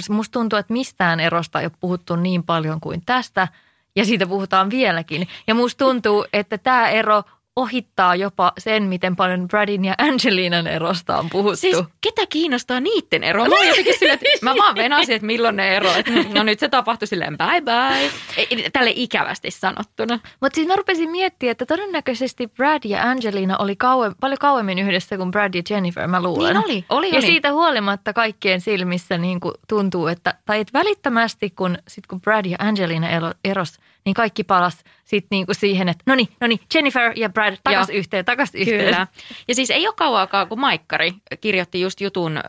Musta 0.09 0.33
tuntuu, 0.33 0.59
että 0.59 0.73
mistään 0.73 1.19
erosta 1.19 1.59
ei 1.59 1.65
ole 1.65 1.71
puhuttu 1.79 2.15
niin 2.15 2.43
paljon 2.43 2.79
kuin 2.79 3.01
tästä, 3.05 3.47
ja 3.95 4.05
siitä 4.05 4.27
puhutaan 4.27 4.69
vieläkin. 4.69 5.27
Ja 5.47 5.55
musta 5.55 5.85
tuntuu, 5.85 6.25
että 6.33 6.57
tämä 6.57 6.89
ero 6.89 7.23
ohittaa 7.55 8.15
jopa 8.15 8.53
sen, 8.57 8.83
miten 8.83 9.15
paljon 9.15 9.47
Bradin 9.47 9.85
ja 9.85 9.95
Angelinan 9.97 10.67
erosta 10.67 11.17
on 11.17 11.29
puhuttu. 11.29 11.55
Siis 11.55 11.77
ketä 12.01 12.21
kiinnostaa 12.29 12.79
niiden 12.79 13.23
ero? 13.23 13.45
Mä, 13.45 13.55
jotenkin 13.67 13.99
sille, 13.99 14.13
että 14.13 14.25
mä 14.41 14.55
vaan 14.55 14.75
venasin, 14.75 15.15
että 15.15 15.25
milloin 15.25 15.55
ne 15.55 15.75
ero. 15.75 15.91
Että 15.95 16.11
no 16.33 16.43
nyt 16.43 16.59
se 16.59 16.69
tapahtui 16.69 17.07
silleen 17.07 17.37
bye 17.37 17.61
bye. 17.61 18.69
Tälle 18.73 18.91
ikävästi 18.95 19.51
sanottuna. 19.51 20.19
Mutta 20.41 20.55
siis 20.55 20.67
mä 20.67 20.75
rupesin 20.75 21.09
miettimään, 21.09 21.51
että 21.51 21.65
todennäköisesti 21.65 22.47
Brad 22.47 22.81
ja 22.85 23.03
Angelina 23.03 23.57
oli 23.57 23.75
kauem, 23.75 24.15
paljon 24.19 24.37
kauemmin 24.39 24.79
yhdessä 24.79 25.17
kuin 25.17 25.31
Brad 25.31 25.53
ja 25.53 25.61
Jennifer, 25.69 26.07
mä 26.07 26.23
luulen. 26.23 26.55
Niin 26.55 26.65
oli, 26.65 26.85
oli 26.89 27.09
Ja 27.09 27.17
oli. 27.17 27.25
siitä 27.25 27.51
huolimatta 27.51 28.13
kaikkien 28.13 28.61
silmissä 28.61 29.17
niin 29.17 29.39
kuin 29.39 29.53
tuntuu, 29.67 30.07
että, 30.07 30.33
tai 30.45 30.59
että 30.59 30.79
välittömästi 30.79 31.49
kun, 31.49 31.77
sit 31.87 32.07
kun 32.07 32.21
Brad 32.21 32.45
ja 32.45 32.57
Angelina 32.59 33.07
eros, 33.45 33.77
niin 34.05 34.13
kaikki 34.13 34.43
palas 34.43 34.83
sitten 35.03 35.27
niinku 35.31 35.53
siihen, 35.53 35.89
että 35.89 36.03
no 36.05 36.15
niin, 36.15 36.27
no 36.41 36.47
niin, 36.47 36.59
Jennifer 36.73 37.13
ja 37.15 37.29
Brad 37.29 37.57
takas 37.63 37.89
Joo. 37.89 37.97
yhteen, 37.97 38.25
takas 38.25 38.55
yhteen. 38.55 38.85
Kyllä. 38.85 39.07
Ja 39.47 39.55
siis 39.55 39.69
ei 39.69 39.87
ole 39.87 39.95
kauaakaan, 39.97 40.47
kun 40.47 40.59
Maikkari 40.59 41.13
kirjoitti 41.41 41.81
just 41.81 42.01
jutun 42.01 42.39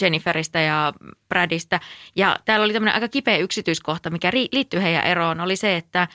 Jenniferistä 0.00 0.60
ja 0.60 0.92
Bradista. 1.28 1.80
Ja 2.16 2.36
täällä 2.44 2.64
oli 2.64 2.72
tämmöinen 2.72 2.94
aika 2.94 3.08
kipeä 3.08 3.36
yksityiskohta, 3.36 4.10
mikä 4.10 4.30
liittyy 4.52 4.82
heidän 4.82 5.04
eroon, 5.04 5.40
oli 5.40 5.56
se, 5.56 5.76
että, 5.76 6.08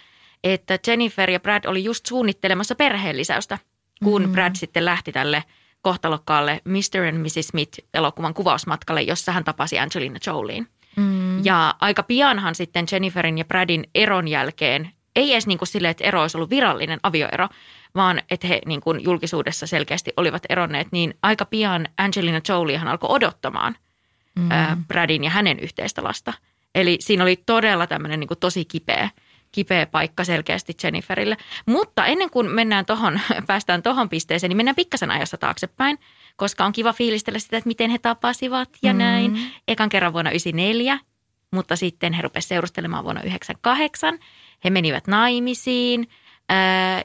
että 0.43 0.79
Jennifer 0.87 1.29
ja 1.29 1.39
Brad 1.39 1.65
oli 1.65 1.83
just 1.83 2.05
suunnittelemassa 2.05 2.75
perheenlisäystä, 2.75 3.57
kun 4.03 4.21
mm-hmm. 4.21 4.33
Brad 4.33 4.55
sitten 4.55 4.85
lähti 4.85 5.11
tälle 5.11 5.43
kohtalokkaalle 5.81 6.61
Mr. 6.65 7.03
and 7.07 7.17
Mrs. 7.17 7.47
Smith 7.47 7.79
elokuvan 7.93 8.33
kuvausmatkalle, 8.33 9.01
jossa 9.01 9.31
hän 9.31 9.43
tapasi 9.43 9.79
Angelina 9.79 10.19
Jolien. 10.27 10.67
Mm. 11.35 11.39
Mm. 11.39 11.45
Ja 11.45 11.75
aika 11.81 12.03
pianhan 12.03 12.55
sitten 12.55 12.85
Jenniferin 12.91 13.37
ja 13.37 13.45
Bradin 13.45 13.89
eron 13.95 14.27
jälkeen, 14.27 14.91
ei 15.15 15.33
edes 15.33 15.47
niin 15.47 15.57
kuin 15.57 15.67
silleen, 15.67 15.91
että 15.91 16.03
ero 16.03 16.21
olisi 16.21 16.37
ollut 16.37 16.49
virallinen 16.49 16.99
avioero, 17.03 17.49
vaan 17.95 18.21
että 18.31 18.47
he 18.47 18.61
niin 18.65 18.81
kuin 18.81 19.03
julkisuudessa 19.03 19.67
selkeästi 19.67 20.13
olivat 20.17 20.43
eronneet, 20.49 20.87
niin 20.91 21.13
aika 21.21 21.45
pian 21.45 21.87
Angelina 21.97 22.41
Joliehan 22.49 22.87
alkoi 22.87 23.09
odottamaan 23.11 23.75
mm. 24.35 24.49
Bradin 24.87 25.23
ja 25.23 25.29
hänen 25.29 25.59
yhteistä 25.59 26.03
lasta. 26.03 26.33
Eli 26.75 26.97
siinä 27.01 27.23
oli 27.23 27.35
todella 27.45 27.87
tämmöinen 27.87 28.19
niin 28.19 28.27
kuin 28.27 28.39
tosi 28.39 28.65
kipeä, 28.65 29.09
kipeä 29.51 29.85
paikka 29.85 30.23
selkeästi 30.23 30.73
Jenniferille. 30.83 31.37
Mutta 31.65 32.05
ennen 32.05 32.29
kuin 32.29 32.51
mennään 32.51 32.85
tohon, 32.85 33.19
päästään 33.47 33.83
tuohon 33.83 34.09
pisteeseen, 34.09 34.49
niin 34.49 34.57
mennään 34.57 34.75
pikkasen 34.75 35.11
ajassa 35.11 35.37
taaksepäin, 35.37 35.99
koska 36.35 36.65
on 36.65 36.71
kiva 36.71 36.93
fiilistellä 36.93 37.39
sitä, 37.39 37.57
että 37.57 37.67
miten 37.67 37.89
he 37.89 37.97
tapasivat 37.97 38.69
ja 38.81 38.93
mm. 38.93 38.99
näin. 38.99 39.51
Ekan 39.67 39.89
kerran 39.89 40.13
vuonna 40.13 40.31
1994, 40.31 41.14
mutta 41.55 41.75
sitten 41.75 42.13
he 42.13 42.21
rupesivat 42.21 42.49
seurustelemaan 42.49 43.03
vuonna 43.03 43.21
1998. 43.21 44.19
He 44.63 44.69
menivät 44.69 45.07
naimisiin– 45.07 46.07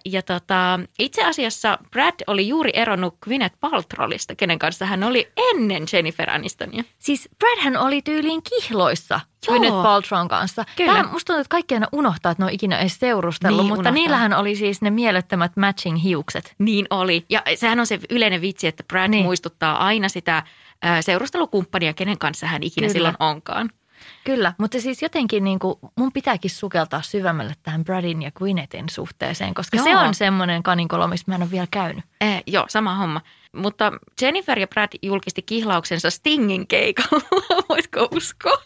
ja 0.04 0.22
tota, 0.22 0.80
itse 0.98 1.24
asiassa 1.24 1.78
Brad 1.90 2.14
oli 2.26 2.48
juuri 2.48 2.70
eronnut 2.74 3.16
Gwyneth 3.20 3.56
Paltrowista, 3.60 4.34
kenen 4.34 4.58
kanssa 4.58 4.86
hän 4.86 5.04
oli 5.04 5.32
ennen 5.36 5.82
Jennifer 5.92 6.30
Anistonia. 6.30 6.84
Siis 6.98 7.28
Bradhän 7.38 7.76
oli 7.76 8.02
tyyliin 8.02 8.42
kihloissa 8.42 9.20
Joo. 9.46 9.58
Gwyneth 9.58 9.82
Paltrown 9.82 10.28
kanssa. 10.28 10.64
Kyllä. 10.76 10.92
Tämä 10.92 11.12
musta 11.12 11.26
tuntuu, 11.26 11.40
että 11.40 11.50
kaikki 11.50 11.74
aina 11.74 11.86
unohtaa, 11.92 12.32
että 12.32 12.42
ne 12.42 12.46
on 12.46 12.52
ikinä 12.52 12.78
edes 12.78 12.98
seurustellut, 12.98 13.60
niin, 13.60 13.68
mutta 13.68 13.80
unohtaa. 13.80 13.92
niillähän 13.92 14.32
oli 14.32 14.56
siis 14.56 14.82
ne 14.82 14.90
mielettömät 14.90 15.56
matching 15.56 16.02
hiukset. 16.02 16.54
Niin 16.58 16.86
oli. 16.90 17.26
Ja 17.28 17.42
sehän 17.54 17.80
on 17.80 17.86
se 17.86 17.98
yleinen 18.10 18.40
vitsi, 18.40 18.66
että 18.66 18.84
Brad 18.88 19.08
niin. 19.08 19.24
muistuttaa 19.24 19.86
aina 19.86 20.08
sitä 20.08 20.42
seurustelukumppania, 21.00 21.94
kenen 21.94 22.18
kanssa 22.18 22.46
hän 22.46 22.62
ikinä 22.62 22.84
Kyllä. 22.84 22.92
silloin 22.92 23.16
onkaan. 23.18 23.70
Kyllä, 24.24 24.52
mutta 24.58 24.80
siis 24.80 25.02
jotenkin 25.02 25.44
niin 25.44 25.58
kuin, 25.58 25.78
mun 25.96 26.12
pitääkin 26.12 26.50
sukeltaa 26.50 27.02
syvemmälle 27.02 27.54
tähän 27.62 27.84
Bradin 27.84 28.22
ja 28.22 28.30
Gwynethin 28.30 28.88
suhteeseen, 28.88 29.54
koska 29.54 29.76
joo. 29.76 29.84
se 29.84 29.96
on 29.96 30.14
semmoinen 30.14 30.62
kaninkolo, 30.62 31.08
missä 31.08 31.24
mä 31.28 31.34
en 31.34 31.42
ole 31.42 31.50
vielä 31.50 31.66
käynyt. 31.70 32.04
Eh, 32.20 32.42
joo, 32.46 32.64
sama 32.68 32.94
homma. 32.94 33.20
Mutta 33.56 33.92
Jennifer 34.22 34.58
ja 34.58 34.66
Brad 34.66 34.88
julkisti 35.02 35.42
kihlauksensa 35.42 36.10
Stingin 36.10 36.66
keikalla, 36.66 37.22
voitko 37.68 38.08
uskoa? 38.16 38.62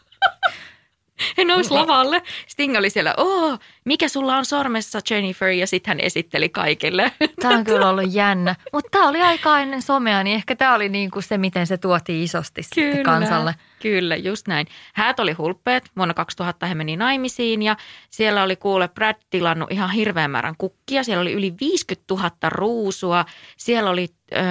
He 1.39 1.45
nousi 1.45 1.71
lavalle. 1.71 2.23
Sting 2.47 2.77
oli 2.77 2.91
siellä, 2.91 3.15
oh, 3.17 3.59
mikä 3.85 4.09
sulla 4.09 4.37
on 4.37 4.45
sormessa 4.45 5.01
Jennifer? 5.11 5.49
Ja 5.49 5.67
sitten 5.67 5.91
hän 5.91 6.01
esitteli 6.01 6.49
kaikille. 6.49 7.13
Tämä 7.43 7.55
on 7.55 7.65
kyllä 7.65 7.89
ollut 7.89 8.15
jännä. 8.15 8.55
Mutta 8.73 8.89
tämä 8.91 9.09
oli 9.09 9.23
aika 9.23 9.59
ennen 9.59 9.83
somea, 9.83 10.23
niin 10.23 10.37
ehkä 10.37 10.57
tämä 10.57 10.75
oli 10.75 10.89
niinku 10.89 11.21
se, 11.21 11.39
miten 11.39 11.67
se 11.67 11.79
tuotiin 11.79 12.25
isosti 12.25 12.63
kyllä, 12.75 13.03
kansalle. 13.03 13.55
Kyllä, 13.85 14.17
just 14.17 14.49
näin. 14.49 14.67
Häät 14.95 15.21
oli 15.21 15.33
hulppeet. 15.33 15.91
Vuonna 15.97 16.15
2000 16.15 16.67
he 16.67 16.75
meni 16.75 16.97
naimisiin 16.97 17.63
ja 17.63 17.77
siellä 18.11 18.43
oli 18.43 18.57
kuule 18.57 18.89
Brad 18.89 19.15
tilannut 19.31 19.73
ihan 19.73 19.91
hirveän 19.91 20.31
määrän 20.31 20.55
kukkia. 20.59 21.05
Siellä 21.05 21.23
oli 21.23 21.33
yli 21.33 21.55
50 21.61 22.15
000 22.15 22.31
ruusua. 22.49 23.25
Siellä 23.57 23.91
oli 23.91 24.09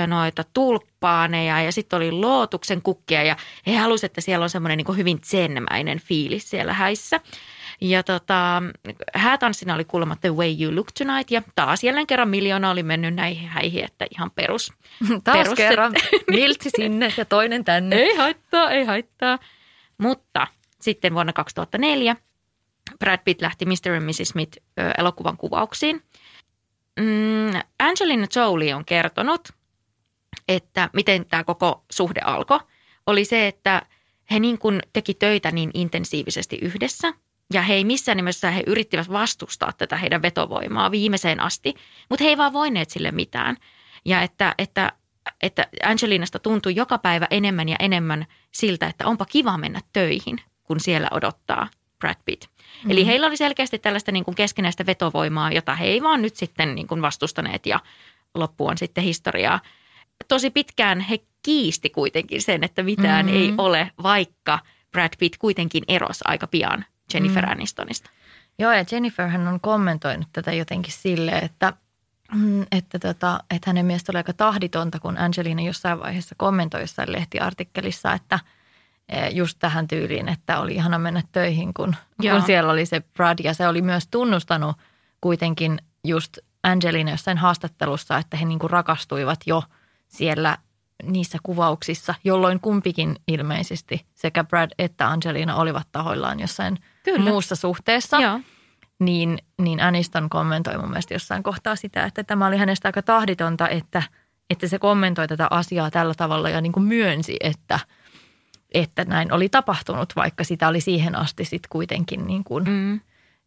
noita 0.07 0.43
tulppaaneja 0.53 1.61
ja 1.61 1.71
sitten 1.71 1.97
oli 1.97 2.11
lootuksen 2.11 2.81
kukkia 2.81 3.23
ja 3.23 3.35
he 3.67 3.77
halusivat, 3.77 4.09
että 4.09 4.21
siellä 4.21 4.43
on 4.43 4.49
semmoinen 4.49 4.77
niin 4.77 4.97
hyvin 4.97 5.21
tsenmäinen 5.21 5.99
fiilis 5.99 6.49
siellä 6.49 6.73
häissä. 6.73 7.19
Ja 7.83 8.03
tota, 8.03 8.63
häätanssina 9.13 9.75
oli 9.75 9.85
kuulemma 9.85 10.15
The 10.15 10.29
Way 10.29 10.55
You 10.61 10.75
Look 10.75 10.87
Tonight 10.91 11.31
ja 11.31 11.41
taas 11.55 11.83
jälleen 11.83 12.07
kerran 12.07 12.29
miljoona 12.29 12.69
oli 12.69 12.83
mennyt 12.83 13.15
näihin 13.15 13.49
häihin, 13.49 13.83
että 13.83 14.05
ihan 14.11 14.31
perus. 14.31 14.73
Taas 15.23 15.37
perus, 15.37 15.57
kerran, 15.57 15.93
miltsi 16.31 16.69
sinne 16.77 17.13
ja 17.17 17.25
toinen 17.25 17.63
tänne. 17.63 17.95
Ei 17.95 18.15
haittaa, 18.15 18.71
ei 18.71 18.85
haittaa. 18.85 19.39
Mutta 19.97 20.47
sitten 20.81 21.13
vuonna 21.13 21.33
2004 21.33 22.15
Brad 22.99 23.19
Pitt 23.25 23.41
lähti 23.41 23.65
Mr. 23.65 23.91
and 23.95 24.03
Mrs. 24.03 24.27
Smith 24.27 24.57
elokuvan 24.97 25.37
kuvauksiin. 25.37 26.01
Mm, 26.99 27.61
Angelina 27.79 28.27
Jolie 28.35 28.75
on 28.75 28.85
kertonut, 28.85 29.49
että 30.47 30.89
miten 30.93 31.25
tämä 31.25 31.43
koko 31.43 31.83
suhde 31.91 32.21
alkoi, 32.21 32.59
oli 33.05 33.25
se, 33.25 33.47
että 33.47 33.81
he 34.31 34.39
niin 34.39 34.57
kuin 34.57 34.81
teki 34.93 35.13
töitä 35.13 35.51
niin 35.51 35.71
intensiivisesti 35.73 36.59
yhdessä. 36.61 37.13
Ja 37.53 37.61
he 37.61 37.73
ei 37.73 37.83
missään 37.83 38.15
nimessä, 38.15 38.51
he 38.51 38.63
yrittivät 38.67 39.11
vastustaa 39.11 39.71
tätä 39.77 39.97
heidän 39.97 40.21
vetovoimaa 40.21 40.91
viimeiseen 40.91 41.39
asti, 41.39 41.73
mutta 42.09 42.23
he 42.23 42.29
ei 42.29 42.37
vaan 42.37 42.53
voineet 42.53 42.89
sille 42.89 43.11
mitään. 43.11 43.57
Ja 44.05 44.21
että, 44.21 44.55
että, 44.57 44.91
että 45.41 45.67
Angelinasta 45.83 46.39
tuntui 46.39 46.75
joka 46.75 46.97
päivä 46.97 47.27
enemmän 47.31 47.69
ja 47.69 47.75
enemmän 47.79 48.25
siltä, 48.51 48.87
että 48.87 49.07
onpa 49.07 49.25
kiva 49.25 49.57
mennä 49.57 49.79
töihin, 49.93 50.39
kun 50.63 50.79
siellä 50.79 51.07
odottaa 51.11 51.67
Brad 51.99 52.17
Pitt. 52.25 52.45
Mm. 52.83 52.91
Eli 52.91 53.05
heillä 53.05 53.27
oli 53.27 53.37
selkeästi 53.37 53.79
tällaista 53.79 54.11
niin 54.11 54.25
kuin 54.25 54.35
keskinäistä 54.35 54.85
vetovoimaa, 54.85 55.51
jota 55.51 55.75
he 55.75 55.85
ei 55.85 56.03
vaan 56.03 56.21
nyt 56.21 56.35
sitten 56.35 56.75
niin 56.75 56.87
kuin 56.87 57.01
vastustaneet 57.01 57.65
ja 57.65 57.79
loppu 58.35 58.67
on 58.67 58.77
sitten 58.77 59.03
historiaa 59.03 59.59
tosi 60.27 60.49
pitkään 60.49 60.99
he 60.99 61.19
kiisti 61.43 61.89
kuitenkin 61.89 62.41
sen, 62.41 62.63
että 62.63 62.83
mitään 62.83 63.25
mm-hmm. 63.25 63.41
ei 63.41 63.53
ole, 63.57 63.91
vaikka 64.03 64.59
Brad 64.91 65.13
Pitt 65.19 65.37
kuitenkin 65.37 65.83
erosi 65.87 66.21
aika 66.25 66.47
pian 66.47 66.85
Jennifer 67.13 67.45
mm. 67.45 67.51
Anistonista. 67.51 68.09
Joo, 68.59 68.71
ja 68.71 68.85
Jennifer 68.91 69.27
hän 69.27 69.47
on 69.47 69.59
kommentoinut 69.59 70.27
tätä 70.33 70.53
jotenkin 70.53 70.93
silleen, 70.93 71.45
että, 71.45 71.73
mm, 72.35 72.65
että, 72.71 72.99
tota, 72.99 73.39
että 73.55 73.69
hänen 73.69 73.85
mielestä 73.85 74.11
oli 74.11 74.17
aika 74.17 74.33
tahditonta, 74.33 74.99
kun 74.99 75.17
Angelina 75.17 75.61
jossain 75.61 75.99
vaiheessa 75.99 76.35
kommentoi 76.37 76.81
jossain 76.81 77.11
lehtiartikkelissa, 77.11 78.13
että 78.13 78.39
e, 79.09 79.29
just 79.29 79.59
tähän 79.59 79.87
tyyliin, 79.87 80.29
että 80.29 80.59
oli 80.59 80.75
ihana 80.75 80.99
mennä 80.99 81.21
töihin, 81.31 81.73
kun, 81.73 81.95
kun 82.31 82.41
siellä 82.41 82.71
oli 82.71 82.85
se 82.85 82.99
Brad. 82.99 83.39
Ja 83.43 83.53
se 83.53 83.67
oli 83.67 83.81
myös 83.81 84.07
tunnustanut 84.07 84.75
kuitenkin 85.21 85.79
just 86.03 86.37
Angelina 86.63 87.11
jossain 87.11 87.37
haastattelussa, 87.37 88.17
että 88.17 88.37
he 88.37 88.45
niinku 88.45 88.67
rakastuivat 88.67 89.39
jo– 89.45 89.63
siellä 90.17 90.57
niissä 91.03 91.37
kuvauksissa, 91.43 92.15
jolloin 92.23 92.59
kumpikin 92.59 93.15
ilmeisesti 93.27 94.05
sekä 94.13 94.43
Brad 94.43 94.71
että 94.77 95.07
Angelina 95.07 95.55
olivat 95.55 95.87
tahoillaan 95.91 96.39
jossain 96.39 96.79
Kyllä. 97.03 97.29
muussa 97.29 97.55
suhteessa. 97.55 98.19
Joo. 98.19 98.39
Niin, 98.99 99.37
niin 99.61 99.81
Aniston 99.81 100.29
kommentoi 100.29 100.77
mun 100.77 100.89
mielestä 100.89 101.13
jossain 101.13 101.43
kohtaa 101.43 101.75
sitä, 101.75 102.05
että 102.05 102.23
tämä 102.23 102.47
oli 102.47 102.57
hänestä 102.57 102.87
aika 102.87 103.01
tahditonta, 103.01 103.69
että, 103.69 104.03
että 104.49 104.67
se 104.67 104.79
kommentoi 104.79 105.27
tätä 105.27 105.47
asiaa 105.49 105.91
tällä 105.91 106.13
tavalla 106.13 106.49
ja 106.49 106.61
niin 106.61 106.71
kuin 106.71 106.83
myönsi, 106.83 107.37
että, 107.39 107.79
että 108.73 109.05
näin 109.05 109.31
oli 109.31 109.49
tapahtunut, 109.49 110.15
vaikka 110.15 110.43
sitä 110.43 110.67
oli 110.67 110.81
siihen 110.81 111.15
asti 111.15 111.45
sitten 111.45 111.69
kuitenkin 111.69 112.27
niin 112.27 112.43
kuin 112.43 112.63
mm 112.63 112.99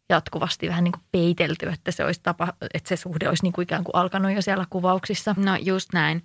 jatkuvasti 0.09 0.67
vähän 0.67 0.83
niin 0.83 0.91
kuin 0.91 1.03
peitelty, 1.11 1.69
että 1.69 1.91
se, 1.91 2.05
olisi 2.05 2.19
tapa, 2.23 2.53
että 2.73 2.89
se 2.89 2.95
suhde 2.95 3.29
olisi 3.29 3.43
niin 3.43 3.53
kuin 3.53 3.63
ikään 3.63 3.83
kuin 3.83 3.95
alkanut 3.95 4.31
jo 4.31 4.41
siellä 4.41 4.65
kuvauksissa. 4.69 5.35
No 5.37 5.55
just 5.55 5.93
näin. 5.93 6.23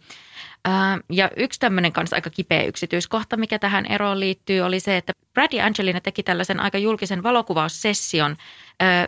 Ja 1.10 1.30
yksi 1.36 1.60
tämmöinen 1.60 1.92
kanssa 1.92 2.16
aika 2.16 2.30
kipeä 2.30 2.62
yksityiskohta, 2.62 3.36
mikä 3.36 3.58
tähän 3.58 3.86
eroon 3.86 4.20
liittyy, 4.20 4.60
oli 4.60 4.80
se, 4.80 4.96
että 4.96 5.12
Brad 5.32 5.52
ja 5.52 5.66
Angelina 5.66 6.00
teki 6.00 6.22
tällaisen 6.22 6.60
aika 6.60 6.78
julkisen 6.78 7.22
valokuvaussession 7.22 8.36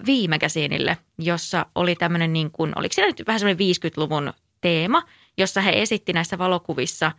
viimekäsiinille, 0.07 0.99
jossa 1.19 1.67
oli 1.75 1.95
tämmöinen 1.97 2.33
niin 2.33 2.51
kuin, 2.51 2.79
oliko 2.79 2.93
siellä 2.93 3.11
nyt 3.11 3.27
vähän 3.27 3.41
semmoinen 3.41 3.67
50-luvun 3.77 4.33
teema, 4.61 5.03
jossa 5.39 5.61
he 5.61 5.83
esitti 5.83 6.13
näissä 6.13 6.39
valokuvissa 6.39 7.13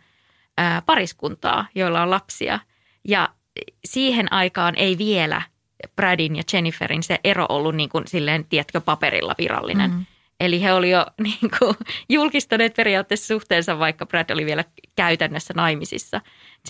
pariskuntaa, 0.86 1.66
joilla 1.74 2.02
on 2.02 2.10
lapsia. 2.10 2.60
Ja 3.08 3.28
siihen 3.84 4.32
aikaan 4.32 4.74
ei 4.76 4.98
vielä– 4.98 5.42
Bradin 5.96 6.36
ja 6.36 6.42
Jenniferin 6.52 7.02
se 7.02 7.20
ero 7.24 7.46
ollut 7.48 7.74
niin 7.74 7.88
kuin 7.88 8.06
silleen, 8.06 8.44
tiedätkö, 8.44 8.80
paperilla 8.80 9.34
virallinen. 9.38 9.90
Mm. 9.90 10.06
Eli 10.40 10.62
he 10.62 10.72
oli 10.72 10.90
jo 10.90 11.06
niin 11.22 11.50
kuin, 11.58 11.76
julkistaneet 12.08 12.74
periaatteessa 12.74 13.26
suhteensa, 13.26 13.78
vaikka 13.78 14.06
Brad 14.06 14.30
oli 14.30 14.46
vielä 14.46 14.64
käytännössä 14.96 15.54
naimisissa 15.56 16.20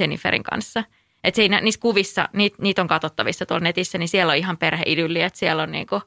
Jenniferin 0.00 0.42
kanssa. 0.42 0.84
Että 1.24 1.36
siinä, 1.36 1.61
niissä 1.61 1.80
kuvissa, 1.80 2.28
niitä, 2.32 2.57
niitä 2.61 2.82
on 2.82 2.88
katsottavissa 2.88 3.46
tuolla 3.46 3.64
netissä, 3.64 3.98
niin 3.98 4.09
siellä 4.09 4.30
on 4.30 4.36
ihan 4.36 4.57
perheidylli, 4.57 5.22
että 5.22 5.38
siellä 5.38 5.62
on 5.62 5.72
niin 5.72 5.86
kuin, 5.86 6.02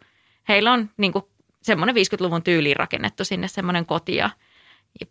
heillä 0.50 0.74
on 0.74 0.89
niin 0.97 1.14
kuin 1.14 1.26
semmoinen 1.62 1.95
50-luvun 1.95 2.43
tyyliin 2.43 2.76
rakennettu 2.76 3.26
sinne 3.26 3.47
semmoinen 3.47 3.86
koti 3.86 4.16
ja 4.16 4.30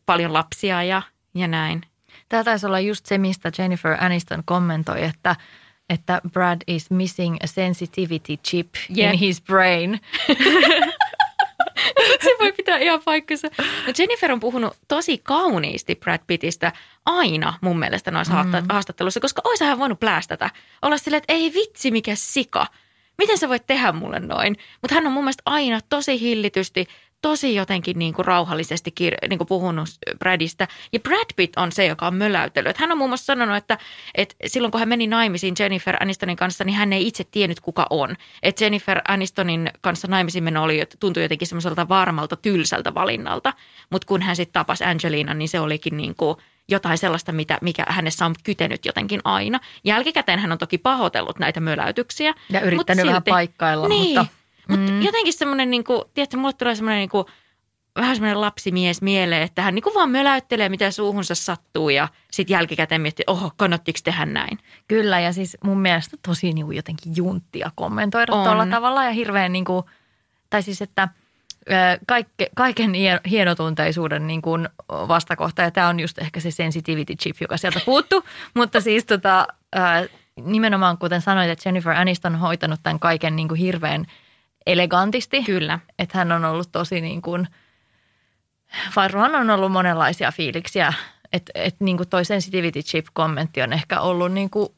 paljon 0.06 0.32
lapsia 0.32 0.82
ja, 0.82 1.02
ja 1.34 1.48
näin. 1.48 1.82
Tämä 2.28 2.44
taisi 2.44 2.66
olla 2.66 2.80
just 2.80 3.06
se, 3.06 3.18
mistä 3.18 3.50
Jennifer 3.58 3.96
Aniston 4.00 4.42
kommentoi, 4.44 5.04
että– 5.04 5.36
että 5.88 6.20
Brad 6.32 6.60
is 6.66 6.90
missing 6.90 7.36
a 7.44 7.46
sensitivity 7.46 8.36
chip 8.36 8.68
yeah. 8.98 9.12
in 9.12 9.18
his 9.18 9.42
brain. 9.42 10.00
se 12.24 12.30
voi 12.40 12.52
pitää 12.52 12.78
ihan 12.78 13.00
paikkansa. 13.04 13.48
No 13.58 13.92
Jennifer 13.98 14.32
on 14.32 14.40
puhunut 14.40 14.76
tosi 14.88 15.18
kauniisti 15.18 15.94
Brad 15.94 16.20
Pittistä 16.26 16.72
aina 17.06 17.54
mun 17.60 17.78
mielestä 17.78 18.10
noissa 18.10 18.44
mm. 18.44 18.52
haastatteluissa, 18.68 19.20
koska 19.20 19.42
hän 19.64 19.78
voinut 19.78 20.00
plästätä. 20.00 20.50
Olla 20.82 20.98
silleen, 20.98 21.18
että 21.18 21.32
ei 21.32 21.52
vitsi 21.54 21.90
mikä 21.90 22.12
sika. 22.14 22.66
Miten 23.18 23.38
sä 23.38 23.48
voit 23.48 23.66
tehdä 23.66 23.92
mulle 23.92 24.20
noin? 24.20 24.56
Mutta 24.82 24.94
hän 24.94 25.06
on 25.06 25.12
mun 25.12 25.24
mielestä 25.24 25.42
aina 25.46 25.80
tosi 25.88 26.20
hillitysti 26.20 26.86
tosi 27.22 27.54
jotenkin 27.54 27.98
niin 27.98 28.14
kuin 28.14 28.26
rauhallisesti 28.26 28.94
kir- 29.00 29.28
niin 29.28 29.38
kuin 29.38 29.48
puhunut 29.48 29.88
Bradista. 30.18 30.68
Ja 30.92 31.00
Brad 31.00 31.26
Pitt 31.36 31.56
on 31.56 31.72
se, 31.72 31.86
joka 31.86 32.06
on 32.06 32.14
möläytellyt. 32.14 32.78
Hän 32.78 32.92
on 32.92 32.98
muun 32.98 33.10
muassa 33.10 33.24
sanonut, 33.24 33.56
että, 33.56 33.78
että 34.14 34.34
silloin 34.46 34.72
kun 34.72 34.78
hän 34.78 34.88
meni 34.88 35.06
naimisiin 35.06 35.54
Jennifer 35.58 35.96
Anistonin 36.00 36.36
kanssa, 36.36 36.64
niin 36.64 36.76
hän 36.76 36.92
ei 36.92 37.06
itse 37.06 37.24
tiennyt 37.24 37.60
kuka 37.60 37.86
on. 37.90 38.16
Että 38.42 38.64
Jennifer 38.64 39.00
Anistonin 39.08 39.70
kanssa 39.80 40.08
naimisiin 40.08 40.44
meno 40.44 40.62
oli, 40.62 40.82
tuntui 41.00 41.22
jotenkin 41.22 41.48
semmoiselta 41.48 41.88
varmalta, 41.88 42.36
tylsältä 42.36 42.94
valinnalta. 42.94 43.52
Mutta 43.90 44.06
kun 44.06 44.22
hän 44.22 44.36
sitten 44.36 44.52
tapasi 44.52 44.84
Angelina, 44.84 45.34
niin 45.34 45.48
se 45.48 45.60
olikin 45.60 45.96
niin 45.96 46.14
kuin 46.14 46.36
jotain 46.68 46.98
sellaista, 46.98 47.32
mitä, 47.32 47.58
mikä 47.60 47.84
hänessä 47.88 48.26
on 48.26 48.34
kytenyt 48.44 48.86
jotenkin 48.86 49.20
aina. 49.24 49.60
Jälkikäteen 49.84 50.38
hän 50.38 50.52
on 50.52 50.58
toki 50.58 50.78
pahoitellut 50.78 51.38
näitä 51.38 51.60
möläytyksiä. 51.60 52.34
Ja 52.50 52.60
yrittänyt 52.60 53.00
silti, 53.00 53.08
vähän 53.08 53.22
paikkailla, 53.22 53.88
niin, 53.88 54.18
mutta... 54.18 54.37
mutta 54.68 54.92
mm. 54.92 55.02
jotenkin 55.02 55.32
semmoinen, 55.32 55.70
niin 55.70 55.84
kuin, 55.84 56.02
tiedätkö, 56.14 56.36
mulle 56.36 56.52
tulee 56.52 56.74
semmoinen 56.74 56.98
niin 56.98 57.08
kuin, 57.08 57.24
vähän 57.96 58.16
semmoinen 58.16 58.40
lapsimies 58.40 59.02
mieleen, 59.02 59.42
että 59.42 59.62
hän 59.62 59.74
niin 59.74 59.82
kuin 59.82 59.94
vaan 59.94 60.10
möläyttelee, 60.10 60.68
mitä 60.68 60.90
suuhunsa 60.90 61.34
sattuu 61.34 61.90
ja 61.90 62.08
sitten 62.32 62.54
jälkikäteen 62.54 63.00
miettii, 63.00 63.24
oho, 63.26 63.50
kannattiko 63.56 63.98
tehdä 64.04 64.26
näin. 64.26 64.58
Kyllä 64.88 65.20
ja 65.20 65.32
siis 65.32 65.56
mun 65.64 65.80
mielestä 65.80 66.16
tosi 66.26 66.52
niin 66.52 66.66
kuin 66.66 66.76
jotenkin 66.76 67.12
junttia 67.16 67.70
kommentoida 67.74 68.32
tuolla 68.32 68.66
tavalla 68.66 69.04
ja 69.04 69.10
hirveän 69.10 69.52
niin 69.52 69.64
kuin, 69.64 69.84
tai 70.50 70.62
siis 70.62 70.82
että 70.82 71.08
kaikke, 72.06 72.50
kaiken 72.56 72.92
hienotunteisuuden 73.30 74.26
niin 74.26 74.42
kuin 74.42 74.68
vastakohta 74.88 75.62
ja 75.62 75.70
tämä 75.70 75.88
on 75.88 76.00
just 76.00 76.18
ehkä 76.18 76.40
se 76.40 76.50
sensitivity 76.50 77.14
chip, 77.14 77.36
joka 77.40 77.56
sieltä 77.56 77.80
puuttuu, 77.84 78.24
mutta 78.54 78.80
siis 78.80 79.04
tota, 79.04 79.46
nimenomaan 80.44 80.98
kuten 80.98 81.20
sanoit, 81.20 81.50
että 81.50 81.68
Jennifer 81.68 81.92
Aniston 81.92 82.34
on 82.34 82.40
hoitanut 82.40 82.80
tämän 82.82 82.98
kaiken 82.98 83.36
niin 83.36 83.48
kuin 83.48 83.60
hirveän 83.60 84.06
elegantisti. 84.68 85.44
Kyllä. 85.44 85.78
Että 85.98 86.18
hän 86.18 86.32
on 86.32 86.44
ollut 86.44 86.72
tosi 86.72 87.00
niin 87.00 87.22
kuin, 87.22 87.48
varmaan 88.96 89.34
on 89.34 89.50
ollut 89.50 89.72
monenlaisia 89.72 90.32
fiiliksiä. 90.32 90.92
Että 91.32 91.52
et 91.54 91.76
niin 91.80 91.96
kuin 91.96 92.08
toi 92.08 92.24
sensitivity 92.24 92.80
chip-kommentti 92.80 93.62
on 93.62 93.72
ehkä 93.72 94.00
ollut 94.00 94.32
niin 94.32 94.50
kuin 94.50 94.68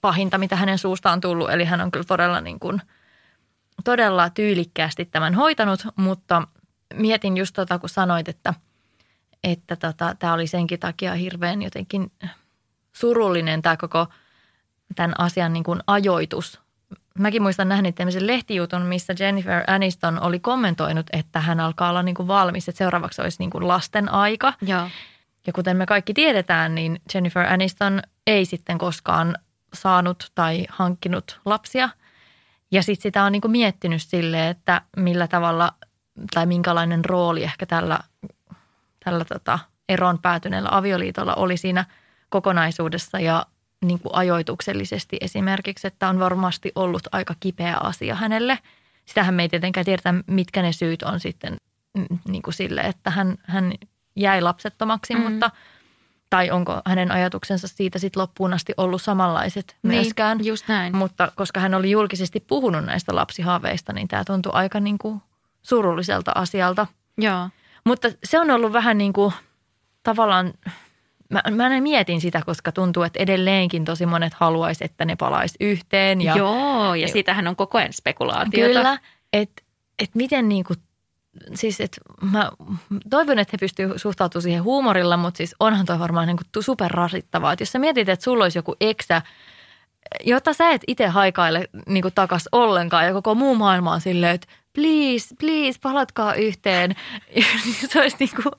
pahinta, 0.00 0.38
mitä 0.38 0.56
hänen 0.56 0.78
suustaan 0.78 1.20
tullut. 1.20 1.50
Eli 1.50 1.64
hän 1.64 1.80
on 1.80 1.90
kyllä 1.90 2.04
todella, 2.04 2.40
niin 2.40 2.60
kuin, 2.60 2.82
todella 3.84 4.30
tyylikkäästi 4.30 5.04
tämän 5.04 5.34
hoitanut, 5.34 5.80
mutta 5.96 6.48
mietin 6.94 7.36
just 7.36 7.54
tota, 7.54 7.78
kun 7.78 7.88
sanoit, 7.88 8.28
että 8.28 8.54
että 9.44 9.76
tota, 9.76 10.16
tämä 10.18 10.32
oli 10.32 10.46
senkin 10.46 10.80
takia 10.80 11.14
hirveän 11.14 11.62
jotenkin 11.62 12.12
surullinen 12.92 13.62
tämä 13.62 13.76
koko 13.76 14.06
tämän 14.94 15.20
asian 15.20 15.52
niin 15.52 15.64
kuin 15.64 15.80
ajoitus 15.86 16.63
mäkin 17.18 17.42
muistan 17.42 17.68
nähnyt 17.68 17.94
tämmöisen 17.94 18.26
lehtijutun, 18.26 18.82
missä 18.82 19.14
Jennifer 19.18 19.64
Aniston 19.66 20.20
oli 20.20 20.40
kommentoinut, 20.40 21.06
että 21.12 21.40
hän 21.40 21.60
alkaa 21.60 21.90
olla 21.90 22.02
niin 22.02 22.14
kuin 22.14 22.28
valmis, 22.28 22.68
että 22.68 22.78
seuraavaksi 22.78 23.22
olisi 23.22 23.36
niin 23.38 23.50
kuin 23.50 23.68
lasten 23.68 24.08
aika. 24.08 24.52
Ja. 24.62 24.90
ja 25.46 25.52
kuten 25.52 25.76
me 25.76 25.86
kaikki 25.86 26.14
tiedetään, 26.14 26.74
niin 26.74 27.00
Jennifer 27.14 27.52
Aniston 27.52 28.02
ei 28.26 28.44
sitten 28.44 28.78
koskaan 28.78 29.38
saanut 29.74 30.32
tai 30.34 30.66
hankkinut 30.68 31.40
lapsia. 31.44 31.88
Ja 32.70 32.82
sitten 32.82 33.02
sitä 33.02 33.24
on 33.24 33.32
niin 33.32 33.42
kuin 33.42 33.52
miettinyt 33.52 34.02
sille, 34.02 34.48
että 34.48 34.82
millä 34.96 35.28
tavalla 35.28 35.72
tai 36.34 36.46
minkälainen 36.46 37.04
rooli 37.04 37.42
ehkä 37.42 37.66
tällä, 37.66 37.98
tällä 39.04 39.24
tota, 39.24 39.58
eron 39.88 40.18
päätyneellä 40.18 40.68
avioliitolla 40.72 41.34
oli 41.34 41.56
siinä 41.56 41.84
kokonaisuudessa. 42.28 43.20
Ja 43.20 43.46
niin 43.86 43.98
kuin 43.98 44.14
ajoituksellisesti 44.14 45.16
esimerkiksi, 45.20 45.86
että 45.86 46.08
on 46.08 46.18
varmasti 46.18 46.72
ollut 46.74 47.02
aika 47.12 47.34
kipeä 47.40 47.76
asia 47.76 48.14
hänelle. 48.14 48.58
Sitähän 49.04 49.34
me 49.34 49.42
ei 49.42 49.48
tietenkään 49.48 49.84
tiedetä, 49.84 50.14
mitkä 50.26 50.62
ne 50.62 50.72
syyt 50.72 51.02
on 51.02 51.20
sitten 51.20 51.56
mm, 51.94 52.18
niin 52.28 52.42
kuin 52.42 52.54
sille, 52.54 52.80
että 52.80 53.10
hän, 53.10 53.36
hän 53.42 53.72
jäi 54.16 54.40
lapsettomaksi, 54.40 55.14
mm-hmm. 55.14 55.32
mutta 55.32 55.50
tai 56.30 56.50
onko 56.50 56.82
hänen 56.86 57.10
ajatuksensa 57.10 57.68
siitä 57.68 57.98
sitten 57.98 58.20
loppuun 58.20 58.52
asti 58.52 58.72
ollut 58.76 59.02
samanlaiset 59.02 59.76
niin, 59.82 59.94
myöskään. 59.94 60.44
just 60.44 60.68
näin. 60.68 60.96
Mutta 60.96 61.32
koska 61.36 61.60
hän 61.60 61.74
oli 61.74 61.90
julkisesti 61.90 62.40
puhunut 62.40 62.84
näistä 62.84 63.14
lapsihaaveista, 63.14 63.92
niin 63.92 64.08
tämä 64.08 64.24
tuntui 64.24 64.52
aika 64.54 64.80
niin 64.80 64.98
kuin 64.98 65.22
surulliselta 65.62 66.32
asialta. 66.34 66.86
Joo. 67.18 67.48
Mutta 67.84 68.08
se 68.24 68.40
on 68.40 68.50
ollut 68.50 68.72
vähän 68.72 68.98
niin 68.98 69.12
kuin 69.12 69.32
tavallaan 70.02 70.52
mä, 71.30 71.42
mä 71.50 71.80
mietin 71.80 72.20
sitä, 72.20 72.42
koska 72.46 72.72
tuntuu, 72.72 73.02
että 73.02 73.22
edelleenkin 73.22 73.84
tosi 73.84 74.06
monet 74.06 74.34
haluaisi, 74.34 74.84
että 74.84 75.04
ne 75.04 75.16
palaisi 75.16 75.56
yhteen. 75.60 76.20
Ja, 76.20 76.36
Joo, 76.36 76.94
ja 76.94 77.08
siitähän 77.08 77.48
on 77.48 77.56
koko 77.56 77.78
ajan 77.78 77.92
spekulaatiota. 77.92 78.74
Kyllä, 78.74 78.98
että 79.32 79.62
et 79.98 80.14
miten 80.14 80.48
niin 80.48 80.64
kuin, 80.64 80.78
siis 81.54 81.80
että 81.80 82.00
mä 82.32 82.50
toivon, 83.10 83.38
että 83.38 83.50
he 83.52 83.58
pystyvät 83.58 84.00
suhtautumaan 84.00 84.42
siihen 84.42 84.62
huumorilla, 84.62 85.16
mutta 85.16 85.38
siis 85.38 85.54
onhan 85.60 85.86
toi 85.86 85.98
varmaan 85.98 86.26
niin 86.26 86.36
kuin 86.36 86.64
superrasittavaa. 86.64 87.52
Että 87.52 87.62
jos 87.62 87.72
sä 87.72 87.78
mietit, 87.78 88.08
että 88.08 88.24
sulla 88.24 88.44
olisi 88.44 88.58
joku 88.58 88.76
eksä, 88.80 89.22
jota 90.24 90.52
sä 90.52 90.70
et 90.70 90.82
itse 90.86 91.06
haikaile 91.06 91.68
niin 91.86 92.02
kuin 92.02 92.14
takas 92.14 92.48
ollenkaan 92.52 93.06
ja 93.06 93.12
koko 93.12 93.34
muu 93.34 93.54
maailma 93.54 93.92
on 93.92 94.00
silleen, 94.00 94.34
että 94.34 94.46
please, 94.74 95.34
please, 95.40 95.78
palatkaa 95.82 96.34
yhteen. 96.34 96.94
Se 97.90 98.00
olisi 98.00 98.16
niin 98.20 98.30
kuin 98.42 98.52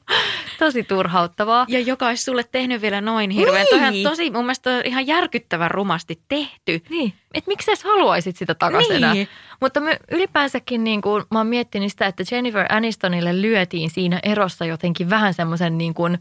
tosi 0.60 0.84
turhauttavaa. 0.84 1.66
Ja 1.70 1.80
joka 1.80 2.08
olisi 2.08 2.24
sulle 2.24 2.44
tehnyt 2.52 2.82
vielä 2.82 3.02
noin 3.02 3.30
hirveän. 3.30 3.56
Niin. 3.56 3.70
Toihan 3.70 3.94
tosi 4.04 4.32
mun 4.32 4.46
mielestä 4.46 4.82
ihan 4.82 5.08
järkyttävän 5.08 5.72
rumasti 5.72 6.20
tehty. 6.28 6.82
Niin, 6.90 7.14
että 7.34 7.48
miksi 7.48 7.76
sä 7.76 7.88
haluaisit 7.88 8.38
sitä 8.38 8.56
takaisin 8.56 9.12
niin. 9.12 9.28
Mutta 9.62 9.80
me 9.80 10.00
ylipäänsäkin 10.12 10.84
niin 10.84 11.02
kuin, 11.02 11.24
mä 11.32 11.40
oon 11.40 11.48
miettinyt 11.48 11.92
sitä, 11.92 12.06
että 12.06 12.24
Jennifer 12.32 12.66
Anistonille 12.70 13.42
lyötiin 13.42 13.90
siinä 13.90 14.20
erossa 14.24 14.66
jotenkin 14.66 15.10
vähän 15.10 15.34
semmoisen 15.34 15.78
niin 15.78 15.94
kuin 15.94 16.18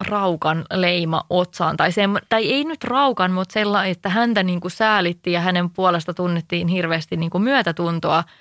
raukan 0.00 0.64
leima 0.72 1.24
otsaan. 1.30 1.76
Tai, 1.76 1.92
se, 1.92 2.02
tai 2.28 2.52
ei 2.52 2.64
nyt 2.64 2.84
raukan, 2.84 3.32
mutta 3.32 3.52
sellainen, 3.52 3.92
että 3.92 4.08
häntä 4.08 4.42
niin 4.42 4.60
kuin 4.60 4.70
säälitti 4.70 5.32
ja 5.32 5.40
hänen 5.40 5.70
puolesta 5.70 6.14
tunnettiin 6.14 6.68
hirveästi 6.68 7.16
niin 7.16 7.30
kuin 7.30 7.42
myötätuntoa– 7.42 8.24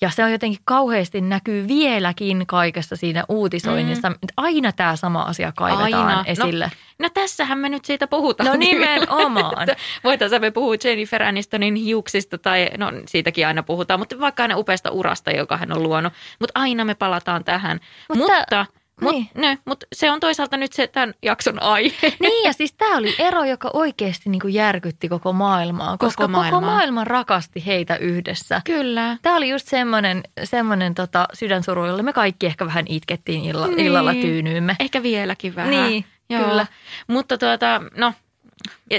ja 0.00 0.10
se 0.10 0.24
on 0.24 0.32
jotenkin 0.32 0.60
kauheasti 0.64 1.20
näkyy 1.20 1.68
vieläkin 1.68 2.46
kaikessa 2.46 2.96
siinä 2.96 3.24
uutisoinnissa. 3.28 4.10
Mm. 4.10 4.16
Aina 4.36 4.72
tämä 4.72 4.96
sama 4.96 5.22
asia 5.22 5.52
kaivetaan 5.56 5.94
Aina. 5.94 6.16
No, 6.16 6.24
esille. 6.26 6.64
No, 6.64 7.04
no 7.04 7.10
tässähän 7.10 7.58
me 7.58 7.68
nyt 7.68 7.84
siitä 7.84 8.06
puhutaan. 8.06 8.50
No 8.50 8.56
nimenomaan. 8.56 9.68
Voitaisiin 10.04 10.40
me 10.40 10.50
puhua 10.50 10.74
Jennifer 10.84 11.22
Anistonin 11.22 11.74
hiuksista 11.74 12.38
tai 12.38 12.68
no 12.78 12.92
siitäkin 13.06 13.46
aina 13.46 13.62
puhutaan, 13.62 14.00
mutta 14.00 14.20
vaikka 14.20 14.42
hänen 14.42 14.56
upeasta 14.56 14.90
urasta, 14.90 15.30
joka 15.30 15.56
hän 15.56 15.72
on 15.72 15.82
luonut. 15.82 16.12
Mutta 16.38 16.60
aina 16.60 16.84
me 16.84 16.94
palataan 16.94 17.44
tähän. 17.44 17.80
Mutta, 18.08 18.24
mutta 18.24 18.66
niin. 19.00 19.28
Mutta 19.34 19.48
no, 19.48 19.56
mut 19.64 19.84
se 19.92 20.10
on 20.10 20.20
toisaalta 20.20 20.56
nyt 20.56 20.72
se 20.72 20.86
tämän 20.86 21.14
jakson 21.22 21.62
aihe. 21.62 22.12
Niin 22.20 22.44
ja 22.44 22.52
siis 22.58 22.72
tämä 22.72 22.96
oli 22.96 23.14
ero, 23.18 23.44
joka 23.44 23.70
oikeasti 23.72 24.30
niinku 24.30 24.48
järkytti 24.48 25.08
koko 25.08 25.32
maailmaa, 25.32 25.98
koska 25.98 26.22
koko, 26.22 26.28
maailmaa. 26.28 26.60
koko 26.60 26.72
maailma 26.72 27.04
rakasti 27.04 27.66
heitä 27.66 27.96
yhdessä. 27.96 28.62
Kyllä. 28.64 29.16
Tämä 29.22 29.36
oli 29.36 29.48
just 29.48 29.68
semmoinen, 29.68 30.22
semmoinen 30.44 30.94
tota 30.94 31.28
sydänsuru, 31.32 31.86
jolle 31.86 32.02
me 32.02 32.12
kaikki 32.12 32.46
ehkä 32.46 32.66
vähän 32.66 32.84
itkettiin 32.88 33.44
illa, 33.44 33.66
niin. 33.66 33.80
illalla 33.80 34.14
tyynyymme. 34.14 34.76
Ehkä 34.80 35.02
vieläkin 35.02 35.54
vähän. 35.54 35.70
Niin, 35.70 36.04
Joo. 36.28 36.44
kyllä. 36.44 36.66
Mutta 37.06 37.38
tuota, 37.38 37.82
no, 37.96 38.12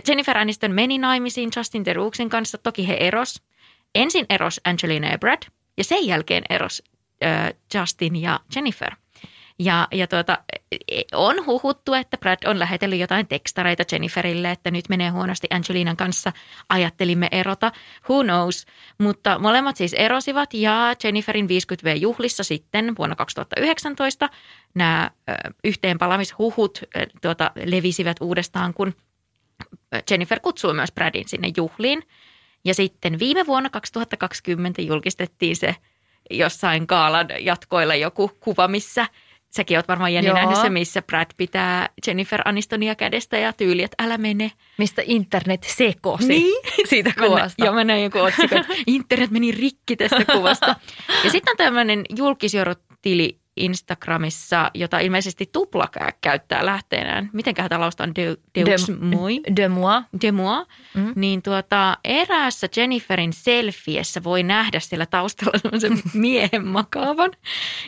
Jennifer 0.08 0.38
Aniston 0.38 0.72
meni 0.72 0.98
naimisiin 0.98 1.50
Justin 1.56 1.84
Therouxin 1.84 2.30
kanssa. 2.30 2.58
Toki 2.58 2.88
he 2.88 2.98
eros. 3.00 3.42
Ensin 3.96 4.26
eros 4.30 4.62
Angelina 4.64 5.08
ja 5.08 5.18
Brad 5.18 5.44
ja 5.78 5.84
sen 5.84 6.08
jälkeen 6.08 6.44
eros 6.50 6.84
äh, 7.26 7.54
Justin 7.74 8.16
ja 8.16 8.40
Jennifer. 8.56 8.96
Ja, 9.64 9.88
ja 9.92 10.08
tuota, 10.08 10.38
on 11.14 11.46
huhuttu, 11.46 11.94
että 11.94 12.18
Brad 12.18 12.38
on 12.46 12.60
lähetellyt 12.60 13.00
jotain 13.00 13.28
tekstareita 13.28 13.84
Jenniferille, 13.92 14.52
että 14.52 14.72
nyt 14.72 14.90
menee 14.90 15.10
huonosti 15.10 15.48
Angelinan 15.50 15.98
kanssa. 15.98 16.32
Ajattelimme 16.70 17.28
erota, 17.32 17.72
who 18.10 18.24
knows. 18.24 18.66
Mutta 18.98 19.40
molemmat 19.40 19.76
siis 19.76 19.94
erosivat 19.94 20.54
ja 20.54 20.96
Jenniferin 21.04 21.46
50V-juhlissa 21.46 22.44
sitten 22.44 22.96
vuonna 22.98 23.16
2019 23.16 24.30
nämä 24.74 25.12
yhteenpalamishuhut 25.64 26.80
tuota, 27.22 27.52
levisivät 27.66 28.18
uudestaan, 28.22 28.74
kun 28.74 28.94
Jennifer 30.12 30.40
kutsui 30.40 30.74
myös 30.74 30.92
Bradin 30.92 31.30
sinne 31.30 31.52
juhliin. 31.58 32.04
Ja 32.66 32.74
sitten 32.74 33.20
viime 33.20 33.46
vuonna 33.46 33.70
2020 33.70 34.82
julkistettiin 34.82 35.56
se 35.56 35.76
jossain 36.30 36.88
kaalan 36.88 37.28
jatkoilla 37.40 37.96
joku 37.96 38.32
kuva, 38.40 38.68
missä– 38.68 39.08
Säkin 39.52 39.78
oot 39.78 39.88
varmaan 39.88 40.14
Jenni 40.14 40.28
Joo. 40.28 40.38
nähnyt 40.38 40.58
se, 40.58 40.70
missä 40.70 41.02
Brad 41.02 41.28
pitää 41.38 41.90
Jennifer 42.08 42.42
Anistonia 42.46 42.96
kädestä 42.96 43.38
ja 43.38 43.54
tyyli, 43.54 43.84
että 43.84 44.04
älä 44.04 44.18
mene. 44.18 44.52
Mistä 44.78 45.02
internet 45.06 45.64
sekosi 45.64 46.28
niin? 46.28 46.62
siitä 46.90 47.14
kuvasta. 47.20 47.66
Joo, 47.66 47.74
mä 47.74 47.84
näin 47.84 48.04
joku 48.04 48.20
otsikon, 48.20 48.66
internet 48.88 49.32
meni 49.32 49.52
rikki 49.52 49.96
tästä 49.96 50.26
kuvasta. 50.32 50.76
Ja 51.24 51.30
sitten 51.30 51.52
on 51.52 51.58
tämmöinen 51.58 52.06
julkisjoudutili 52.18 53.41
Instagramissa, 53.58 54.72
jota 54.74 55.00
ilmeisesti 55.00 55.50
Tupla 55.52 55.88
käyttää 56.22 56.66
lähteenään. 56.66 57.30
Mitenköhän 57.34 57.70
tämä 57.70 57.82
laustaan? 57.82 58.16
De, 58.16 58.38
deux 58.66 58.88
De- 58.88 58.94
moi? 59.18 59.42
De 59.56 59.70
moi. 59.70 60.02
De 60.22 60.32
moi. 60.32 60.66
Mm. 60.94 61.14
Niin 61.16 61.42
tuota, 61.42 61.98
eräässä 62.04 62.68
Jenniferin 62.78 63.34
selfiessä 63.34 64.24
voi 64.24 64.44
nähdä 64.44 64.80
siellä 64.80 65.06
taustalla 65.06 65.60
semmoisen 65.60 66.00
miehen 66.14 66.68
makaavan, 66.68 67.32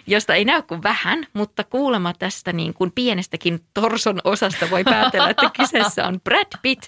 josta 0.07 0.35
ei 0.35 0.45
näy 0.45 0.61
kuin 0.61 0.83
vähän, 0.83 1.27
mutta 1.33 1.63
kuulemma 1.63 2.13
tästä 2.13 2.53
niin 2.53 2.73
kuin 2.73 2.91
pienestäkin 2.91 3.59
torson 3.73 4.19
osasta 4.23 4.69
voi 4.69 4.83
päätellä, 4.83 5.29
että 5.29 5.51
kyseessä 5.57 6.07
on 6.07 6.21
Brad 6.21 6.47
Pitt. 6.61 6.83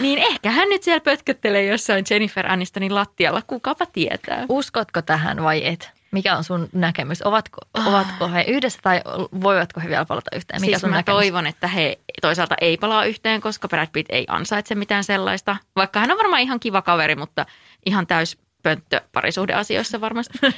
Niin 0.00 0.18
ehkä 0.18 0.50
hän 0.50 0.68
nyt 0.68 0.82
siellä 0.82 1.00
pötköttelee 1.00 1.64
jossain 1.66 2.04
Jennifer 2.10 2.52
Anistonin 2.52 2.94
lattialla, 2.94 3.42
kukapa 3.46 3.86
tietää. 3.86 4.46
Uskotko 4.48 5.02
tähän 5.02 5.42
vai 5.42 5.66
et? 5.66 5.99
Mikä 6.12 6.36
on 6.36 6.44
sun 6.44 6.68
näkemys? 6.72 7.22
Ovatko, 7.26 7.58
ovatko 7.86 8.28
he 8.28 8.42
yhdessä 8.48 8.78
tai 8.82 9.00
voivatko 9.42 9.80
he 9.80 9.88
vielä 9.88 10.04
palata 10.04 10.36
yhteen? 10.36 10.60
Mikä 10.60 10.70
siis 10.70 10.80
sun 10.80 10.90
mä 10.90 10.96
näkemys? 10.96 11.16
toivon, 11.16 11.46
että 11.46 11.66
he 11.66 11.98
toisaalta 12.22 12.54
ei 12.60 12.76
palaa 12.76 13.04
yhteen, 13.04 13.40
koska 13.40 13.68
Brad 13.68 13.88
Pitt 13.92 14.10
ei 14.12 14.24
ansaitse 14.28 14.74
mitään 14.74 15.04
sellaista. 15.04 15.56
Vaikka 15.76 16.00
hän 16.00 16.10
on 16.10 16.18
varmaan 16.18 16.42
ihan 16.42 16.60
kiva 16.60 16.82
kaveri, 16.82 17.16
mutta 17.16 17.46
ihan 17.86 18.06
täys 18.06 18.38
pönttö 18.62 19.00
parisuhdeasioissa 19.12 20.00
varmasti. 20.00 20.38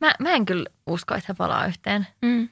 Mä, 0.00 0.12
mä 0.18 0.30
en 0.30 0.46
kyllä 0.46 0.64
usko, 0.86 1.14
että 1.14 1.24
he 1.28 1.34
palaa 1.34 1.66
yhteen. 1.66 2.06
Mm. 2.22 2.48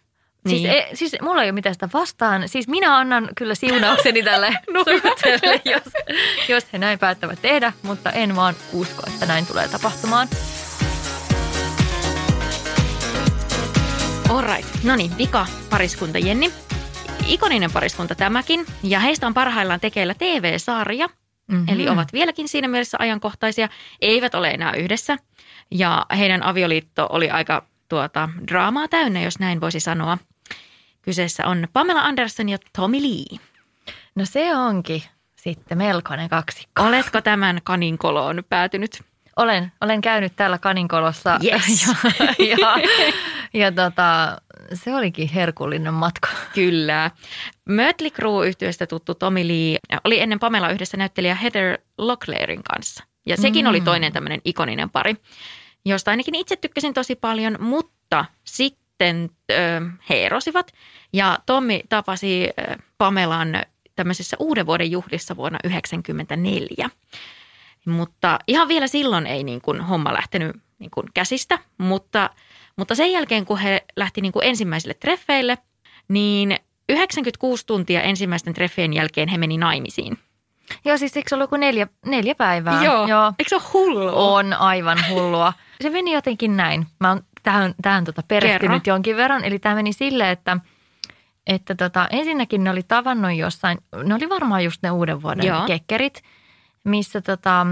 Siis, 0.48 0.62
Niin. 0.62 0.70
ei, 0.74 0.96
siis 0.96 1.16
mulla 1.22 1.42
ei 1.42 1.46
ole 1.48 1.52
mitään 1.52 1.74
sitä 1.74 1.88
vastaan. 1.92 2.48
Siis 2.48 2.68
minä 2.68 2.96
annan 2.96 3.28
kyllä 3.36 3.54
siunaukseni 3.54 4.22
tälle 4.22 4.54
suhteelle, 5.02 5.60
jos, 5.64 5.82
jos 6.48 6.72
he 6.72 6.78
näin 6.78 6.98
päättävät 6.98 7.42
tehdä, 7.42 7.72
mutta 7.82 8.10
en 8.10 8.36
vaan 8.36 8.54
usko, 8.72 9.02
että 9.06 9.26
näin 9.26 9.46
tulee 9.46 9.68
tapahtumaan. 9.68 10.28
Alright. 14.28 14.84
No 14.84 14.96
niin, 14.96 15.18
vika 15.18 15.46
pariskunta 15.70 16.18
Jenni. 16.18 16.52
Ikoninen 17.26 17.72
pariskunta 17.72 18.14
tämäkin. 18.14 18.66
Ja 18.82 19.00
heistä 19.00 19.26
on 19.26 19.34
parhaillaan 19.34 19.80
tekeillä 19.80 20.14
TV-sarja. 20.14 21.08
Mhm. 21.46 21.64
Eli 21.68 21.88
ovat 21.88 22.12
vieläkin 22.12 22.48
siinä 22.48 22.68
mielessä 22.68 22.98
ajankohtaisia. 23.00 23.68
Eivät 24.00 24.34
ole 24.34 24.50
enää 24.50 24.74
yhdessä. 24.74 25.16
Ja 25.70 26.06
heidän 26.18 26.42
avioliitto 26.42 27.06
oli 27.10 27.30
aika 27.30 27.62
tuota, 27.88 28.28
draamaa 28.48 28.88
täynnä, 28.88 29.20
jos 29.20 29.38
näin 29.38 29.60
voisi 29.60 29.80
sanoa. 29.80 30.18
Kyseessä 31.02 31.46
on 31.46 31.68
Pamela 31.72 32.00
Anderson 32.00 32.48
ja 32.48 32.58
Tommy 32.76 33.02
Lee. 33.02 33.38
No 34.14 34.24
se 34.24 34.56
onkin 34.56 35.02
sitten 35.36 35.78
melkoinen 35.78 36.28
kaksikko. 36.28 36.82
Oletko 36.82 37.20
tämän 37.20 37.60
kaninkoloon 37.64 38.44
päätynyt? 38.48 39.02
Olen, 39.38 39.72
olen 39.80 40.00
käynyt 40.00 40.36
täällä 40.36 40.58
Kaninkolossa 40.58 41.38
Yes. 41.44 41.86
ja, 42.38 42.56
ja, 42.56 42.82
ja 43.54 43.72
tota, 43.72 44.38
se 44.74 44.94
olikin 44.94 45.28
herkullinen 45.28 45.94
matka. 45.94 46.28
Kyllä. 46.54 47.10
Mötley 47.68 48.10
Crue 48.10 48.46
yhtiöstä 48.48 48.86
tuttu 48.86 49.14
Tommy 49.14 49.48
Lee 49.48 49.78
oli 50.04 50.20
ennen 50.20 50.38
Pamela 50.38 50.70
yhdessä 50.70 50.96
näyttelijä 50.96 51.34
Heather 51.34 51.78
Locklearin 51.98 52.62
kanssa. 52.62 53.04
Ja 53.26 53.36
sekin 53.36 53.64
Mm. 53.64 53.68
oli 53.70 53.80
toinen 53.80 54.12
tämmöinen 54.12 54.40
ikoninen 54.44 54.90
pari, 54.90 55.16
josta 55.84 56.10
ainakin 56.10 56.34
itse 56.34 56.56
tykkäsin 56.56 56.94
tosi 56.94 57.16
paljon, 57.16 57.56
mutta 57.60 58.24
sitten 58.44 59.30
ö, 59.50 59.54
he 60.10 60.26
erosivat 60.26 60.72
ja 61.12 61.38
Tommy 61.46 61.80
tapasi 61.88 62.48
ö, 62.58 62.76
Pamelan 62.98 63.62
tämmöisessä 63.96 64.36
uuden 64.40 64.66
vuoden 64.66 64.90
juhlissa 64.90 65.36
vuonna 65.36 65.58
1994. 65.62 66.90
Mutta 67.88 68.38
ihan 68.46 68.68
vielä 68.68 68.86
silloin 68.86 69.26
ei 69.26 69.44
niin 69.44 69.60
kuin 69.60 69.80
homma 69.80 70.12
lähtenyt 70.12 70.56
niin 70.78 70.90
kuin 70.90 71.06
käsistä, 71.14 71.58
mutta, 71.78 72.30
mutta 72.76 72.94
sen 72.94 73.12
jälkeen 73.12 73.44
kun 73.44 73.58
he 73.58 73.84
lähti 73.96 74.20
niin 74.20 74.32
kuin 74.32 74.46
ensimmäisille 74.46 74.94
treffeille, 74.94 75.58
niin 76.08 76.56
96 76.88 77.66
tuntia 77.66 78.02
ensimmäisten 78.02 78.54
treffien 78.54 78.92
jälkeen 78.92 79.28
he 79.28 79.38
meni 79.38 79.58
naimisiin. 79.58 80.18
Joo, 80.84 80.98
siis 80.98 81.16
eikö 81.16 81.28
se 81.28 81.34
ollut 81.34 81.50
kuin 81.50 81.60
neljä, 81.60 81.86
neljä 82.06 82.34
päivää? 82.34 82.84
Joo. 82.84 83.32
Eikö 83.38 83.48
se 83.48 83.54
ole 83.54 83.62
hullua? 83.72 84.12
On 84.12 84.52
aivan 84.52 84.98
hullua. 85.10 85.52
Se 85.80 85.90
meni 85.90 86.12
jotenkin 86.12 86.56
näin. 86.56 86.86
Mä 87.00 87.08
oon 87.08 87.22
tähän, 87.42 87.74
tähän 87.82 88.04
tota 88.04 88.22
perehtynyt 88.28 88.82
Kerro. 88.82 88.94
jonkin 88.94 89.16
verran. 89.16 89.44
Eli 89.44 89.58
tämä 89.58 89.74
meni 89.74 89.92
silleen, 89.92 90.30
että, 90.30 90.56
että 91.46 91.74
tota, 91.74 92.08
ensinnäkin 92.10 92.64
ne 92.64 92.70
oli 92.70 92.82
tavannut 92.82 93.34
jossain, 93.34 93.78
ne 94.04 94.14
oli 94.14 94.28
varmaan 94.28 94.64
just 94.64 94.82
ne 94.82 94.90
uuden 94.90 95.22
vuoden 95.22 95.46
Joo. 95.46 95.66
kekkerit, 95.66 96.22
missä 96.88 97.20
tota, 97.20 97.66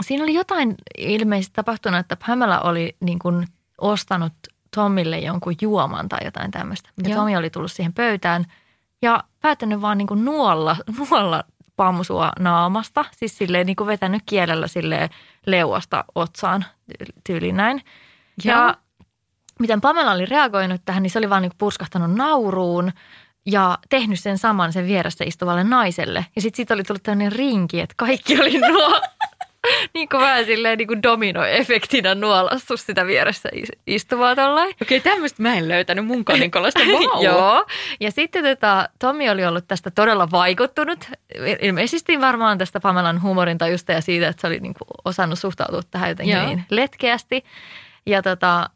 siinä 0.00 0.24
oli 0.24 0.34
jotain 0.34 0.74
ilmeisesti 0.98 1.54
tapahtunut, 1.54 2.00
että 2.00 2.16
Pamela 2.26 2.60
oli 2.60 2.96
niin 3.00 3.18
kuin 3.18 3.46
ostanut 3.78 4.32
Tommille 4.74 5.18
jonkun 5.18 5.54
juoman 5.60 6.08
tai 6.08 6.18
jotain 6.24 6.50
tämmöistä. 6.50 6.90
Ja 7.02 7.10
Joo. 7.10 7.18
Tommi 7.18 7.36
oli 7.36 7.50
tullut 7.50 7.72
siihen 7.72 7.92
pöytään 7.92 8.44
ja 9.02 9.24
päättänyt 9.40 9.80
vaan 9.80 9.98
niin 9.98 10.08
kuin 10.08 10.24
nuolla, 10.24 10.76
nuolla 10.98 11.44
pamsua 11.76 12.32
naamasta. 12.38 13.04
Siis 13.16 13.38
silleen 13.38 13.66
niin 13.66 13.76
kuin 13.76 13.86
vetänyt 13.86 14.22
kielellä 14.26 14.66
silleen 14.66 15.08
leuasta 15.46 16.04
otsaan 16.14 16.64
tyyli- 16.86 17.20
tyyliin 17.24 17.56
näin. 17.56 17.82
Joo. 18.44 18.58
Ja 18.58 18.76
miten 19.60 19.80
Pamela 19.80 20.12
oli 20.12 20.26
reagoinut 20.26 20.80
tähän, 20.84 21.02
niin 21.02 21.10
se 21.10 21.18
oli 21.18 21.30
vaan 21.30 21.42
niin 21.42 21.50
kuin 21.50 21.58
purskahtanut 21.58 22.14
nauruun 22.14 22.92
ja 23.46 23.78
tehnyt 23.88 24.20
sen 24.20 24.38
saman 24.38 24.72
sen 24.72 24.86
vieressä 24.86 25.24
istuvalle 25.24 25.64
naiselle. 25.64 26.26
Ja 26.36 26.42
sitten 26.42 26.56
siitä 26.56 26.74
oli 26.74 26.82
tullut 26.82 27.02
tämmöinen 27.02 27.32
rinki, 27.32 27.80
että 27.80 27.94
kaikki 27.96 28.40
oli 28.40 28.58
nuo, 28.58 29.00
niin 29.94 30.08
kuin 30.08 30.20
vähän 30.20 30.44
silleen 30.44 30.78
niin 30.78 30.88
kuin 30.88 31.02
dominoefektinä 31.02 32.14
nuolassu 32.14 32.76
sitä 32.76 33.06
vieressä 33.06 33.48
is- 33.52 33.72
istuvaa 33.86 34.36
tollain. 34.36 34.74
Okei, 34.82 35.00
tämmöistä 35.00 35.42
mä 35.42 35.54
en 35.54 35.68
löytänyt 35.68 36.06
mun 36.06 36.24
kaninkolosta. 36.24 36.80
Wow. 36.80 37.24
Joo. 37.24 37.66
Ja 38.00 38.10
sitten 38.10 38.44
tota, 38.44 38.88
Tommi 38.98 39.30
oli 39.30 39.46
ollut 39.46 39.68
tästä 39.68 39.90
todella 39.90 40.30
vaikuttunut. 40.30 41.10
Ilmeisesti 41.60 42.20
varmaan 42.20 42.58
tästä 42.58 42.80
Pamelan 42.80 43.22
huumorintajusta 43.22 43.92
ja 43.92 44.00
siitä, 44.00 44.28
että 44.28 44.40
se 44.40 44.46
oli 44.46 44.60
niin 44.60 44.74
kuin 44.74 44.88
osannut 45.04 45.38
suhtautua 45.38 45.80
tähän 45.90 46.08
jotenkin 46.08 46.36
Joo. 46.36 46.46
niin 46.46 46.64
letkeästi. 46.70 47.44
Ja 48.06 48.22
tota, 48.22 48.70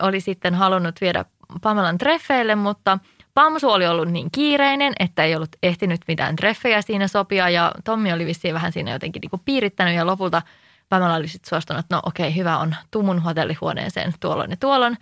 oli 0.00 0.20
sitten 0.20 0.54
halunnut 0.54 1.00
viedä 1.00 1.24
Pamelan 1.62 1.98
treffeille, 1.98 2.54
mutta 2.54 2.98
Pamsu 3.34 3.70
oli 3.70 3.86
ollut 3.86 4.08
niin 4.08 4.28
kiireinen, 4.32 4.92
että 5.00 5.24
ei 5.24 5.36
ollut 5.36 5.56
ehtinyt 5.62 6.00
mitään 6.08 6.36
treffejä 6.36 6.82
siinä 6.82 7.08
sopia 7.08 7.50
ja 7.50 7.72
Tommi 7.84 8.12
oli 8.12 8.26
vissiin 8.26 8.54
vähän 8.54 8.72
siinä 8.72 8.92
jotenkin 8.92 9.20
niin 9.20 9.30
kuin 9.30 9.42
piirittänyt 9.44 9.94
ja 9.94 10.06
lopulta 10.06 10.42
Pamela 10.88 11.14
oli 11.14 11.28
sitten 11.28 11.48
suostunut, 11.48 11.80
että 11.80 11.96
no 11.96 12.00
okei, 12.06 12.36
hyvä 12.36 12.58
on, 12.58 12.76
tuu 12.90 13.02
mun 13.02 13.18
hotellihuoneeseen 13.22 14.14
tuolloin 14.20 14.50
ja 14.50 14.56
tuolloin. 14.56 14.98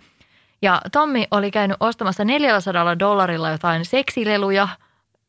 Ja 0.61 0.81
Tommi 0.91 1.27
oli 1.31 1.51
käynyt 1.51 1.77
ostamassa 1.79 2.25
400 2.25 2.99
dollarilla 2.99 3.49
jotain 3.49 3.85
seksileluja 3.85 4.67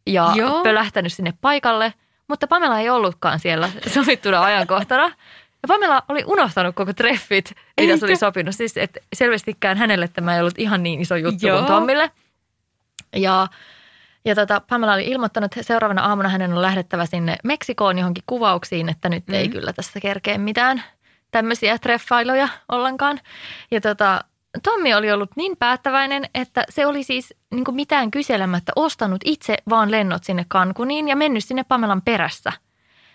ja 0.06 0.32
Joo. 0.34 0.62
Pölähtänyt 0.62 1.12
sinne 1.12 1.32
paikalle, 1.40 1.94
mutta 2.28 2.46
Pamela 2.46 2.80
ei 2.80 2.90
ollutkaan 2.90 3.38
siellä 3.38 3.70
sovittuna 3.94 4.42
ajankohtana. 4.42 5.04
Ja 5.04 5.68
Pamela 5.68 6.02
oli 6.08 6.24
unohtanut 6.26 6.74
koko 6.74 6.92
treffit, 6.92 7.52
mitä 7.80 7.96
se 7.96 8.04
oli 8.04 8.16
sopinut. 8.16 8.54
Siis 8.54 8.76
että 8.76 9.00
selvästikään 9.12 9.76
hänelle 9.76 10.08
tämä 10.08 10.34
ei 10.34 10.40
ollut 10.40 10.58
ihan 10.58 10.82
niin 10.82 11.00
iso 11.00 11.16
juttu 11.16 11.46
Joo. 11.46 11.58
kuin 11.58 11.66
Tommille. 11.66 12.10
Ja, 13.16 13.46
ja 14.24 14.34
tota, 14.34 14.60
Pamela 14.68 14.92
oli 14.92 15.06
ilmoittanut, 15.06 15.52
että 15.52 15.66
seuraavana 15.66 16.02
aamuna 16.02 16.28
hänen 16.28 16.52
on 16.52 16.62
lähdettävä 16.62 17.06
sinne 17.06 17.36
Meksikoon 17.44 17.98
johonkin 17.98 18.24
kuvauksiin, 18.26 18.88
että 18.88 19.08
nyt 19.08 19.26
mm. 19.26 19.34
ei 19.34 19.48
kyllä 19.48 19.72
tässä 19.72 20.00
kerkeä 20.00 20.38
mitään 20.38 20.82
tämmöisiä 21.30 21.78
treffailuja 21.78 22.48
ollenkaan. 22.68 23.20
Ja 23.70 23.80
tota, 23.80 24.24
Tommi 24.62 24.94
oli 24.94 25.12
ollut 25.12 25.30
niin 25.36 25.56
päättäväinen, 25.56 26.24
että 26.34 26.64
se 26.68 26.86
oli 26.86 27.02
siis 27.02 27.34
niin 27.50 27.64
kuin 27.64 27.74
mitään 27.74 28.10
kyselemättä 28.10 28.72
ostanut 28.76 29.20
itse 29.24 29.56
vaan 29.70 29.90
lennot 29.90 30.24
sinne 30.24 30.44
Cancuniin 30.44 31.08
ja 31.08 31.16
mennyt 31.16 31.44
sinne 31.44 31.64
Pamelan 31.64 32.02
perässä. 32.02 32.52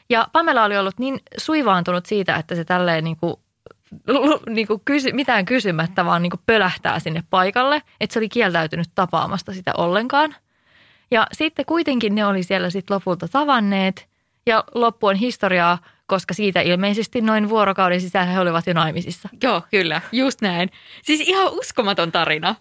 Ja 0.09 0.27
Pamela 0.31 0.63
oli 0.63 0.77
ollut 0.77 0.99
niin 0.99 1.19
suivaantunut 1.37 2.05
siitä, 2.05 2.35
että 2.35 2.55
se 2.55 2.65
tälleen 2.65 3.03
niin 3.03 3.17
kuin, 3.17 3.35
niin 4.49 4.67
kuin 4.67 4.81
kysy, 4.85 5.11
mitään 5.11 5.45
kysymättä 5.45 6.05
vaan 6.05 6.21
niin 6.21 6.29
kuin 6.29 6.41
pölähtää 6.45 6.99
sinne 6.99 7.23
paikalle, 7.29 7.81
että 8.01 8.13
se 8.13 8.19
oli 8.19 8.29
kieltäytynyt 8.29 8.87
tapaamasta 8.95 9.53
sitä 9.53 9.71
ollenkaan. 9.77 10.35
Ja 11.11 11.27
sitten 11.33 11.65
kuitenkin 11.65 12.15
ne 12.15 12.25
oli 12.25 12.43
siellä 12.43 12.69
sitten 12.69 12.95
lopulta 12.95 13.27
tavanneet 13.27 14.09
ja 14.45 14.63
loppu 14.75 15.07
on 15.07 15.15
historiaa, 15.15 15.77
koska 16.07 16.33
siitä 16.33 16.61
ilmeisesti 16.61 17.21
noin 17.21 17.49
vuorokauden 17.49 18.01
sisään 18.01 18.27
he 18.27 18.39
olivat 18.39 18.67
jo 18.67 18.73
naimisissa. 18.73 19.29
Joo, 19.43 19.61
kyllä, 19.71 20.01
just 20.11 20.41
näin. 20.41 20.69
Siis 21.03 21.21
ihan 21.21 21.51
uskomaton 21.51 22.11
tarina. 22.11 22.55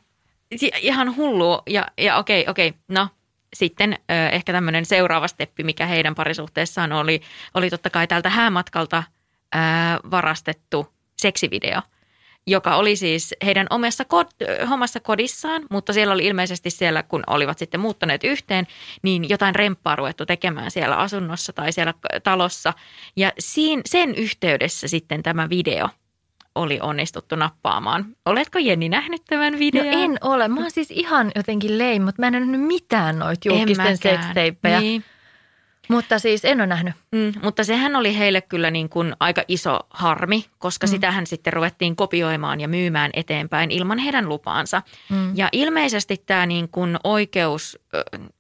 Si- 0.57 0.73
Ihan 0.81 1.17
hullu. 1.17 1.63
Ja, 1.67 1.87
ja 1.99 2.17
okei, 2.17 2.45
okei, 2.49 2.75
no 2.89 3.09
sitten 3.55 3.93
ö, 3.93 4.29
ehkä 4.33 4.53
tämmöinen 4.53 4.85
seuraava 4.85 5.29
steppi, 5.29 5.65
mikä 5.65 5.87
heidän 5.87 6.15
parisuhteessaan 6.15 6.93
oli, 6.93 7.21
oli 7.55 7.71
totta 7.71 7.91
kai 7.91 8.07
tältä 8.07 8.31
häämatkalta 8.31 9.03
ö, 9.55 9.59
varastettu 10.11 10.98
seksivideo, 11.19 11.81
joka 12.47 12.77
oli 12.77 12.97
siis 12.97 13.35
heidän 13.45 13.67
omassa 13.71 14.05
kod- 14.05 14.73
omassa 14.73 15.01
kodissaan, 15.01 15.63
mutta 15.71 15.93
siellä 15.93 16.15
oli 16.15 16.27
ilmeisesti 16.27 16.71
siellä, 16.71 17.03
kun 17.03 17.23
olivat 17.27 17.59
sitten 17.59 17.81
muuttaneet 17.81 18.25
yhteen, 18.25 18.67
niin 19.03 19.29
jotain 19.29 19.55
remppaa 19.55 19.97
ruvettu 19.97 20.27
tekemään 20.27 20.71
siellä 20.71 20.97
asunnossa 20.97 21.53
tai 21.53 21.73
siellä 21.73 21.95
talossa. 22.23 22.73
Ja 23.17 23.33
siinä, 23.39 23.83
sen 23.87 24.15
yhteydessä 24.15 24.89
sitten 24.89 25.23
tämä 25.23 25.49
video 25.49 25.89
oli 26.55 26.79
onnistuttu 26.83 27.37
nappaamaan. 27.37 28.07
Oletko 28.25 28.59
Jenni 28.59 28.89
nähnyt 28.89 29.23
tämän 29.27 29.59
videon? 29.59 29.87
No 29.87 30.05
en 30.05 30.19
ole. 30.23 30.49
Mä 30.49 30.61
oon 30.61 30.71
siis 30.71 30.91
ihan 30.91 31.33
jotenkin 31.35 31.79
leim, 31.79 32.03
mutta 32.03 32.23
mä 32.23 32.27
en 32.27 32.35
ole 32.35 32.41
nähnyt 32.41 32.61
mitään 32.61 33.19
noita 33.19 33.49
julkisten 33.49 33.97
seksteippejä. 33.97 34.81
Niin. 34.81 35.05
Mutta 35.89 36.19
siis 36.19 36.45
en 36.45 36.61
ole 36.61 36.67
nähnyt. 36.67 36.95
Mm, 37.13 37.33
mutta 37.43 37.65
sehän 37.65 37.97
oli 37.97 38.19
heille 38.19 38.41
kyllä 38.41 38.71
niin 38.71 38.89
kuin 38.89 39.17
aika 39.21 39.43
iso 39.49 39.81
harmi, 39.91 40.45
koska 40.59 40.87
mm. 40.87 40.91
sitähän 40.91 41.27
sitten 41.27 41.53
ruvettiin 41.53 41.97
kopioimaan 41.97 42.61
ja 42.61 42.69
myymään 42.69 43.11
eteenpäin 43.15 43.71
ilman 43.71 43.99
heidän 43.99 44.29
lupaansa. 44.29 44.83
Mm. 45.11 45.37
Ja 45.37 45.49
ilmeisesti 45.53 46.23
tämä 46.27 46.47
niin 46.47 46.69
kuin 46.69 46.97
oikeus, 47.05 47.79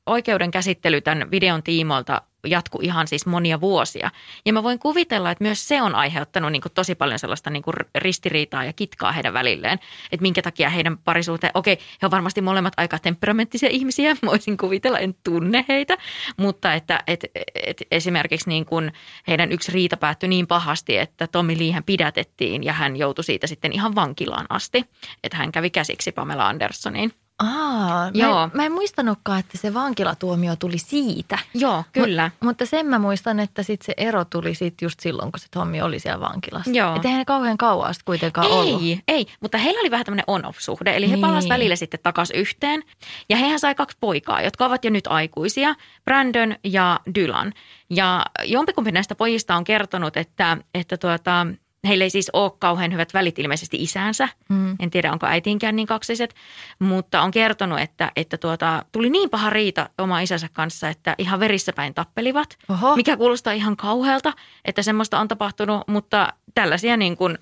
oikeuden 0.06 0.50
käsittely 0.50 1.00
tämän 1.00 1.30
videon 1.30 1.62
tiimoilta 1.62 2.22
jatku 2.46 2.78
ihan 2.82 3.08
siis 3.08 3.26
monia 3.26 3.60
vuosia. 3.60 4.10
Ja 4.44 4.52
mä 4.52 4.62
voin 4.62 4.78
kuvitella, 4.78 5.30
että 5.30 5.44
myös 5.44 5.68
se 5.68 5.82
on 5.82 5.94
aiheuttanut 5.94 6.52
niin 6.52 6.62
kuin 6.62 6.72
tosi 6.72 6.94
paljon 6.94 7.18
sellaista 7.18 7.50
niin 7.50 7.62
kuin 7.62 7.74
ristiriitaa 7.94 8.64
ja 8.64 8.72
kitkaa 8.72 9.12
heidän 9.12 9.34
välilleen. 9.34 9.78
Että 10.12 10.22
minkä 10.22 10.42
takia 10.42 10.70
heidän 10.70 10.98
parisuhteen, 10.98 11.50
okei, 11.54 11.78
he 12.02 12.06
on 12.06 12.10
varmasti 12.10 12.40
molemmat 12.40 12.72
aika 12.76 12.98
temperamenttisia 12.98 13.68
ihmisiä, 13.68 14.16
voisin 14.26 14.56
kuvitella, 14.56 14.98
en 14.98 15.14
tunne 15.24 15.64
heitä. 15.68 15.96
Mutta 16.36 16.74
että 16.74 17.02
et, 17.06 17.24
et 17.54 17.82
esimerkiksi 17.90 18.48
niin 18.48 18.64
kuin 18.64 18.92
heidän 19.28 19.52
yksi 19.52 19.72
riita 19.72 19.96
päättyi 19.96 20.28
niin 20.28 20.46
pahasti, 20.46 20.98
että 20.98 21.26
Tommi 21.26 21.58
Liihän 21.58 21.84
pidätettiin 21.84 22.64
ja 22.64 22.72
hän 22.72 22.96
joutui 22.96 23.24
siitä 23.24 23.46
sitten 23.46 23.72
ihan 23.72 23.94
vankilaan 23.94 24.46
asti. 24.48 24.84
Että 25.24 25.36
hän 25.36 25.52
kävi 25.52 25.70
käsiksi 25.70 26.12
Pamela 26.12 26.48
Andersoniin. 26.48 27.12
Aa, 27.38 28.10
Joo. 28.14 28.34
Mä, 28.34 28.44
en, 28.44 28.50
mä 28.54 28.64
en 28.64 28.72
muistanutkaan, 28.72 29.40
että 29.40 29.58
se 29.58 29.74
vankilatuomio 29.74 30.56
tuli 30.56 30.78
siitä. 30.78 31.38
Joo, 31.54 31.84
kyllä. 31.92 32.24
Mut, 32.24 32.42
mutta 32.42 32.66
sen 32.66 32.86
mä 32.86 32.98
muistan, 32.98 33.40
että 33.40 33.62
sit 33.62 33.82
se 33.82 33.94
ero 33.96 34.24
tuli 34.24 34.54
sit 34.54 34.82
just 34.82 35.00
silloin, 35.00 35.32
kun 35.32 35.40
se 35.40 35.46
Tommi 35.50 35.82
oli 35.82 35.98
siellä 35.98 36.20
vankilassa. 36.20 36.70
Joo. 36.70 36.96
Että 36.96 37.08
eihän 37.08 37.18
ne 37.18 37.24
kauhean 37.24 37.56
kauan 37.56 37.94
kuitenkaan 38.04 38.46
ei, 38.46 38.52
ollut. 38.52 38.82
Ei, 38.82 39.00
ei. 39.08 39.26
Mutta 39.40 39.58
heillä 39.58 39.80
oli 39.80 39.90
vähän 39.90 40.04
tämmöinen 40.04 40.24
on-off-suhde. 40.26 40.96
Eli 40.96 41.10
he 41.10 41.14
niin. 41.14 41.20
palasivat 41.20 41.54
välillä 41.54 41.76
sitten 41.76 42.00
takaisin 42.02 42.36
yhteen. 42.36 42.82
Ja 43.28 43.36
hehän 43.36 43.60
sai 43.60 43.74
kaksi 43.74 43.96
poikaa, 44.00 44.42
jotka 44.42 44.66
ovat 44.66 44.84
jo 44.84 44.90
nyt 44.90 45.06
aikuisia. 45.06 45.74
Brandon 46.04 46.56
ja 46.64 47.00
Dylan. 47.14 47.52
Ja 47.90 48.26
jompikumpi 48.44 48.92
näistä 48.92 49.14
pojista 49.14 49.56
on 49.56 49.64
kertonut, 49.64 50.16
että, 50.16 50.56
että 50.74 50.96
tuota, 50.96 51.46
Heillä 51.86 52.04
ei 52.04 52.10
siis 52.10 52.30
ole 52.32 52.52
kauhean 52.58 52.92
hyvät 52.92 53.14
välit 53.14 53.38
ilmeisesti 53.38 53.82
isäänsä. 53.82 54.28
Mm. 54.48 54.76
En 54.80 54.90
tiedä, 54.90 55.12
onko 55.12 55.26
äitiinkään 55.26 55.76
niin 55.76 55.86
kaksiset, 55.86 56.34
mutta 56.78 57.22
on 57.22 57.30
kertonut, 57.30 57.80
että, 57.80 58.12
että 58.16 58.36
tuota, 58.36 58.84
tuli 58.92 59.10
niin 59.10 59.30
paha 59.30 59.50
riita 59.50 59.90
oma 59.98 60.20
isänsä 60.20 60.48
kanssa, 60.52 60.88
että 60.88 61.14
ihan 61.18 61.40
verissä 61.40 61.72
päin 61.72 61.94
tappelivat. 61.94 62.58
Oho. 62.68 62.96
Mikä 62.96 63.16
kuulostaa 63.16 63.52
ihan 63.52 63.76
kauhealta, 63.76 64.32
että 64.64 64.82
semmoista 64.82 65.20
on 65.20 65.28
tapahtunut, 65.28 65.88
mutta 65.88 66.32
tällaisia 66.54 66.96
niin 66.96 67.16
kuin, 67.16 67.38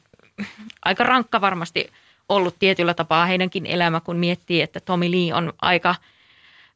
aika 0.84 1.04
rankka 1.04 1.40
varmasti 1.40 1.90
ollut 2.28 2.58
tietyllä 2.58 2.94
tapaa 2.94 3.26
heidänkin 3.26 3.66
elämä, 3.66 4.00
kun 4.00 4.16
miettii, 4.16 4.62
että 4.62 4.80
Tommy 4.80 5.10
Lee 5.10 5.34
on 5.34 5.52
aika 5.62 5.94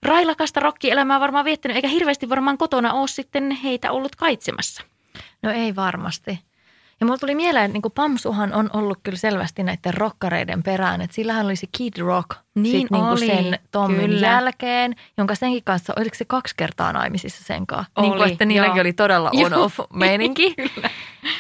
railakasta 0.02 0.60
rokkielämää 0.60 1.20
varmaan 1.20 1.44
viettänyt, 1.44 1.76
eikä 1.76 1.88
hirveästi 1.88 2.28
varmaan 2.28 2.58
kotona 2.58 2.92
ole 2.92 3.08
sitten 3.08 3.50
heitä 3.50 3.92
ollut 3.92 4.16
kaitsemassa. 4.16 4.82
No 5.42 5.50
ei 5.50 5.76
varmasti. 5.76 6.49
Ja 7.00 7.06
mulla 7.06 7.18
tuli 7.18 7.34
mieleen, 7.34 7.64
että 7.64 7.78
niin 7.82 7.92
Pamsuhan 7.92 8.54
on 8.54 8.70
ollut 8.72 8.98
kyllä 9.02 9.18
selvästi 9.18 9.62
näiden 9.62 9.94
rokkareiden 9.94 10.62
perään. 10.62 11.00
Että 11.00 11.14
sillähän 11.14 11.46
oli 11.46 11.56
se 11.56 11.66
Kid 11.76 11.98
Rock 11.98 12.30
niin 12.54 12.80
sit, 12.80 12.92
oli, 12.92 13.26
niin 13.26 13.44
sen 13.44 13.58
Tommin 13.70 14.10
kyllä. 14.10 14.26
jälkeen, 14.26 14.94
jonka 15.16 15.34
senkin 15.34 15.64
kanssa, 15.64 15.92
oliko 15.96 16.14
se 16.14 16.24
kaksi 16.24 16.54
kertaa 16.56 16.92
naimisissa 16.92 17.44
sen 17.44 17.66
kanssa? 17.66 17.92
Oli, 17.96 18.08
niin 18.08 18.18
kuin, 18.18 18.32
että 18.32 18.44
niilläkin 18.44 18.76
joo. 18.76 18.80
oli 18.80 18.92
todella 18.92 19.30
on-off 19.34 19.80
meininki. 19.94 20.54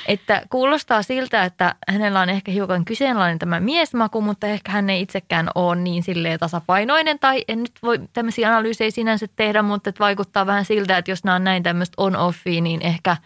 että 0.06 0.42
kuulostaa 0.50 1.02
siltä, 1.02 1.44
että 1.44 1.74
hänellä 1.88 2.20
on 2.20 2.30
ehkä 2.30 2.52
hiukan 2.52 2.84
kyseenalainen 2.84 3.38
tämä 3.38 3.60
miesmaku, 3.60 4.20
mutta 4.20 4.46
ehkä 4.46 4.72
hän 4.72 4.90
ei 4.90 5.02
itsekään 5.02 5.48
ole 5.54 5.76
niin 5.76 6.02
silleen 6.02 6.38
tasapainoinen. 6.38 7.18
Tai 7.18 7.44
en 7.48 7.58
nyt 7.58 7.72
voi 7.82 8.00
tämmöisiä 8.12 8.48
analyysejä 8.48 8.90
sinänsä 8.90 9.26
tehdä, 9.36 9.62
mutta 9.62 9.90
että 9.90 10.04
vaikuttaa 10.04 10.46
vähän 10.46 10.64
siltä, 10.64 10.98
että 10.98 11.10
jos 11.10 11.24
nämä 11.24 11.34
on 11.34 11.44
näin 11.44 11.62
tämmöistä 11.62 11.94
on-offia, 11.96 12.60
niin 12.60 12.82
ehkä 12.82 13.16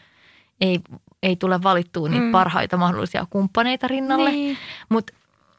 ei 0.60 0.80
ei 1.24 1.36
tule 1.36 1.62
valittua 1.62 2.08
niitä 2.08 2.24
mm. 2.24 2.32
parhaita 2.32 2.76
mahdollisia 2.76 3.26
kumppaneita 3.30 3.88
rinnalle. 3.88 4.30
Niin. 4.30 4.58
Mutta 4.88 5.12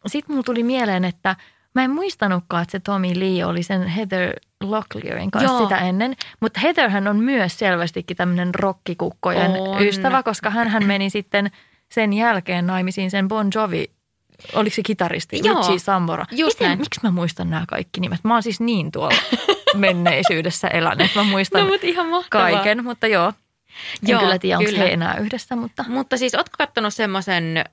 sitten 0.07 0.33
mulla 0.33 0.43
tuli 0.43 0.63
mieleen, 0.63 1.05
että 1.05 1.35
mä 1.75 1.83
en 1.83 1.91
muistanutkaan, 1.91 2.63
että 2.63 2.71
se 2.71 2.79
Tommy 2.79 3.19
Lee 3.19 3.45
oli 3.45 3.63
sen 3.63 3.87
Heather 3.87 4.33
Locklearin 4.63 5.31
kanssa 5.31 5.51
Joo. 5.51 5.63
sitä 5.63 5.77
ennen. 5.77 6.15
Mutta 6.39 6.59
Heatherhän 6.59 7.07
on 7.07 7.17
myös 7.17 7.59
selvästikin 7.59 8.17
tämmöinen 8.17 8.55
rokkikukkojen 8.55 9.51
on. 9.51 9.81
ystävä, 9.81 10.23
koska 10.23 10.49
hän 10.49 10.85
meni 10.85 11.09
sitten 11.09 11.51
sen 11.91 12.13
jälkeen 12.13 12.67
naimisiin 12.67 13.11
sen 13.11 13.27
Bon 13.27 13.47
Jovi 13.55 13.95
Oliko 14.53 14.75
se 14.75 14.81
kitaristi? 14.83 15.39
Joo, 15.43 15.61
Richie 15.61 15.79
Sambora. 15.79 16.25
Just 16.31 16.59
Miten, 16.59 16.67
näin. 16.67 16.79
Miksi 16.79 16.99
mä 17.03 17.11
muistan 17.11 17.49
nämä 17.49 17.65
kaikki 17.67 18.01
nimet? 18.01 18.19
Mä 18.23 18.33
oon 18.33 18.43
siis 18.43 18.59
niin 18.59 18.91
tuolla 18.91 19.15
menneisyydessä 19.75 20.67
elänyt. 20.67 21.15
Mä 21.15 21.23
muistan 21.23 21.61
no, 21.61 21.67
mutta 21.67 21.87
ihan 21.87 22.07
kaiken, 22.29 22.83
mutta 22.83 23.07
joo. 23.07 23.33
En 24.03 24.09
Joo, 24.09 24.19
kyllä 24.19 24.39
tiedä, 24.39 24.57
onko 24.57 24.71
he 24.77 24.85
enää 24.85 25.17
yhdessä. 25.17 25.55
Mutta, 25.55 25.85
mutta 25.87 26.17
siis 26.17 26.35
ootko 26.35 26.55
katsonut 26.57 26.93
semmoisen 26.93 27.63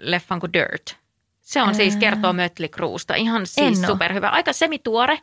leffan 0.00 0.40
kuin 0.40 0.52
Dirt? 0.52 0.96
Se 1.40 1.62
on 1.62 1.68
Ää... 1.68 1.74
siis 1.74 1.96
kertoo 1.96 2.32
Mötley 2.32 2.68
Cruesta. 2.68 3.14
Ihan 3.14 3.46
siis 3.46 3.82
superhyvä. 3.86 4.28
Aika 4.28 4.52
semituore. 4.52 5.18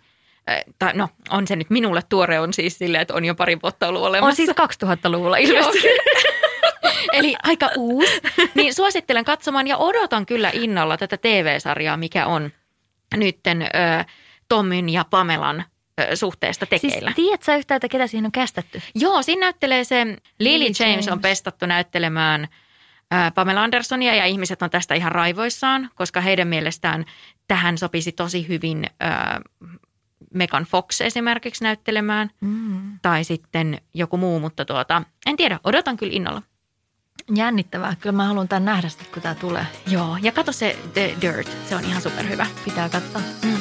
Tai 0.79 0.93
no, 0.93 1.09
on 1.29 1.47
se 1.47 1.55
nyt 1.55 1.69
minulle 1.69 2.01
tuore 2.09 2.39
on 2.39 2.53
siis 2.53 2.77
silleen, 2.77 3.01
että 3.01 3.13
on 3.13 3.25
jo 3.25 3.35
pari 3.35 3.57
vuotta 3.63 3.87
ollut 3.87 4.01
olemassa. 4.01 4.27
On 4.27 4.35
siis 4.35 4.49
2000-luvulla 4.83 5.37
ilmeisesti. 5.37 5.87
Eli 7.13 7.35
aika 7.43 7.69
uusi. 7.77 8.21
Niin 8.55 8.73
suosittelen 8.73 9.25
katsomaan 9.25 9.67
ja 9.67 9.77
odotan 9.77 10.25
kyllä 10.25 10.51
innolla 10.53 10.97
tätä 10.97 11.17
TV-sarjaa, 11.17 11.97
mikä 11.97 12.25
on 12.25 12.51
nytten 13.15 13.61
ö, 13.61 13.65
Tommin 14.49 14.89
ja 14.89 15.05
Pamelan 15.09 15.65
suhteesta 16.13 16.65
tekeillä. 16.65 17.11
Siis 17.11 17.15
tiedätkö 17.15 17.55
yhtään, 17.55 17.75
että 17.75 17.89
ketä 17.89 18.07
siihen 18.07 18.25
on 18.25 18.31
kästetty? 18.31 18.81
Joo, 18.95 19.21
siinä 19.21 19.39
näyttelee 19.39 19.83
se 19.83 20.17
Lily 20.39 20.63
James, 20.63 20.79
James 20.79 21.07
on 21.07 21.19
pestattu 21.19 21.65
näyttelemään 21.65 22.47
Pamela 23.35 23.63
Andersonia 23.63 24.15
ja 24.15 24.25
ihmiset 24.25 24.61
on 24.61 24.69
tästä 24.69 24.95
ihan 24.95 25.11
raivoissaan, 25.11 25.89
koska 25.95 26.21
heidän 26.21 26.47
mielestään 26.47 27.05
tähän 27.47 27.77
sopisi 27.77 28.11
tosi 28.11 28.47
hyvin 28.47 28.85
äh, 29.03 29.11
Megan 30.33 30.63
Fox 30.63 31.01
esimerkiksi 31.01 31.63
näyttelemään 31.63 32.29
mm. 32.41 32.99
tai 33.01 33.23
sitten 33.23 33.81
joku 33.93 34.17
muu, 34.17 34.39
mutta 34.39 34.65
tuota, 34.65 35.03
en 35.25 35.37
tiedä, 35.37 35.59
odotan 35.63 35.97
kyllä 35.97 36.13
innolla. 36.15 36.41
Jännittävää. 37.35 37.95
Kyllä 37.99 38.15
mä 38.15 38.27
haluan 38.27 38.47
tämän 38.47 38.65
nähdä 38.65 38.89
sitten, 38.89 39.07
kun 39.13 39.21
tämä 39.21 39.35
tulee. 39.35 39.65
Joo, 39.87 40.17
ja 40.21 40.31
katso 40.31 40.51
se 40.51 40.79
The 40.93 41.15
Dirt. 41.21 41.47
Se 41.69 41.75
on 41.75 41.83
ihan 41.83 42.01
superhyvä. 42.01 42.45
Pitää 42.65 42.89
katsoa. 42.89 43.21
Mm. 43.43 43.57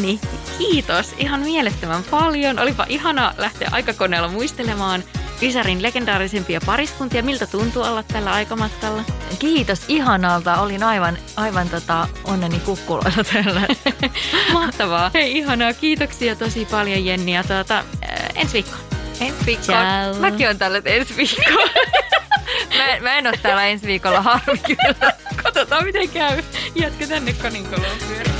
Jenni, 0.00 0.20
kiitos 0.58 1.14
ihan 1.18 1.40
mielettömän 1.40 2.04
paljon. 2.10 2.58
Olipa 2.58 2.86
ihana 2.88 3.34
lähteä 3.38 3.68
aikakoneella 3.72 4.28
muistelemaan 4.28 5.04
Ysärin 5.42 5.82
legendaarisimpia 5.82 6.60
pariskuntia. 6.66 7.22
Miltä 7.22 7.46
tuntuu 7.46 7.82
olla 7.82 8.02
tällä 8.02 8.32
aikamatkalla? 8.32 9.04
Kiitos 9.38 9.82
ihanalta. 9.88 10.60
Olin 10.60 10.82
aivan, 10.82 11.18
aivan 11.36 11.68
tota 11.68 12.08
onneni 12.24 12.60
kukkuloilla 12.60 13.24
täällä. 13.32 13.62
Mahtavaa. 14.52 15.10
Hei 15.14 15.38
ihanaa. 15.38 15.72
Kiitoksia 15.72 16.36
tosi 16.36 16.64
paljon 16.70 17.04
Jenni. 17.04 17.34
Ja 17.34 17.44
tuota, 17.44 17.78
äh, 17.78 18.28
ensi 18.34 18.52
viikkoon. 18.52 18.82
Ensi 19.20 19.46
viikkoon. 19.46 20.16
Mäkin 20.20 20.48
on 20.48 20.58
tällä 20.58 20.82
ensi 20.84 21.16
viikkoon. 21.16 21.70
mä, 22.78 23.00
mä 23.00 23.18
en 23.18 23.26
ole 23.26 23.38
täällä 23.42 23.66
ensi 23.66 23.86
viikolla 23.86 24.22
harmi 24.22 24.58
kyllä. 24.66 25.12
Katsotaan 25.42 25.84
miten 25.84 26.08
käy. 26.08 26.42
Jatka 26.74 27.06
tänne 27.06 27.32
kaninkoloon 27.32 28.39